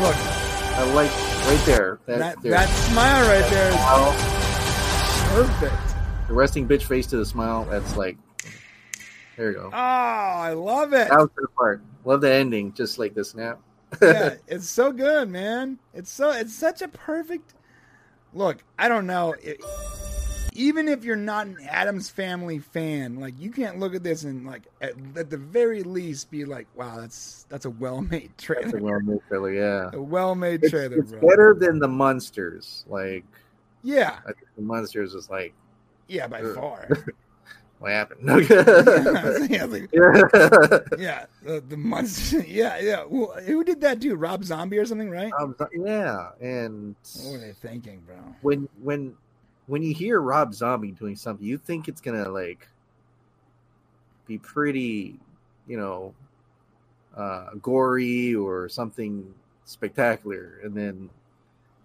[0.00, 1.10] Look, I like
[1.48, 1.98] right there.
[2.06, 2.52] That, that, there.
[2.52, 4.12] that smile right there is Smile,
[5.34, 6.28] perfect.
[6.28, 7.64] the resting bitch face to the smile.
[7.64, 8.16] That's like,
[9.36, 9.70] there you go.
[9.72, 11.08] Oh, I love it.
[11.08, 11.82] That was the part.
[12.04, 13.60] Love the ending, just like the snap.
[14.00, 15.78] Yeah, it's so good, man.
[15.94, 17.54] It's so it's such a perfect
[18.32, 18.62] look.
[18.78, 19.34] I don't know.
[19.42, 19.60] It,
[20.54, 24.46] even if you're not an Addams Family fan, like you can't look at this and
[24.46, 28.78] like at, at the very least be like, "Wow, that's that's a well-made That's a
[28.78, 29.90] trailer, well-made trailer, yeah.
[29.92, 32.84] a well-made It's, trailer, it's bro." better than the monsters.
[32.88, 33.24] Like
[33.82, 35.54] Yeah, I think the monsters is like,
[36.08, 36.54] yeah, by Ugh.
[36.54, 36.88] far.
[37.82, 38.22] what happened?
[38.22, 41.24] No yeah, yeah, like, yeah.
[41.42, 42.38] the, the monster.
[42.46, 43.02] Yeah, yeah.
[43.02, 44.20] Who, who did that dude?
[44.20, 45.32] Rob Zombie or something, right?
[45.40, 46.94] Um, yeah, and
[47.24, 48.14] What were they thinking, bro?
[48.42, 49.14] when when
[49.66, 52.68] when you hear Rob Zombie doing something, you think it's gonna like
[54.28, 55.18] be pretty,
[55.66, 56.14] you know,
[57.16, 61.10] uh, gory or something spectacular, and then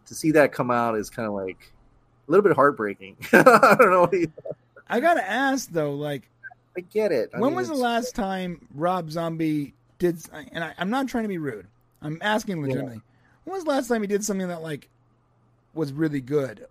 [0.05, 1.73] to see that come out is kind of like
[2.27, 3.17] a little bit heartbreaking.
[3.33, 4.11] I don't know.
[4.89, 6.29] I gotta ask though, like.
[6.77, 7.31] I get it.
[7.33, 10.19] I when mean, was the it's- last time Rob Zombie did?
[10.51, 11.67] And I, I'm not trying to be rude.
[12.01, 13.01] I'm asking legitimately.
[13.45, 14.89] When was the last time he did something that like
[15.73, 16.67] was really good,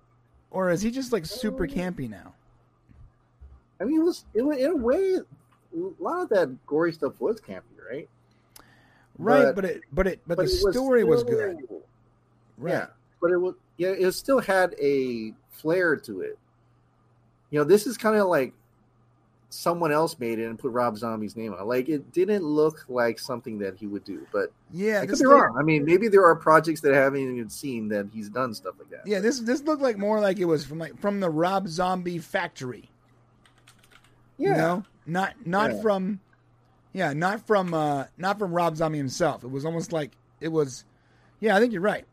[0.51, 2.35] or is he just like super um, campy now?
[3.81, 5.17] I mean, it was, it was in a way.
[5.17, 5.23] A
[6.03, 8.09] lot of that gory stuff was campy, right?
[9.19, 11.59] Right, But- but, it, but it, but, the it was story was still- good.
[12.59, 12.73] Right.
[12.73, 12.87] Yeah,
[13.21, 16.39] but it was yeah, it still had a flair to it.
[17.57, 18.53] You know, this is kind of like
[19.49, 21.61] someone else made it and put Rob Zombie's name on.
[21.61, 21.65] it.
[21.65, 25.21] Like it didn't look like something that he would do, but Yeah, I could this
[25.21, 25.57] be wrong.
[25.59, 28.75] I mean, maybe there are projects that I haven't even seen that he's done stuff
[28.79, 29.07] like that.
[29.07, 32.19] Yeah, this this looked like more like it was from like from the Rob Zombie
[32.19, 32.91] factory.
[34.37, 35.81] yeah, You know, not not Yeah.
[35.81, 36.21] from,
[36.93, 39.45] yeah, not from uh not from Rob Zombie himself.
[39.45, 40.11] It was almost like
[40.43, 40.85] it was.
[41.41, 42.05] Yeah, I think you're right.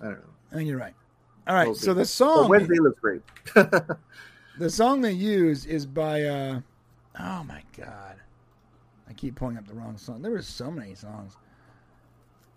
[0.00, 0.34] I don't know.
[0.50, 0.94] I think you're right.
[1.48, 3.22] All right, We'll so the song Wednesday looks great.
[3.54, 6.60] the song they use is by uh
[7.18, 8.16] oh my god.
[9.08, 10.20] I keep pulling up the wrong song.
[10.20, 11.36] There were so many songs.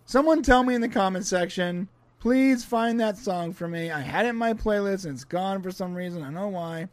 [0.05, 1.87] Someone tell me in the comment section.
[2.19, 3.91] Please find that song for me.
[3.91, 6.21] I had it in my playlist and it's gone for some reason.
[6.21, 6.89] I don't know why.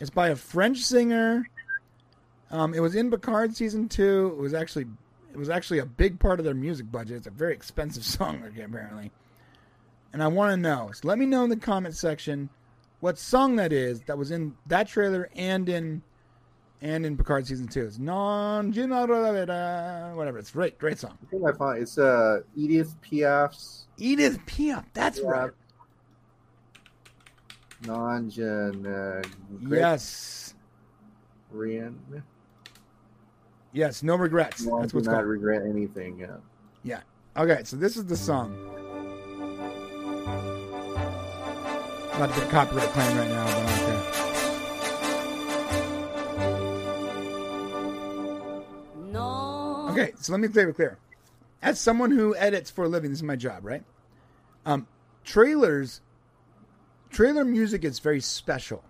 [0.00, 1.48] It's by a French singer.
[2.50, 4.34] Um, it was in Picard season two.
[4.36, 4.86] It was actually
[5.32, 7.18] it was actually a big part of their music budget.
[7.18, 9.12] It's a very expensive song apparently.
[10.12, 10.90] And I want to know.
[10.94, 12.48] So let me know in the comment section
[13.00, 16.02] what song that is that was in that trailer and in
[16.82, 17.84] and in Picard season two.
[17.86, 20.38] It's non whatever.
[20.38, 21.18] It's great, great song.
[21.22, 24.84] I think I found it's uh Edith Piaf's Edith Piaf.
[24.94, 25.26] That's Yeah.
[25.28, 25.50] right.
[27.86, 29.22] non-gen
[29.68, 30.54] Yes,
[31.54, 31.94] Rian.
[33.72, 34.02] yes.
[34.02, 34.62] No regrets.
[34.64, 35.26] No, That's what's not called.
[35.26, 36.18] regret anything.
[36.18, 36.36] Yeah.
[36.82, 37.00] Yeah.
[37.36, 38.56] Okay, so this is the song.
[42.16, 43.76] About to get a copyright claim right now, but I don't
[49.92, 50.02] care.
[50.02, 50.98] Okay, so let me clear it clear.
[51.62, 53.82] As someone who edits for a living, this is my job, right?
[54.64, 54.86] Um,
[55.24, 56.00] trailers,
[57.10, 58.82] trailer music is very special.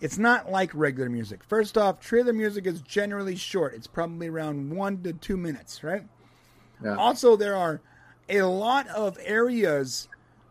[0.00, 1.42] It's not like regular music.
[1.42, 3.74] First off, trailer music is generally short.
[3.74, 6.04] It's probably around one to two minutes, right?
[6.84, 6.94] Yeah.
[6.94, 7.80] Also, there are
[8.28, 10.08] a lot of areas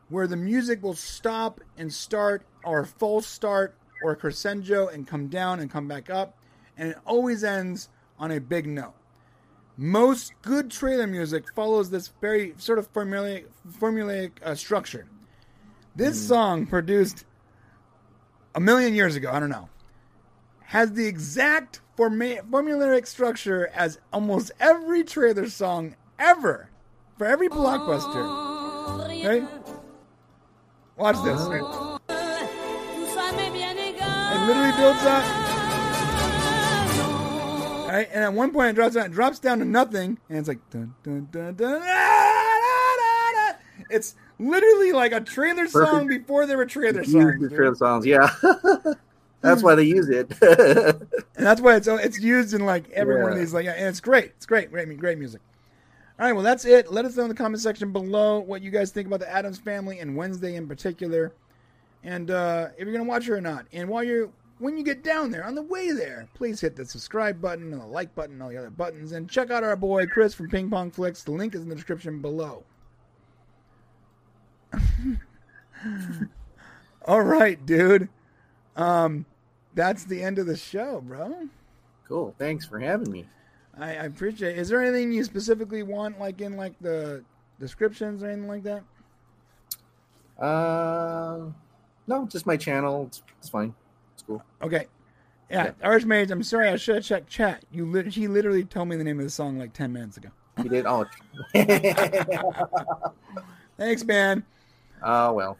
[0.09, 5.59] where the music will stop and start, or false start, or crescendo and come down
[5.59, 6.37] and come back up,
[6.77, 8.93] and it always ends on a big note.
[9.77, 13.45] Most good trailer music follows this very sort of formulaic,
[13.79, 15.07] formulaic uh, structure.
[15.95, 17.25] This song, produced
[18.53, 19.69] a million years ago, I don't know,
[20.61, 26.69] has the exact forma- formulaic structure as almost every trailer song ever
[27.17, 28.53] for every blockbuster.
[29.25, 29.64] Right?
[30.97, 31.39] Watch this.
[31.41, 31.51] It
[34.47, 35.23] literally builds up.
[37.87, 38.07] Right?
[38.11, 40.59] And at one point it drops down, it drops down to nothing, and it's like
[40.69, 43.57] dun, dun, dun, dun, ah, da, da, da.
[43.89, 47.41] It's literally like a trailer song before there were trailer Use songs.
[47.41, 48.05] the trailer songs.
[48.05, 48.29] Yeah.
[49.41, 50.31] That's why they use it.
[50.41, 53.53] And that's why it's it's used in like every one of these.
[53.53, 54.31] Like, and it's great.
[54.37, 54.71] It's great.
[54.71, 55.39] Great, great music.
[56.17, 56.91] All right, well, that's it.
[56.91, 59.59] Let us know in the comment section below what you guys think about the Addams
[59.59, 61.33] Family and Wednesday in particular,
[62.03, 63.65] and uh, if you're gonna watch it or not.
[63.73, 64.29] And while you're
[64.59, 67.81] when you get down there, on the way there, please hit the subscribe button and
[67.81, 70.49] the like button and all the other buttons, and check out our boy Chris from
[70.49, 71.23] Ping Pong Flix.
[71.23, 72.63] The link is in the description below.
[77.05, 78.07] all right, dude.
[78.77, 79.25] Um,
[79.73, 81.49] that's the end of the show, bro.
[82.07, 82.33] cool.
[82.37, 83.25] Thanks for having me.
[83.77, 84.57] I, I appreciate.
[84.57, 87.23] Is there anything you specifically want, like in like the
[87.59, 88.83] descriptions or anything like that?
[90.39, 91.45] Uh,
[92.07, 93.05] no, just my channel.
[93.07, 93.73] It's, it's fine.
[94.13, 94.43] It's cool.
[94.61, 94.87] Okay.
[95.49, 95.87] Yeah, Yeah.
[95.87, 96.31] Archmage.
[96.31, 97.63] I'm sorry, I should have checked chat.
[97.71, 100.29] You, lit- he literally told me the name of the song like ten minutes ago.
[100.63, 100.85] You did.
[100.85, 101.05] Oh.
[103.77, 104.43] Thanks, man.
[105.03, 105.57] oh well.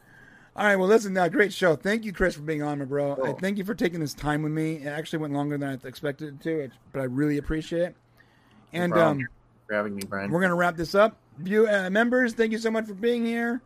[0.57, 1.75] All right, well, listen, uh, great show.
[1.75, 3.17] Thank you, Chris, for being on, my bro.
[3.21, 4.75] I thank you for taking this time with me.
[4.75, 7.95] It actually went longer than I expected it to, but I really appreciate it.
[8.75, 9.27] And um,
[9.67, 10.31] For having me, Brian.
[10.31, 11.17] We're gonna wrap this up.
[11.37, 13.61] View uh, members, thank you so much for being here.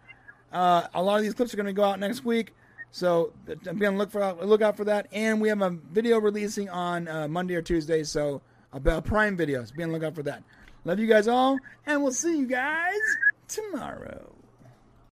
[0.51, 2.53] Uh, a lot of these clips are gonna go out next week,
[2.91, 5.07] so th- be on look for look out for that.
[5.11, 8.41] And we have a video releasing on uh, Monday or Tuesday, so
[8.73, 9.75] about Prime videos.
[9.75, 10.43] Be on the lookout for that.
[10.85, 12.95] Love you guys all, and we'll see you guys
[13.47, 14.28] tomorrow.